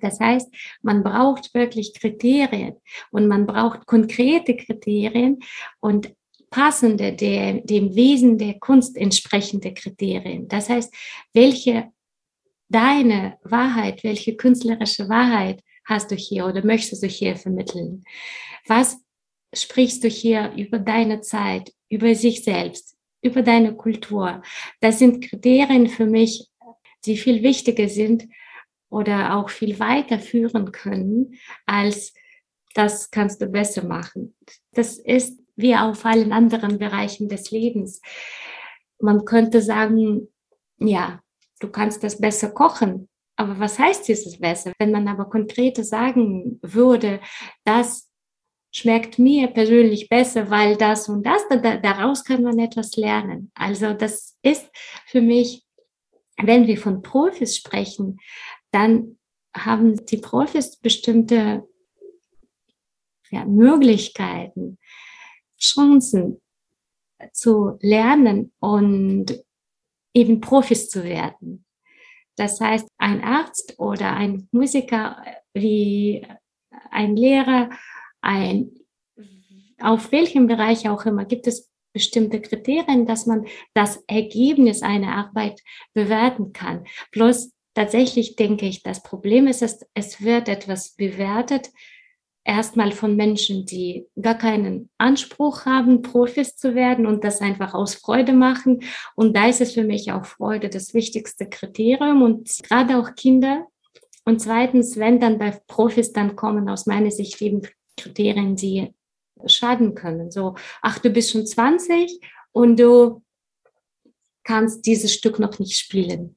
Das 0.00 0.20
heißt, 0.20 0.52
man 0.82 1.02
braucht 1.02 1.54
wirklich 1.54 1.94
Kriterien 1.94 2.76
und 3.10 3.28
man 3.28 3.46
braucht 3.46 3.86
konkrete 3.86 4.56
Kriterien 4.56 5.38
und 5.80 6.12
passende, 6.50 7.12
der, 7.12 7.60
dem 7.62 7.94
Wesen 7.96 8.38
der 8.38 8.58
Kunst 8.58 8.96
entsprechende 8.96 9.74
Kriterien. 9.74 10.46
Das 10.48 10.68
heißt, 10.68 10.92
welche 11.32 11.90
deine 12.68 13.38
Wahrheit, 13.42 14.04
welche 14.04 14.36
künstlerische 14.36 15.08
Wahrheit 15.08 15.62
hast 15.84 16.10
du 16.10 16.14
hier 16.14 16.46
oder 16.46 16.64
möchtest 16.64 17.02
du 17.02 17.06
hier 17.06 17.36
vermitteln? 17.36 18.04
Was 18.66 18.98
sprichst 19.54 20.02
du 20.04 20.08
hier 20.08 20.52
über 20.56 20.78
deine 20.78 21.20
Zeit, 21.20 21.72
über 21.88 22.14
sich 22.14 22.44
selbst, 22.44 22.96
über 23.22 23.42
deine 23.42 23.74
Kultur. 23.74 24.42
Das 24.80 24.98
sind 24.98 25.24
Kriterien 25.24 25.88
für 25.88 26.06
mich, 26.06 26.48
die 27.04 27.16
viel 27.16 27.42
wichtiger 27.42 27.88
sind 27.88 28.26
oder 28.90 29.36
auch 29.36 29.50
viel 29.50 29.78
weiter 29.78 30.18
führen 30.18 30.72
können, 30.72 31.38
als 31.66 32.14
das 32.74 33.10
kannst 33.10 33.40
du 33.40 33.46
besser 33.46 33.84
machen. 33.84 34.36
Das 34.72 34.98
ist 34.98 35.40
wie 35.56 35.76
auf 35.76 36.04
allen 36.04 36.32
anderen 36.32 36.78
Bereichen 36.78 37.28
des 37.28 37.50
Lebens. 37.50 38.00
Man 38.98 39.24
könnte 39.24 39.62
sagen, 39.62 40.28
ja, 40.78 41.20
du 41.60 41.68
kannst 41.70 42.02
das 42.02 42.20
besser 42.20 42.50
kochen. 42.50 43.08
Aber 43.36 43.58
was 43.58 43.78
heißt 43.78 44.06
dieses 44.06 44.38
besser? 44.38 44.72
Wenn 44.78 44.92
man 44.92 45.08
aber 45.08 45.24
konkrete 45.26 45.82
sagen 45.84 46.58
würde, 46.62 47.20
das 47.64 48.08
schmeckt 48.74 49.18
mir 49.20 49.46
persönlich 49.48 50.08
besser, 50.08 50.50
weil 50.50 50.76
das 50.76 51.08
und 51.08 51.24
das, 51.24 51.46
da, 51.48 51.76
daraus 51.76 52.24
kann 52.24 52.42
man 52.42 52.58
etwas 52.58 52.96
lernen. 52.96 53.52
Also 53.54 53.92
das 53.94 54.36
ist 54.42 54.68
für 55.06 55.20
mich, 55.20 55.64
wenn 56.42 56.66
wir 56.66 56.76
von 56.76 57.00
Profis 57.00 57.56
sprechen, 57.56 58.18
dann 58.72 59.18
haben 59.56 60.04
die 60.06 60.16
Profis 60.16 60.76
bestimmte 60.76 61.68
ja, 63.30 63.44
Möglichkeiten, 63.44 64.78
Chancen 65.56 66.40
zu 67.32 67.78
lernen 67.80 68.52
und 68.58 69.44
eben 70.12 70.40
Profis 70.40 70.90
zu 70.90 71.04
werden. 71.04 71.64
Das 72.34 72.60
heißt, 72.60 72.88
ein 72.98 73.22
Arzt 73.22 73.78
oder 73.78 74.14
ein 74.14 74.48
Musiker 74.50 75.24
wie 75.52 76.26
ein 76.90 77.14
Lehrer, 77.14 77.70
ein, 78.24 78.70
auf 79.80 80.12
welchem 80.12 80.46
Bereich 80.46 80.88
auch 80.88 81.04
immer, 81.06 81.24
gibt 81.24 81.46
es 81.46 81.70
bestimmte 81.92 82.40
Kriterien, 82.40 83.06
dass 83.06 83.26
man 83.26 83.46
das 83.72 84.02
Ergebnis 84.08 84.82
einer 84.82 85.14
Arbeit 85.14 85.60
bewerten 85.92 86.52
kann. 86.52 86.84
Bloß 87.12 87.52
tatsächlich 87.74 88.36
denke 88.36 88.66
ich, 88.66 88.82
das 88.82 89.02
Problem 89.02 89.46
ist, 89.46 89.62
dass 89.62 89.86
es 89.94 90.22
wird 90.22 90.48
etwas 90.48 90.94
bewertet, 90.96 91.70
erstmal 92.44 92.92
von 92.92 93.16
Menschen, 93.16 93.64
die 93.64 94.06
gar 94.20 94.36
keinen 94.36 94.90
Anspruch 94.98 95.64
haben, 95.64 96.02
Profis 96.02 96.56
zu 96.56 96.74
werden 96.74 97.06
und 97.06 97.24
das 97.24 97.40
einfach 97.40 97.74
aus 97.74 97.94
Freude 97.94 98.32
machen. 98.32 98.82
Und 99.16 99.34
da 99.36 99.48
ist 99.48 99.60
es 99.60 99.72
für 99.72 99.84
mich 99.84 100.12
auch 100.12 100.26
Freude 100.26 100.68
das 100.68 100.94
wichtigste 100.94 101.48
Kriterium 101.48 102.22
und 102.22 102.50
gerade 102.68 102.98
auch 102.98 103.14
Kinder. 103.14 103.66
Und 104.24 104.40
zweitens, 104.40 104.98
wenn 104.98 105.20
dann 105.20 105.38
bei 105.38 105.58
Profis 105.66 106.12
dann 106.12 106.36
kommen, 106.36 106.68
aus 106.68 106.86
meiner 106.86 107.10
Sicht 107.10 107.40
eben 107.40 107.62
Kriterien, 107.96 108.56
die 108.56 108.94
schaden 109.46 109.94
können. 109.94 110.30
So, 110.30 110.56
ach, 110.82 110.98
du 110.98 111.10
bist 111.10 111.32
schon 111.32 111.46
20 111.46 112.20
und 112.52 112.78
du 112.78 113.22
kannst 114.44 114.86
dieses 114.86 115.12
Stück 115.12 115.38
noch 115.38 115.58
nicht 115.58 115.78
spielen. 115.78 116.36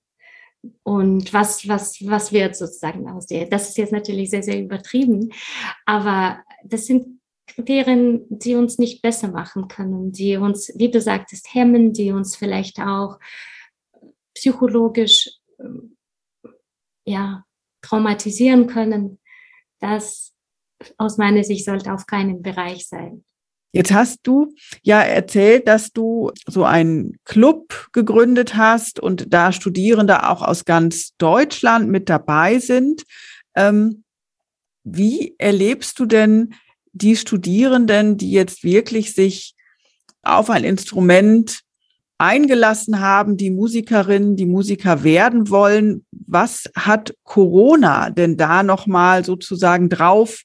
Und 0.83 1.33
was, 1.33 1.67
was, 1.67 1.97
was 2.05 2.31
wird 2.31 2.55
sozusagen 2.55 3.07
aus 3.09 3.27
dir? 3.27 3.47
Das 3.47 3.69
ist 3.69 3.77
jetzt 3.77 3.93
natürlich 3.93 4.29
sehr, 4.29 4.43
sehr 4.43 4.59
übertrieben, 4.59 5.31
aber 5.85 6.43
das 6.63 6.85
sind 6.85 7.21
Kriterien, 7.45 8.25
die 8.29 8.55
uns 8.55 8.77
nicht 8.77 9.01
besser 9.01 9.29
machen 9.29 9.67
können, 9.67 10.11
die 10.11 10.35
uns, 10.35 10.71
wie 10.75 10.91
du 10.91 10.99
sagtest, 10.99 11.53
hemmen, 11.53 11.93
die 11.93 12.11
uns 12.11 12.35
vielleicht 12.35 12.79
auch 12.79 13.19
psychologisch 14.33 15.29
ja, 17.05 17.45
traumatisieren 17.81 18.67
können. 18.67 19.19
Das 19.79 20.33
aus 20.97 21.17
meiner 21.17 21.43
Sicht 21.43 21.65
sollte 21.65 21.93
auf 21.93 22.05
keinen 22.05 22.41
Bereich 22.41 22.87
sein. 22.87 23.23
Jetzt 23.73 23.91
hast 23.91 24.21
du 24.23 24.53
ja 24.81 25.01
erzählt, 25.01 25.67
dass 25.67 25.91
du 25.91 26.31
so 26.47 26.63
einen 26.63 27.17
Club 27.25 27.89
gegründet 27.91 28.55
hast 28.55 28.99
und 28.99 29.31
da 29.33 29.51
Studierende 29.51 30.27
auch 30.27 30.41
aus 30.41 30.65
ganz 30.65 31.15
Deutschland 31.17 31.89
mit 31.89 32.09
dabei 32.09 32.59
sind. 32.59 33.03
Ähm, 33.55 34.03
wie 34.83 35.35
erlebst 35.37 35.99
du 35.99 36.05
denn 36.05 36.55
die 36.93 37.15
Studierenden, 37.15 38.17
die 38.17 38.31
jetzt 38.31 38.63
wirklich 38.63 39.13
sich 39.13 39.53
auf 40.23 40.49
ein 40.49 40.63
Instrument 40.63 41.59
eingelassen 42.17 42.99
haben, 42.99 43.37
die 43.37 43.51
Musikerinnen, 43.51 44.35
die 44.37 44.45
Musiker 44.45 45.03
werden 45.03 45.49
wollen? 45.49 46.05
Was 46.11 46.69
hat 46.75 47.13
Corona 47.23 48.09
denn 48.09 48.37
da 48.37 48.63
nochmal 48.63 49.23
sozusagen 49.25 49.89
drauf 49.89 50.41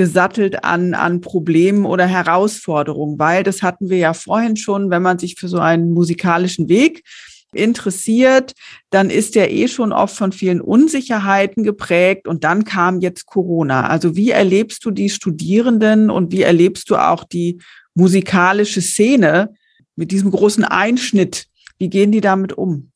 gesattelt 0.00 0.64
an, 0.64 0.94
an 0.94 1.20
Problemen 1.20 1.84
oder 1.84 2.06
Herausforderungen, 2.06 3.18
weil 3.18 3.42
das 3.42 3.62
hatten 3.62 3.90
wir 3.90 3.98
ja 3.98 4.14
vorhin 4.14 4.56
schon, 4.56 4.88
wenn 4.88 5.02
man 5.02 5.18
sich 5.18 5.34
für 5.38 5.46
so 5.46 5.58
einen 5.58 5.92
musikalischen 5.92 6.70
Weg 6.70 7.04
interessiert, 7.52 8.54
dann 8.88 9.10
ist 9.10 9.34
der 9.34 9.52
eh 9.52 9.68
schon 9.68 9.92
oft 9.92 10.16
von 10.16 10.32
vielen 10.32 10.62
Unsicherheiten 10.62 11.64
geprägt 11.64 12.26
und 12.26 12.44
dann 12.44 12.64
kam 12.64 13.02
jetzt 13.02 13.26
Corona. 13.26 13.88
Also 13.88 14.16
wie 14.16 14.30
erlebst 14.30 14.86
du 14.86 14.90
die 14.90 15.10
Studierenden 15.10 16.08
und 16.08 16.32
wie 16.32 16.40
erlebst 16.40 16.88
du 16.88 16.96
auch 16.96 17.22
die 17.24 17.60
musikalische 17.92 18.80
Szene 18.80 19.52
mit 19.96 20.12
diesem 20.12 20.30
großen 20.30 20.64
Einschnitt? 20.64 21.44
Wie 21.76 21.90
gehen 21.90 22.10
die 22.10 22.22
damit 22.22 22.54
um? 22.54 22.90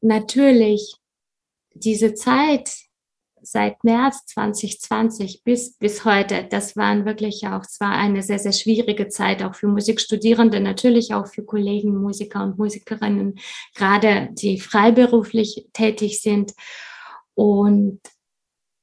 Natürlich, 0.00 0.96
diese 1.72 2.14
Zeit 2.14 2.72
seit 3.52 3.84
März 3.84 4.24
2020 4.26 5.42
bis, 5.44 5.76
bis 5.76 6.06
heute, 6.06 6.46
das 6.50 6.74
waren 6.74 7.04
wirklich 7.04 7.46
auch 7.46 7.66
zwar 7.66 7.92
eine 7.92 8.22
sehr, 8.22 8.38
sehr 8.38 8.52
schwierige 8.52 9.08
Zeit, 9.08 9.42
auch 9.42 9.54
für 9.54 9.68
Musikstudierende, 9.68 10.58
natürlich 10.58 11.12
auch 11.12 11.26
für 11.26 11.44
Kollegen, 11.44 12.00
Musiker 12.00 12.42
und 12.42 12.58
Musikerinnen, 12.58 13.38
gerade 13.74 14.30
die 14.32 14.58
freiberuflich 14.58 15.68
tätig 15.74 16.22
sind. 16.22 16.52
Und 17.34 18.00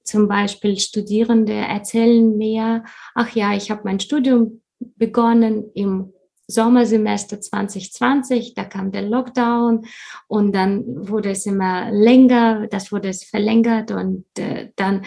zum 0.04 0.28
Beispiel 0.28 0.78
Studierende 0.78 1.54
erzählen 1.54 2.38
mir, 2.38 2.84
ach 3.16 3.36
ja, 3.36 3.56
ich 3.56 3.72
habe 3.72 3.82
mein 3.86 4.00
Studium 4.00 4.62
begonnen 4.80 5.72
im 5.74 6.14
Sommersemester 6.50 7.40
2020, 7.40 8.56
da 8.56 8.64
kam 8.66 8.92
der 8.92 9.04
Lockdown 9.04 9.86
und 10.28 10.54
dann 10.54 10.84
wurde 11.08 11.32
es 11.32 11.46
immer 11.46 11.92
länger, 11.92 12.68
das 12.68 12.92
wurde 12.92 13.10
es 13.10 13.24
verlängert 13.24 13.92
und 13.92 14.26
äh, 14.38 14.70
dann 14.76 15.06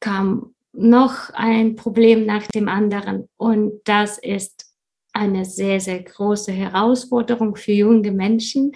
kam 0.00 0.54
noch 0.72 1.30
ein 1.32 1.76
Problem 1.76 2.26
nach 2.26 2.46
dem 2.48 2.68
anderen 2.68 3.28
und 3.36 3.80
das 3.84 4.18
ist 4.18 4.66
eine 5.12 5.44
sehr, 5.44 5.80
sehr 5.80 6.02
große 6.02 6.52
Herausforderung 6.52 7.56
für 7.56 7.72
junge 7.72 8.12
Menschen, 8.12 8.72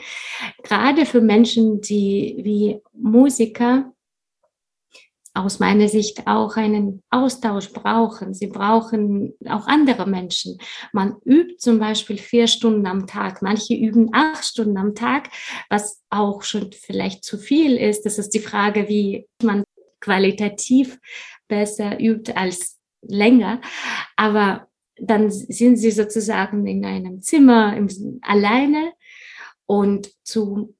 gerade 0.62 1.06
für 1.06 1.20
Menschen, 1.20 1.80
die 1.80 2.40
wie 2.42 2.80
Musiker 2.92 3.93
aus 5.34 5.58
meiner 5.58 5.88
Sicht 5.88 6.26
auch 6.26 6.56
einen 6.56 7.02
Austausch 7.10 7.72
brauchen. 7.72 8.34
Sie 8.34 8.46
brauchen 8.46 9.34
auch 9.48 9.66
andere 9.66 10.06
Menschen. 10.06 10.58
Man 10.92 11.16
übt 11.24 11.56
zum 11.58 11.80
Beispiel 11.80 12.18
vier 12.18 12.46
Stunden 12.46 12.86
am 12.86 13.08
Tag. 13.08 13.42
Manche 13.42 13.74
üben 13.74 14.10
acht 14.12 14.44
Stunden 14.44 14.78
am 14.78 14.94
Tag, 14.94 15.30
was 15.68 16.02
auch 16.08 16.42
schon 16.44 16.70
vielleicht 16.72 17.24
zu 17.24 17.36
viel 17.36 17.76
ist. 17.76 18.06
Das 18.06 18.18
ist 18.18 18.30
die 18.30 18.38
Frage, 18.38 18.88
wie 18.88 19.26
man 19.42 19.64
qualitativ 20.00 20.98
besser 21.48 22.00
übt 22.00 22.32
als 22.34 22.78
länger. 23.02 23.60
Aber 24.16 24.68
dann 24.96 25.30
sind 25.30 25.76
sie 25.76 25.90
sozusagen 25.90 26.64
in 26.66 26.84
einem 26.84 27.20
Zimmer 27.22 27.76
im, 27.76 27.88
alleine 28.22 28.92
und 29.66 30.12
zu 30.22 30.76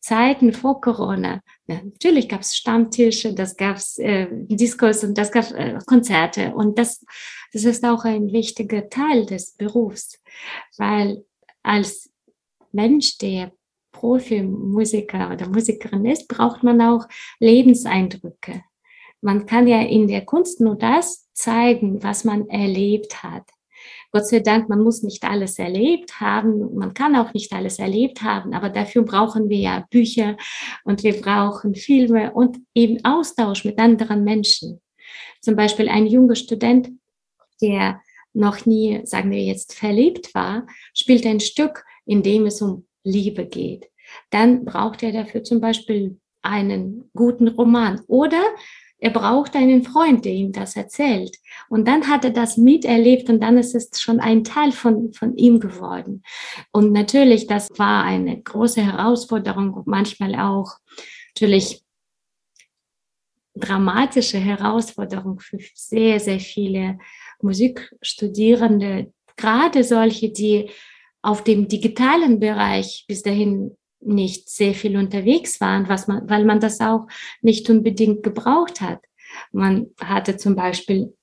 Zeiten 0.00 0.52
vor 0.52 0.82
Corona, 0.82 1.40
natürlich 1.66 2.28
gab 2.28 2.40
es 2.40 2.56
Stammtische, 2.56 3.34
das 3.34 3.56
gab 3.56 3.76
es 3.76 3.98
äh, 3.98 4.28
Diskos 4.30 5.04
und 5.04 5.16
das 5.16 5.32
gab 5.32 5.50
äh, 5.52 5.78
Konzerte. 5.86 6.54
Und 6.54 6.78
das, 6.78 7.04
das 7.52 7.64
ist 7.64 7.84
auch 7.84 8.04
ein 8.04 8.32
wichtiger 8.32 8.88
Teil 8.88 9.26
des 9.26 9.52
Berufs, 9.52 10.20
weil 10.76 11.24
als 11.62 12.10
Mensch, 12.72 13.18
der 13.18 13.52
Profimusiker 13.92 15.30
oder 15.32 15.48
Musikerin 15.48 16.04
ist, 16.04 16.28
braucht 16.28 16.62
man 16.62 16.80
auch 16.82 17.06
Lebenseindrücke. 17.38 18.62
Man 19.20 19.46
kann 19.46 19.66
ja 19.66 19.80
in 19.80 20.08
der 20.08 20.24
Kunst 20.24 20.60
nur 20.60 20.76
das 20.76 21.30
zeigen, 21.32 22.02
was 22.02 22.24
man 22.24 22.48
erlebt 22.48 23.22
hat. 23.22 23.48
Gott 24.12 24.26
sei 24.26 24.40
Dank, 24.40 24.68
man 24.68 24.82
muss 24.82 25.02
nicht 25.02 25.24
alles 25.24 25.58
erlebt 25.58 26.20
haben, 26.20 26.74
man 26.76 26.94
kann 26.94 27.16
auch 27.16 27.32
nicht 27.34 27.52
alles 27.52 27.78
erlebt 27.78 28.22
haben, 28.22 28.54
aber 28.54 28.70
dafür 28.70 29.02
brauchen 29.02 29.48
wir 29.48 29.58
ja 29.58 29.86
Bücher 29.90 30.36
und 30.84 31.02
wir 31.02 31.20
brauchen 31.20 31.74
Filme 31.74 32.32
und 32.32 32.58
eben 32.74 33.04
Austausch 33.04 33.64
mit 33.64 33.78
anderen 33.78 34.24
Menschen. 34.24 34.80
Zum 35.40 35.56
Beispiel 35.56 35.88
ein 35.88 36.06
junger 36.06 36.36
Student, 36.36 36.90
der 37.60 38.00
noch 38.32 38.66
nie, 38.66 39.00
sagen 39.04 39.30
wir 39.30 39.42
jetzt, 39.42 39.74
verliebt 39.74 40.34
war, 40.34 40.66
spielt 40.92 41.26
ein 41.26 41.40
Stück, 41.40 41.84
in 42.04 42.22
dem 42.22 42.46
es 42.46 42.60
um 42.60 42.86
Liebe 43.04 43.46
geht. 43.46 43.88
Dann 44.30 44.64
braucht 44.64 45.02
er 45.02 45.12
dafür 45.12 45.44
zum 45.44 45.60
Beispiel 45.60 46.18
einen 46.42 47.10
guten 47.14 47.48
Roman 47.48 48.00
oder 48.06 48.42
er 49.04 49.10
braucht 49.10 49.54
einen 49.54 49.82
Freund, 49.82 50.24
der 50.24 50.32
ihm 50.32 50.50
das 50.50 50.76
erzählt. 50.76 51.36
Und 51.68 51.86
dann 51.86 52.08
hat 52.08 52.24
er 52.24 52.30
das 52.30 52.56
miterlebt 52.56 53.28
und 53.28 53.42
dann 53.42 53.58
ist 53.58 53.74
es 53.74 54.00
schon 54.00 54.18
ein 54.18 54.44
Teil 54.44 54.72
von, 54.72 55.12
von 55.12 55.36
ihm 55.36 55.60
geworden. 55.60 56.22
Und 56.72 56.90
natürlich, 56.90 57.46
das 57.46 57.68
war 57.78 58.04
eine 58.04 58.40
große 58.40 58.80
Herausforderung, 58.80 59.82
manchmal 59.84 60.34
auch 60.36 60.78
natürlich 61.34 61.84
dramatische 63.54 64.38
Herausforderung 64.38 65.38
für 65.38 65.58
sehr, 65.74 66.18
sehr 66.18 66.40
viele 66.40 66.98
Musikstudierende, 67.42 69.12
gerade 69.36 69.84
solche, 69.84 70.32
die 70.32 70.70
auf 71.20 71.44
dem 71.44 71.68
digitalen 71.68 72.40
Bereich 72.40 73.04
bis 73.06 73.22
dahin 73.22 73.76
nicht 74.06 74.48
sehr 74.48 74.74
viel 74.74 74.96
unterwegs 74.96 75.60
waren, 75.60 75.88
was 75.88 76.06
man, 76.06 76.28
weil 76.28 76.44
man 76.44 76.60
das 76.60 76.80
auch 76.80 77.06
nicht 77.42 77.68
unbedingt 77.70 78.22
gebraucht 78.22 78.80
hat. 78.80 79.00
Man 79.52 79.88
hatte 80.00 80.36
zum 80.36 80.54
Beispiel 80.54 81.14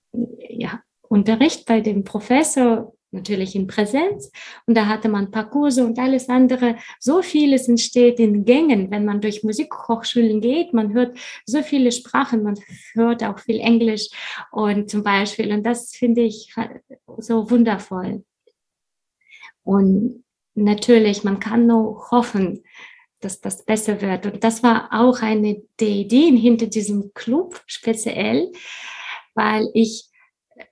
ja, 0.49 0.81
Unterricht 1.01 1.65
bei 1.65 1.81
dem 1.81 2.03
Professor, 2.03 2.93
natürlich 3.11 3.55
in 3.55 3.67
Präsenz. 3.67 4.31
Und 4.65 4.75
da 4.75 4.87
hatte 4.87 5.09
man 5.09 5.25
ein 5.25 5.31
paar 5.31 5.49
Kurse 5.49 5.85
und 5.85 5.99
alles 5.99 6.29
andere. 6.29 6.77
So 6.99 7.21
vieles 7.21 7.67
entsteht 7.67 8.19
in 8.19 8.45
Gängen, 8.45 8.89
wenn 8.89 9.05
man 9.05 9.21
durch 9.21 9.43
Musikhochschulen 9.43 10.41
geht. 10.41 10.73
Man 10.73 10.93
hört 10.93 11.17
so 11.45 11.61
viele 11.61 11.91
Sprachen, 11.91 12.43
man 12.43 12.57
hört 12.93 13.23
auch 13.23 13.39
viel 13.39 13.59
Englisch 13.59 14.09
und 14.51 14.89
zum 14.89 15.03
Beispiel. 15.03 15.51
Und 15.53 15.63
das 15.63 15.91
finde 15.93 16.21
ich 16.21 16.53
so 17.17 17.49
wundervoll. 17.49 18.23
Und 19.63 20.23
natürlich, 20.55 21.23
man 21.23 21.39
kann 21.39 21.67
nur 21.67 22.11
hoffen, 22.11 22.63
dass 23.21 23.39
das 23.39 23.63
besser 23.63 24.01
wird. 24.01 24.25
Und 24.25 24.43
das 24.43 24.63
war 24.63 24.89
auch 24.91 25.21
eine 25.21 25.61
der 25.79 25.89
Ideen 25.89 26.35
hinter 26.35 26.67
diesem 26.67 27.13
Club 27.13 27.61
speziell, 27.67 28.51
weil 29.35 29.67
ich 29.73 30.09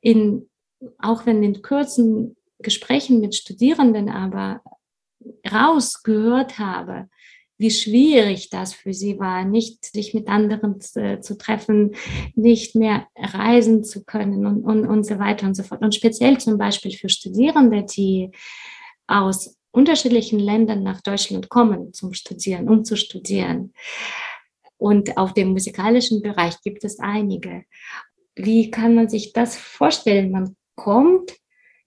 in, 0.01 0.49
auch 0.97 1.25
wenn 1.25 1.43
in 1.43 1.61
kurzen 1.61 2.35
Gesprächen 2.59 3.21
mit 3.21 3.35
Studierenden 3.35 4.09
aber 4.09 4.61
rausgehört 5.49 6.59
habe, 6.59 7.09
wie 7.57 7.71
schwierig 7.71 8.49
das 8.49 8.73
für 8.73 8.93
sie 8.93 9.19
war, 9.19 9.43
nicht 9.43 9.85
sich 9.85 10.13
mit 10.13 10.29
anderen 10.29 10.79
zu, 10.79 11.19
zu 11.19 11.37
treffen, 11.37 11.93
nicht 12.33 12.73
mehr 12.73 13.07
reisen 13.17 13.83
zu 13.83 14.05
können 14.05 14.45
und, 14.45 14.63
und, 14.63 14.87
und 14.87 15.03
so 15.05 15.19
weiter 15.19 15.45
und 15.45 15.55
so 15.55 15.63
fort. 15.63 15.81
Und 15.81 15.93
speziell 15.93 16.37
zum 16.37 16.57
Beispiel 16.57 16.91
für 16.91 17.09
Studierende, 17.09 17.83
die 17.83 18.31
aus 19.07 19.58
unterschiedlichen 19.71 20.39
Ländern 20.39 20.83
nach 20.83 21.01
Deutschland 21.01 21.49
kommen 21.49 21.93
zum 21.93 22.13
Studieren, 22.13 22.69
um 22.69 22.83
zu 22.83 22.95
studieren. 22.95 23.73
Und 24.77 25.17
auf 25.17 25.33
dem 25.33 25.49
musikalischen 25.49 26.21
Bereich 26.21 26.61
gibt 26.61 26.83
es 26.83 26.99
einige. 26.99 27.65
Wie 28.35 28.71
kann 28.71 28.95
man 28.95 29.09
sich 29.09 29.33
das 29.33 29.57
vorstellen? 29.57 30.31
Man 30.31 30.55
kommt 30.75 31.35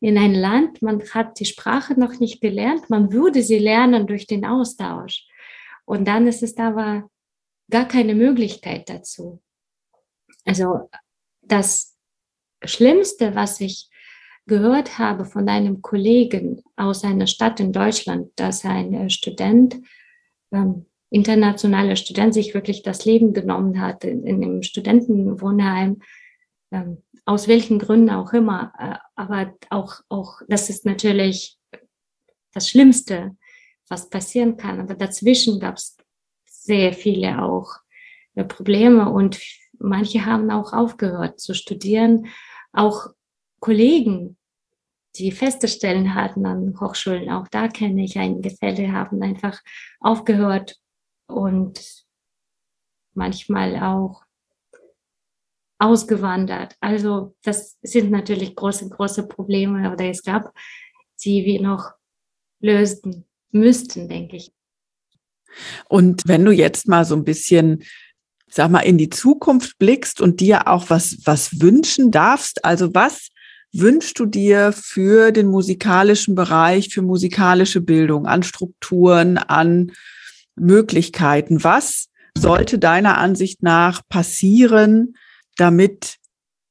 in 0.00 0.18
ein 0.18 0.34
Land, 0.34 0.82
man 0.82 1.02
hat 1.10 1.38
die 1.40 1.44
Sprache 1.44 1.98
noch 1.98 2.18
nicht 2.18 2.40
gelernt, 2.40 2.90
man 2.90 3.12
würde 3.12 3.42
sie 3.42 3.58
lernen 3.58 4.06
durch 4.06 4.26
den 4.26 4.44
Austausch. 4.44 5.26
Und 5.84 6.06
dann 6.06 6.26
ist 6.26 6.42
es 6.42 6.56
aber 6.58 7.08
gar 7.70 7.86
keine 7.86 8.14
Möglichkeit 8.14 8.88
dazu. 8.88 9.40
Also 10.44 10.90
das 11.40 11.96
Schlimmste, 12.64 13.34
was 13.34 13.60
ich 13.60 13.88
gehört 14.46 14.98
habe 14.98 15.24
von 15.24 15.48
einem 15.48 15.82
Kollegen 15.82 16.62
aus 16.76 17.04
einer 17.04 17.26
Stadt 17.26 17.60
in 17.60 17.72
Deutschland, 17.72 18.30
dass 18.36 18.64
ein 18.64 18.92
äh, 18.94 19.10
Student, 19.10 19.76
ähm, 20.50 20.86
internationaler 21.10 21.96
Student, 21.96 22.34
sich 22.34 22.54
wirklich 22.54 22.82
das 22.82 23.04
Leben 23.04 23.34
genommen 23.34 23.80
hat 23.80 24.04
in, 24.04 24.24
in 24.26 24.42
einem 24.42 24.62
Studentenwohnheim, 24.62 26.02
ähm, 26.70 27.02
aus 27.24 27.46
welchen 27.46 27.78
Gründen 27.78 28.10
auch 28.10 28.32
immer. 28.32 28.72
Äh, 28.78 28.96
aber 29.14 29.54
auch, 29.70 30.00
auch, 30.08 30.40
das 30.48 30.70
ist 30.70 30.86
natürlich 30.86 31.58
das 32.52 32.68
Schlimmste, 32.68 33.36
was 33.88 34.10
passieren 34.10 34.56
kann. 34.56 34.80
Aber 34.80 34.94
dazwischen 34.94 35.60
gab 35.60 35.76
es 35.76 35.96
sehr 36.44 36.92
viele 36.92 37.42
auch 37.42 37.76
äh, 38.34 38.44
Probleme 38.44 39.08
und 39.08 39.40
manche 39.78 40.24
haben 40.24 40.50
auch 40.50 40.72
aufgehört 40.72 41.40
zu 41.40 41.54
studieren. 41.54 42.26
Auch 42.72 43.08
Kollegen, 43.62 44.36
die 45.16 45.30
feste 45.30 45.68
Stellen 45.68 46.16
hatten 46.16 46.44
an 46.46 46.80
Hochschulen, 46.80 47.30
auch 47.30 47.46
da 47.46 47.68
kenne 47.68 48.02
ich 48.02 48.18
einige 48.18 48.50
Fälle, 48.50 48.90
haben 48.90 49.22
einfach 49.22 49.62
aufgehört 50.00 50.80
und 51.28 51.80
manchmal 53.14 53.76
auch 53.76 54.24
ausgewandert. 55.78 56.76
Also 56.80 57.36
das 57.42 57.78
sind 57.82 58.10
natürlich 58.10 58.56
große, 58.56 58.88
große 58.88 59.28
Probleme 59.28 59.92
oder 59.92 60.06
es 60.06 60.24
gab, 60.24 60.52
die 61.24 61.44
wir 61.44 61.62
noch 61.62 61.92
lösen 62.60 63.26
müssten, 63.52 64.08
denke 64.08 64.36
ich. 64.36 64.52
Und 65.88 66.22
wenn 66.26 66.44
du 66.44 66.50
jetzt 66.50 66.88
mal 66.88 67.04
so 67.04 67.14
ein 67.14 67.24
bisschen 67.24 67.84
sag 68.48 68.70
mal, 68.70 68.80
in 68.80 68.98
die 68.98 69.08
Zukunft 69.08 69.78
blickst 69.78 70.20
und 70.20 70.40
dir 70.40 70.68
auch 70.68 70.90
was, 70.90 71.16
was 71.24 71.60
wünschen 71.60 72.10
darfst. 72.10 72.64
Also 72.64 72.94
was 72.94 73.31
wünschst 73.72 74.18
du 74.18 74.26
dir 74.26 74.72
für 74.72 75.32
den 75.32 75.46
musikalischen 75.46 76.34
Bereich, 76.34 76.92
für 76.92 77.02
musikalische 77.02 77.80
Bildung, 77.80 78.26
an 78.26 78.42
Strukturen, 78.42 79.38
an 79.38 79.92
Möglichkeiten? 80.54 81.64
Was 81.64 82.08
sollte 82.36 82.78
deiner 82.78 83.18
Ansicht 83.18 83.62
nach 83.62 84.06
passieren, 84.08 85.14
damit 85.56 86.16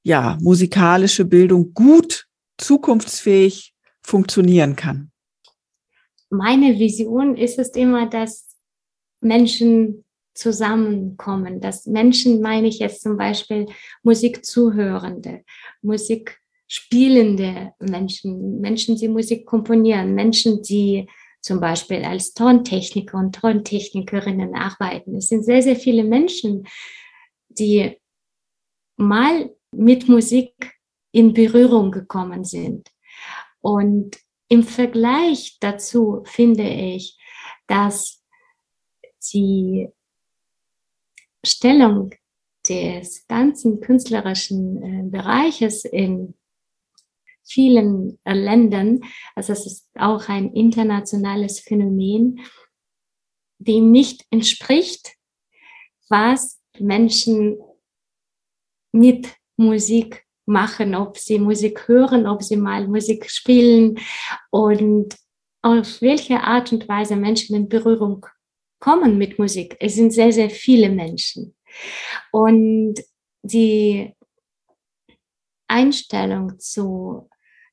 ja 0.03 0.37
musikalische 0.41 1.25
Bildung 1.25 1.73
gut 1.73 2.27
zukunftsfähig 2.57 3.73
funktionieren 4.01 4.75
kann? 4.75 5.11
Meine 6.29 6.79
Vision 6.79 7.35
ist 7.35 7.59
es 7.59 7.69
immer, 7.69 8.07
dass 8.07 8.47
Menschen 9.19 10.05
zusammenkommen, 10.33 11.59
dass 11.59 11.85
Menschen, 11.87 12.41
meine 12.41 12.67
ich 12.67 12.79
jetzt 12.79 13.01
zum 13.01 13.17
Beispiel 13.17 13.67
Musikzuhörende, 14.01 15.43
Musik 15.81 16.40
spielende 16.73 17.73
Menschen, 17.79 18.61
Menschen, 18.61 18.95
die 18.95 19.09
Musik 19.09 19.45
komponieren, 19.45 20.15
Menschen, 20.15 20.63
die 20.63 21.05
zum 21.41 21.59
Beispiel 21.59 22.05
als 22.05 22.33
Tontechniker 22.33 23.17
und 23.17 23.35
Tontechnikerinnen 23.35 24.55
arbeiten. 24.55 25.17
Es 25.17 25.27
sind 25.27 25.43
sehr, 25.43 25.61
sehr 25.61 25.75
viele 25.75 26.05
Menschen, 26.05 26.65
die 27.49 27.99
mal 28.95 29.53
mit 29.73 30.07
Musik 30.07 30.79
in 31.11 31.33
Berührung 31.33 31.91
gekommen 31.91 32.45
sind. 32.45 32.87
Und 33.59 34.17
im 34.47 34.63
Vergleich 34.63 35.57
dazu 35.59 36.21
finde 36.23 36.69
ich, 36.69 37.19
dass 37.67 38.23
die 39.33 39.89
Stellung 41.45 42.11
des 42.69 43.27
ganzen 43.27 43.81
künstlerischen 43.81 44.81
äh, 44.81 45.03
Bereiches 45.09 45.83
in 45.83 46.33
vielen 47.43 48.19
äh, 48.23 48.33
Ländern. 48.33 49.01
Also 49.35 49.53
es 49.53 49.65
ist 49.65 49.89
auch 49.95 50.29
ein 50.29 50.53
internationales 50.53 51.59
Phänomen, 51.59 52.41
dem 53.59 53.91
nicht 53.91 54.25
entspricht, 54.31 55.15
was 56.09 56.59
Menschen 56.79 57.57
mit 58.91 59.35
Musik 59.57 60.25
machen, 60.45 60.95
ob 60.95 61.17
sie 61.17 61.39
Musik 61.39 61.87
hören, 61.87 62.27
ob 62.27 62.43
sie 62.43 62.57
mal 62.57 62.87
Musik 62.87 63.29
spielen 63.29 63.99
und 64.49 65.15
auf 65.61 66.01
welche 66.01 66.41
Art 66.41 66.73
und 66.73 66.87
Weise 66.89 67.15
Menschen 67.15 67.55
in 67.55 67.69
Berührung 67.69 68.25
kommen 68.79 69.17
mit 69.17 69.37
Musik. 69.37 69.77
Es 69.79 69.95
sind 69.95 70.11
sehr, 70.11 70.33
sehr 70.33 70.49
viele 70.49 70.89
Menschen. 70.89 71.55
Und 72.31 72.95
die 73.43 74.13
Einstellung 75.67 76.59
zu 76.59 77.29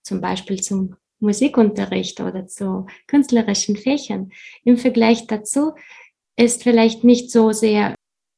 zum 0.08 0.20
Beispiel 0.20 0.60
zum 0.60 0.96
Musikunterricht 1.20 2.20
oder 2.20 2.46
zu 2.46 2.86
künstlerischen 3.06 3.76
Fächern 3.76 4.30
im 4.64 4.78
Vergleich 4.78 5.26
dazu 5.26 5.72
ist 6.36 6.62
vielleicht 6.62 7.04
nicht 7.04 7.30
so 7.30 7.52
sehr 7.52 7.94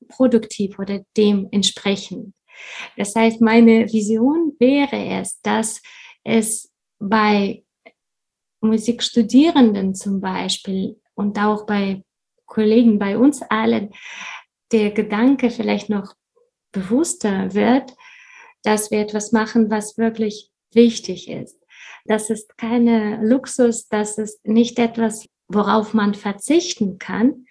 produktiv 0.08 0.78
oder 0.78 1.04
dementsprechend. 1.16 2.34
Das 2.96 3.14
heißt, 3.14 3.40
meine 3.40 3.90
Vision 3.92 4.54
wäre 4.58 5.20
es, 5.20 5.40
dass 5.42 5.80
es 6.24 6.72
bei 6.98 7.62
Musikstudierenden 8.60 9.94
zum 9.94 10.20
Beispiel 10.20 11.00
und 11.14 11.38
auch 11.38 11.66
bei 11.66 12.02
Kollegen, 12.46 12.98
bei 12.98 13.16
uns 13.16 13.42
allen, 13.42 13.90
der 14.72 14.90
Gedanke 14.90 15.50
vielleicht 15.50 15.88
noch 15.88 16.14
bewusster 16.72 17.54
wird, 17.54 17.94
dass 18.62 18.90
wir 18.90 19.00
etwas 19.00 19.32
machen, 19.32 19.70
was 19.70 19.98
wirklich 19.98 20.50
wichtig 20.72 21.28
ist. 21.28 21.59
Das 22.04 22.30
ist 22.30 22.56
keine 22.56 23.20
Luxus, 23.22 23.88
das 23.88 24.18
ist 24.18 24.46
nicht 24.46 24.78
etwas, 24.78 25.26
worauf 25.48 25.94
man 25.94 26.14
verzichten 26.14 26.98
kann. 26.98 27.46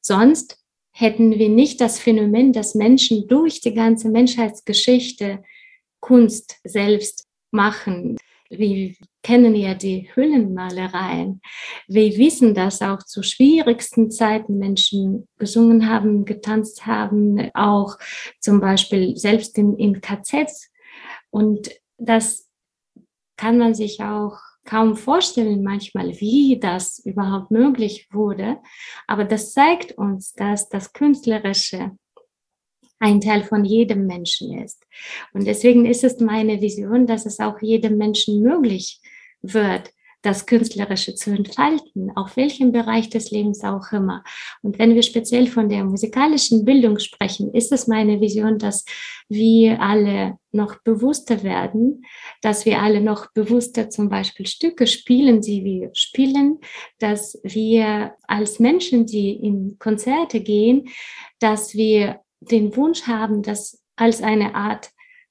Sonst 0.00 0.58
hätten 0.92 1.38
wir 1.38 1.48
nicht 1.48 1.80
das 1.80 1.98
Phänomen, 1.98 2.52
dass 2.52 2.74
Menschen 2.74 3.28
durch 3.28 3.60
die 3.60 3.74
ganze 3.74 4.08
Menschheitsgeschichte 4.08 5.42
Kunst 6.00 6.58
selbst 6.64 7.26
machen. 7.50 8.16
Wir 8.50 8.94
kennen 9.22 9.54
ja 9.54 9.74
die 9.74 10.08
Hüllenmalereien. 10.14 11.40
Wir 11.86 12.16
wissen, 12.16 12.54
dass 12.54 12.80
auch 12.80 13.02
zu 13.02 13.22
schwierigsten 13.22 14.10
Zeiten 14.10 14.58
Menschen 14.58 15.28
gesungen 15.38 15.88
haben, 15.88 16.24
getanzt 16.24 16.86
haben, 16.86 17.50
auch 17.54 17.98
zum 18.40 18.60
Beispiel 18.60 19.16
selbst 19.16 19.58
in, 19.58 19.76
in 19.76 20.00
KZs. 20.00 20.70
Und 21.30 21.70
das 21.98 22.47
kann 23.38 23.56
man 23.56 23.74
sich 23.74 24.02
auch 24.02 24.36
kaum 24.66 24.96
vorstellen 24.96 25.62
manchmal, 25.62 26.20
wie 26.20 26.58
das 26.60 26.98
überhaupt 26.98 27.50
möglich 27.50 28.06
wurde. 28.12 28.58
Aber 29.06 29.24
das 29.24 29.54
zeigt 29.54 29.92
uns, 29.92 30.34
dass 30.34 30.68
das 30.68 30.92
Künstlerische 30.92 31.92
ein 32.98 33.20
Teil 33.20 33.44
von 33.44 33.64
jedem 33.64 34.06
Menschen 34.06 34.58
ist. 34.58 34.84
Und 35.32 35.46
deswegen 35.46 35.86
ist 35.86 36.04
es 36.04 36.20
meine 36.20 36.60
Vision, 36.60 37.06
dass 37.06 37.24
es 37.24 37.40
auch 37.40 37.62
jedem 37.62 37.96
Menschen 37.96 38.42
möglich 38.42 39.00
wird, 39.40 39.90
das 40.22 40.46
Künstlerische 40.46 41.14
zu 41.14 41.30
entfalten, 41.30 42.10
auf 42.16 42.36
welchem 42.36 42.72
Bereich 42.72 43.08
des 43.08 43.30
Lebens 43.30 43.62
auch 43.62 43.92
immer. 43.92 44.24
Und 44.62 44.78
wenn 44.78 44.94
wir 44.94 45.02
speziell 45.02 45.46
von 45.46 45.68
der 45.68 45.84
musikalischen 45.84 46.64
Bildung 46.64 46.98
sprechen, 46.98 47.54
ist 47.54 47.70
es 47.72 47.86
meine 47.86 48.20
Vision, 48.20 48.58
dass 48.58 48.84
wir 49.28 49.80
alle 49.80 50.38
noch 50.50 50.82
bewusster 50.82 51.42
werden, 51.42 52.04
dass 52.42 52.64
wir 52.64 52.80
alle 52.80 53.00
noch 53.00 53.32
bewusster 53.32 53.90
zum 53.90 54.08
Beispiel 54.08 54.46
Stücke 54.46 54.86
spielen, 54.86 55.40
die 55.40 55.64
wir 55.64 55.90
spielen, 55.92 56.58
dass 56.98 57.38
wir 57.44 58.14
als 58.26 58.58
Menschen, 58.58 59.06
die 59.06 59.32
in 59.32 59.78
Konzerte 59.78 60.40
gehen, 60.40 60.88
dass 61.38 61.74
wir 61.74 62.20
den 62.40 62.74
Wunsch 62.76 63.02
haben, 63.02 63.42
das 63.42 63.82
als 63.96 64.22
eine 64.22 64.54
Art 64.54 64.90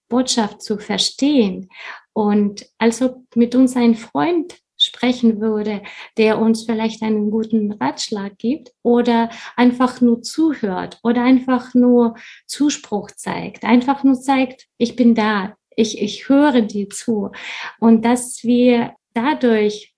Botschaft 0.09 0.61
zu 0.61 0.77
verstehen 0.77 1.69
und 2.13 2.65
als 2.77 3.01
ob 3.01 3.23
mit 3.35 3.55
uns 3.55 3.75
ein 3.75 3.95
Freund 3.95 4.57
sprechen 4.97 5.39
würde, 5.39 5.81
der 6.17 6.39
uns 6.39 6.63
vielleicht 6.65 7.03
einen 7.03 7.29
guten 7.29 7.73
Ratschlag 7.73 8.37
gibt 8.37 8.73
oder 8.81 9.29
einfach 9.55 10.01
nur 10.01 10.21
zuhört 10.21 10.99
oder 11.03 11.23
einfach 11.23 11.73
nur 11.73 12.15
Zuspruch 12.47 13.11
zeigt, 13.11 13.63
einfach 13.63 14.03
nur 14.03 14.15
zeigt, 14.15 14.67
ich 14.77 14.95
bin 14.95 15.13
da, 15.13 15.55
ich, 15.75 16.01
ich 16.01 16.27
höre 16.29 16.61
dir 16.61 16.89
zu 16.89 17.31
und 17.79 18.03
dass 18.03 18.43
wir 18.43 18.95
dadurch 19.13 19.93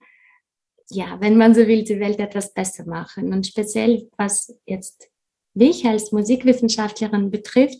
ja, 0.91 1.17
wenn 1.21 1.37
man 1.37 1.53
so 1.53 1.67
will, 1.67 1.83
die 1.83 1.99
Welt 1.99 2.19
etwas 2.19 2.51
besser 2.51 2.83
machen. 2.83 3.31
Und 3.31 3.45
speziell, 3.45 4.09
was 4.17 4.57
jetzt 4.65 5.11
mich 5.53 5.85
als 5.85 6.11
Musikwissenschaftlerin 6.11 7.29
betrifft, 7.29 7.77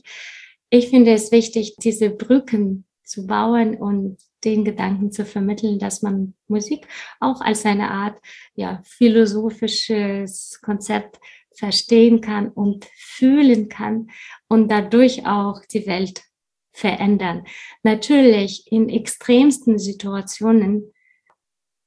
ich 0.70 0.90
finde 0.90 1.14
es 1.14 1.32
wichtig, 1.32 1.76
diese 1.82 2.12
Brücken 2.12 2.86
zu 3.10 3.26
bauen 3.28 3.76
und 3.76 4.18
den 4.46 4.64
Gedanken 4.64 5.12
zu 5.12 5.26
vermitteln, 5.26 5.80
dass 5.80 6.02
man 6.02 6.36
Musik 6.48 6.88
auch 7.20 7.42
als 7.42 7.66
eine 7.66 7.92
Art 7.92 8.20
ja, 8.54 8.82
philosophisches 8.86 10.62
Konzept 10.62 11.20
verstehen 11.54 12.22
kann 12.22 12.50
und 12.50 12.86
fühlen 12.96 13.68
kann 13.68 14.10
und 14.48 14.70
dadurch 14.70 15.26
auch 15.26 15.66
die 15.66 15.86
Welt 15.88 16.24
verändern. 16.72 17.46
Natürlich 17.84 18.72
in 18.72 18.88
extremsten 18.88 19.78
Situationen 19.78 20.94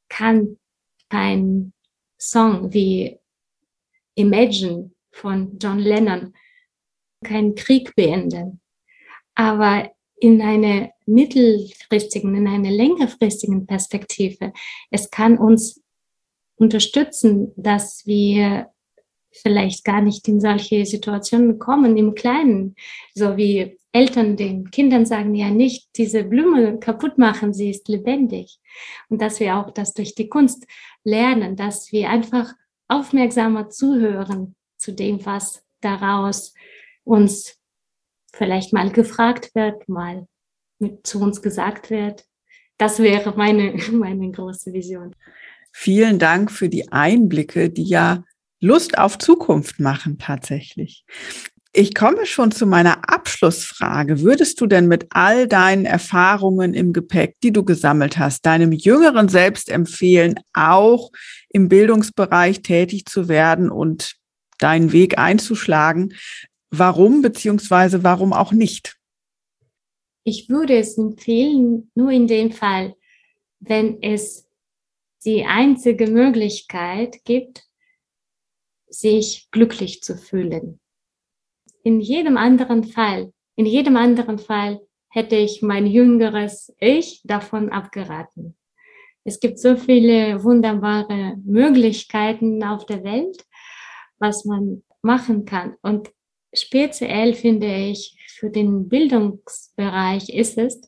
kann 0.08 0.58
kein 1.08 1.72
Song 2.18 2.72
wie 2.72 3.18
Imagine 4.14 4.90
von 5.10 5.58
John 5.58 5.78
Lennon 5.78 6.34
keinen 7.24 7.54
Krieg 7.54 7.94
beenden. 7.94 8.60
Aber 9.34 9.90
in 10.16 10.42
einer 10.42 10.91
mittelfristigen, 11.06 12.34
in 12.34 12.46
einer 12.46 12.70
längerfristigen 12.70 13.66
Perspektive, 13.66 14.52
es 14.90 15.10
kann 15.10 15.38
uns 15.38 15.80
unterstützen, 16.56 17.52
dass 17.56 18.06
wir 18.06 18.68
vielleicht 19.32 19.84
gar 19.84 20.02
nicht 20.02 20.28
in 20.28 20.40
solche 20.40 20.84
Situationen 20.84 21.58
kommen 21.58 21.96
im 21.96 22.14
Kleinen, 22.14 22.76
so 23.14 23.36
wie 23.36 23.78
Eltern 23.92 24.36
den 24.36 24.70
Kindern 24.70 25.04
sagen 25.04 25.34
ja 25.34 25.50
nicht, 25.50 25.90
diese 25.96 26.24
Blume 26.24 26.78
kaputt 26.78 27.18
machen, 27.18 27.52
sie 27.52 27.70
ist 27.70 27.88
lebendig. 27.88 28.58
Und 29.08 29.20
dass 29.20 29.40
wir 29.40 29.56
auch 29.56 29.70
das 29.70 29.92
durch 29.94 30.14
die 30.14 30.28
Kunst 30.28 30.66
lernen, 31.04 31.56
dass 31.56 31.92
wir 31.92 32.08
einfach 32.08 32.52
aufmerksamer 32.88 33.68
zuhören, 33.70 34.54
zu 34.76 34.92
dem, 34.92 35.24
was 35.24 35.62
daraus 35.80 36.54
uns 37.04 37.58
vielleicht 38.32 38.72
mal 38.72 38.90
gefragt 38.90 39.54
wird, 39.54 39.88
mal 39.88 40.26
mit 40.82 41.06
zu 41.06 41.20
uns 41.20 41.40
gesagt 41.40 41.88
wird. 41.88 42.26
Das 42.76 42.98
wäre 42.98 43.34
meine, 43.36 43.74
meine 43.92 44.30
große 44.30 44.72
Vision. 44.72 45.14
Vielen 45.72 46.18
Dank 46.18 46.50
für 46.50 46.68
die 46.68 46.92
Einblicke, 46.92 47.70
die 47.70 47.84
ja 47.84 48.24
Lust 48.60 48.98
auf 48.98 49.16
Zukunft 49.16 49.80
machen 49.80 50.18
tatsächlich. 50.18 51.04
Ich 51.74 51.94
komme 51.94 52.26
schon 52.26 52.52
zu 52.52 52.66
meiner 52.66 53.08
Abschlussfrage. 53.08 54.20
Würdest 54.20 54.60
du 54.60 54.66
denn 54.66 54.88
mit 54.88 55.06
all 55.08 55.48
deinen 55.48 55.86
Erfahrungen 55.86 56.74
im 56.74 56.92
Gepäck, 56.92 57.36
die 57.42 57.50
du 57.50 57.64
gesammelt 57.64 58.18
hast, 58.18 58.44
deinem 58.44 58.72
jüngeren 58.72 59.30
Selbst 59.30 59.70
empfehlen, 59.70 60.34
auch 60.52 61.10
im 61.48 61.70
Bildungsbereich 61.70 62.60
tätig 62.60 63.06
zu 63.06 63.28
werden 63.28 63.70
und 63.70 64.16
deinen 64.62 64.92
Weg 64.92 65.18
einzuschlagen. 65.18 66.14
Warum 66.70 67.20
beziehungsweise 67.20 68.02
warum 68.02 68.32
auch 68.32 68.52
nicht? 68.52 68.96
Ich 70.24 70.48
würde 70.48 70.76
es 70.76 70.98
empfehlen, 70.98 71.90
nur 71.94 72.10
in 72.10 72.26
dem 72.26 72.52
Fall, 72.52 72.94
wenn 73.60 74.02
es 74.02 74.48
die 75.24 75.44
einzige 75.44 76.08
Möglichkeit 76.08 77.24
gibt, 77.24 77.64
sich 78.88 79.48
glücklich 79.50 80.02
zu 80.02 80.16
fühlen. 80.16 80.80
In 81.82 82.00
jedem 82.00 82.36
anderen 82.36 82.84
Fall, 82.84 83.32
in 83.56 83.66
jedem 83.66 83.96
anderen 83.96 84.38
Fall 84.38 84.80
hätte 85.08 85.36
ich 85.36 85.62
mein 85.62 85.86
jüngeres 85.86 86.74
Ich 86.78 87.22
davon 87.24 87.70
abgeraten. 87.70 88.56
Es 89.24 89.40
gibt 89.40 89.58
so 89.58 89.76
viele 89.76 90.42
wunderbare 90.42 91.36
Möglichkeiten 91.44 92.62
auf 92.64 92.86
der 92.86 93.04
Welt 93.04 93.44
was 94.22 94.44
man 94.46 94.82
machen 95.02 95.44
kann. 95.44 95.76
Und 95.82 96.10
speziell 96.52 97.34
finde 97.34 97.74
ich 97.74 98.16
für 98.38 98.50
den 98.50 98.88
Bildungsbereich 98.88 100.28
ist 100.28 100.58
es, 100.58 100.80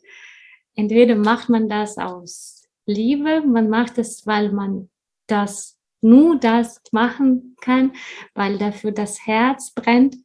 entweder 0.74 1.14
macht 1.14 1.48
man 1.48 1.68
das 1.68 1.98
aus 1.98 2.68
Liebe, 2.86 3.42
man 3.42 3.68
macht 3.68 3.98
es, 3.98 4.26
weil 4.26 4.52
man 4.52 4.90
das 5.26 5.78
nur 6.00 6.38
das 6.38 6.82
machen 6.92 7.56
kann, 7.60 7.92
weil 8.34 8.58
dafür 8.58 8.92
das 8.92 9.26
Herz 9.26 9.72
brennt, 9.72 10.16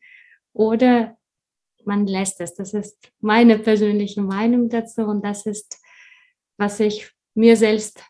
oder 0.53 1.17
man 1.85 2.05
lässt 2.05 2.41
es. 2.41 2.53
Das 2.53 2.73
ist 2.73 3.11
meine 3.19 3.57
persönliche 3.59 4.21
Meinung 4.21 4.69
dazu 4.69 5.03
und 5.03 5.23
das 5.23 5.45
ist, 5.45 5.81
was 6.57 6.79
ich 6.79 7.09
mir 7.33 7.55
selbst 7.55 8.03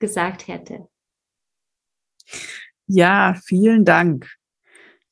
gesagt 0.00 0.48
hätte. 0.48 0.88
Ja, 2.86 3.34
vielen 3.44 3.84
Dank. 3.84 4.28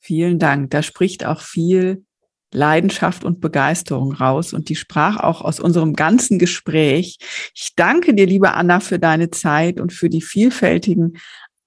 Vielen 0.01 0.38
Dank. 0.38 0.70
Da 0.70 0.82
spricht 0.82 1.24
auch 1.24 1.40
viel 1.40 2.05
Leidenschaft 2.53 3.24
und 3.24 3.40
Begeisterung 3.40 4.12
raus 4.12 4.53
und 4.53 4.68
die 4.68 4.76
sprach 4.76 5.18
auch 5.18 5.42
aus 5.42 5.61
unserem 5.61 5.94
ganzen 5.94 6.38
Gespräch. 6.38 7.18
Ich 7.55 7.74
danke 7.76 8.14
dir, 8.14 8.26
liebe 8.26 8.53
Anna, 8.55 8.80
für 8.80 8.98
deine 8.98 9.30
Zeit 9.30 9.80
und 9.80 9.92
für 9.92 10.09
die 10.09 10.22
vielfältigen 10.22 11.18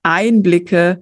Einblicke, 0.01 0.99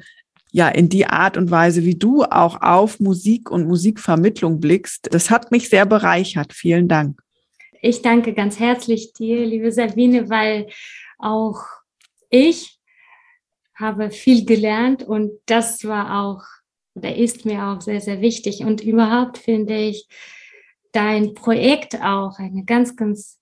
ja, 0.51 0.67
in 0.67 0.89
die 0.89 1.05
Art 1.07 1.37
und 1.37 1.49
Weise, 1.49 1.85
wie 1.85 1.95
du 1.95 2.23
auch 2.23 2.61
auf 2.61 2.99
Musik 2.99 3.49
und 3.49 3.67
Musikvermittlung 3.67 4.59
blickst. 4.59 5.07
Das 5.11 5.29
hat 5.29 5.49
mich 5.49 5.69
sehr 5.69 5.85
bereichert. 5.85 6.53
Vielen 6.53 6.87
Dank. 6.87 7.21
Ich 7.81 8.01
danke 8.01 8.33
ganz 8.33 8.59
herzlich 8.59 9.13
dir, 9.13 9.45
liebe 9.45 9.71
Sabine, 9.71 10.29
weil 10.29 10.67
auch 11.17 11.63
ich 12.29 12.79
habe 13.73 14.11
viel 14.11 14.45
gelernt 14.45 15.01
und 15.01 15.31
das 15.45 15.85
war 15.85 16.21
auch 16.21 16.43
der 16.93 17.15
ist 17.15 17.45
mir 17.45 17.63
auch 17.65 17.81
sehr, 17.81 18.01
sehr 18.01 18.21
wichtig. 18.21 18.61
Und 18.61 18.81
überhaupt 18.81 19.37
finde 19.37 19.75
ich 19.75 20.07
dein 20.91 21.33
Projekt 21.33 21.95
auch 22.01 22.37
eine 22.37 22.65
ganz, 22.65 22.95
ganz 22.95 23.39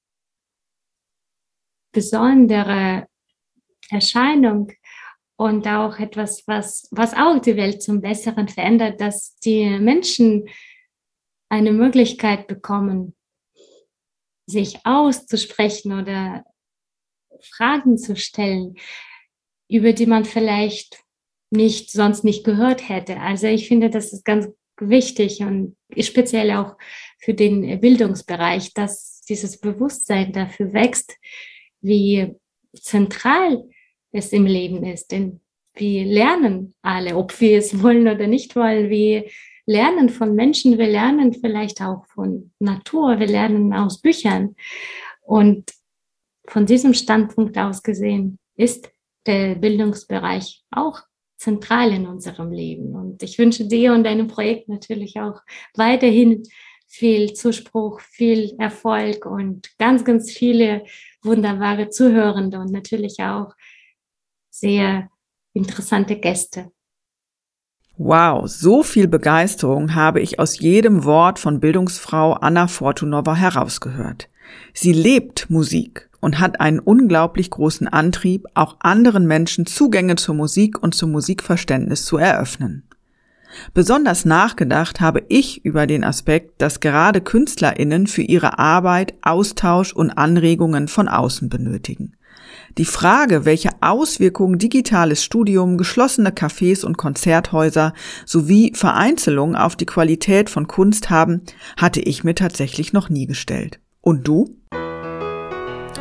besondere 1.91 3.07
Erscheinung 3.89 4.71
und 5.35 5.67
auch 5.67 5.97
etwas, 5.99 6.47
was, 6.47 6.87
was 6.91 7.13
auch 7.13 7.39
die 7.39 7.55
Welt 7.55 7.81
zum 7.81 8.01
Besseren 8.01 8.47
verändert, 8.47 9.01
dass 9.01 9.35
die 9.39 9.79
Menschen 9.79 10.47
eine 11.49 11.71
Möglichkeit 11.71 12.47
bekommen, 12.47 13.15
sich 14.45 14.85
auszusprechen 14.85 15.93
oder 15.99 16.43
Fragen 17.41 17.97
zu 17.97 18.15
stellen, 18.15 18.75
über 19.69 19.93
die 19.93 20.05
man 20.05 20.25
vielleicht 20.25 21.03
nicht 21.51 21.91
sonst 21.91 22.23
nicht 22.23 22.43
gehört 22.43 22.87
hätte. 22.87 23.19
Also 23.19 23.47
ich 23.47 23.67
finde, 23.67 23.89
das 23.89 24.13
ist 24.13 24.25
ganz 24.25 24.47
wichtig 24.79 25.41
und 25.41 25.75
speziell 25.99 26.51
auch 26.51 26.77
für 27.17 27.33
den 27.33 27.79
Bildungsbereich, 27.81 28.73
dass 28.73 29.21
dieses 29.27 29.59
Bewusstsein 29.59 30.31
dafür 30.31 30.73
wächst, 30.73 31.17
wie 31.81 32.35
zentral 32.73 33.63
es 34.11 34.31
im 34.31 34.45
Leben 34.45 34.85
ist. 34.85 35.11
Denn 35.11 35.41
wir 35.73 36.05
lernen 36.05 36.75
alle, 36.81 37.15
ob 37.15 37.39
wir 37.41 37.57
es 37.57 37.81
wollen 37.81 38.07
oder 38.07 38.27
nicht 38.27 38.55
wollen. 38.55 38.89
Wir 38.89 39.25
lernen 39.65 40.09
von 40.09 40.35
Menschen, 40.35 40.77
wir 40.77 40.87
lernen 40.87 41.33
vielleicht 41.33 41.81
auch 41.81 42.05
von 42.07 42.51
Natur, 42.59 43.19
wir 43.19 43.27
lernen 43.27 43.73
aus 43.73 44.01
Büchern. 44.01 44.55
Und 45.21 45.71
von 46.47 46.65
diesem 46.65 46.93
Standpunkt 46.93 47.57
aus 47.57 47.83
gesehen 47.83 48.39
ist 48.55 48.91
der 49.25 49.55
Bildungsbereich 49.55 50.63
auch 50.71 51.01
zentral 51.39 51.93
in 51.93 52.05
unserem 52.05 52.51
Leben. 52.51 52.93
Und 52.95 53.23
ich 53.23 53.39
wünsche 53.39 53.65
dir 53.65 53.93
und 53.93 54.03
deinem 54.03 54.27
Projekt 54.27 54.67
natürlich 54.67 55.19
auch 55.19 55.41
weiterhin 55.73 56.43
viel 56.85 57.33
Zuspruch, 57.33 58.01
viel 58.01 58.55
Erfolg 58.59 59.25
und 59.25 59.77
ganz, 59.77 60.03
ganz 60.03 60.31
viele 60.31 60.83
wunderbare 61.23 61.89
Zuhörende 61.89 62.59
und 62.59 62.71
natürlich 62.71 63.19
auch 63.19 63.53
sehr 64.49 65.09
interessante 65.53 66.17
Gäste. 66.17 66.71
Wow, 67.97 68.47
so 68.47 68.83
viel 68.83 69.07
Begeisterung 69.07 69.93
habe 69.95 70.21
ich 70.21 70.39
aus 70.39 70.59
jedem 70.59 71.03
Wort 71.05 71.37
von 71.37 71.59
Bildungsfrau 71.59 72.33
Anna 72.33 72.67
Fortunova 72.67 73.35
herausgehört. 73.35 74.29
Sie 74.73 74.93
lebt 74.93 75.49
Musik 75.49 76.08
und 76.19 76.39
hat 76.39 76.59
einen 76.59 76.79
unglaublich 76.79 77.49
großen 77.49 77.87
Antrieb, 77.87 78.45
auch 78.53 78.77
anderen 78.79 79.25
Menschen 79.27 79.65
Zugänge 79.65 80.15
zur 80.15 80.35
Musik 80.35 80.81
und 80.81 80.95
zum 80.95 81.11
Musikverständnis 81.11 82.05
zu 82.05 82.17
eröffnen. 82.17 82.83
Besonders 83.73 84.25
nachgedacht 84.25 85.01
habe 85.01 85.23
ich 85.27 85.65
über 85.65 85.87
den 85.87 86.03
Aspekt, 86.03 86.61
dass 86.61 86.79
gerade 86.79 87.21
Künstlerinnen 87.21 88.07
für 88.07 88.21
ihre 88.21 88.59
Arbeit 88.59 89.15
Austausch 89.21 89.93
und 89.93 90.11
Anregungen 90.11 90.87
von 90.87 91.07
außen 91.07 91.49
benötigen. 91.49 92.13
Die 92.77 92.85
Frage, 92.85 93.45
welche 93.45 93.69
Auswirkungen 93.81 94.59
digitales 94.59 95.23
Studium, 95.23 95.77
geschlossene 95.77 96.29
Cafés 96.29 96.85
und 96.85 96.97
Konzerthäuser 96.97 97.93
sowie 98.25 98.71
Vereinzelung 98.75 99.55
auf 99.55 99.75
die 99.75 99.85
Qualität 99.85 100.49
von 100.49 100.67
Kunst 100.67 101.09
haben, 101.09 101.41
hatte 101.77 101.99
ich 101.99 102.23
mir 102.23 102.35
tatsächlich 102.35 102.93
noch 102.93 103.09
nie 103.09 103.25
gestellt. 103.25 103.79
Und 104.01 104.27
du? 104.27 104.58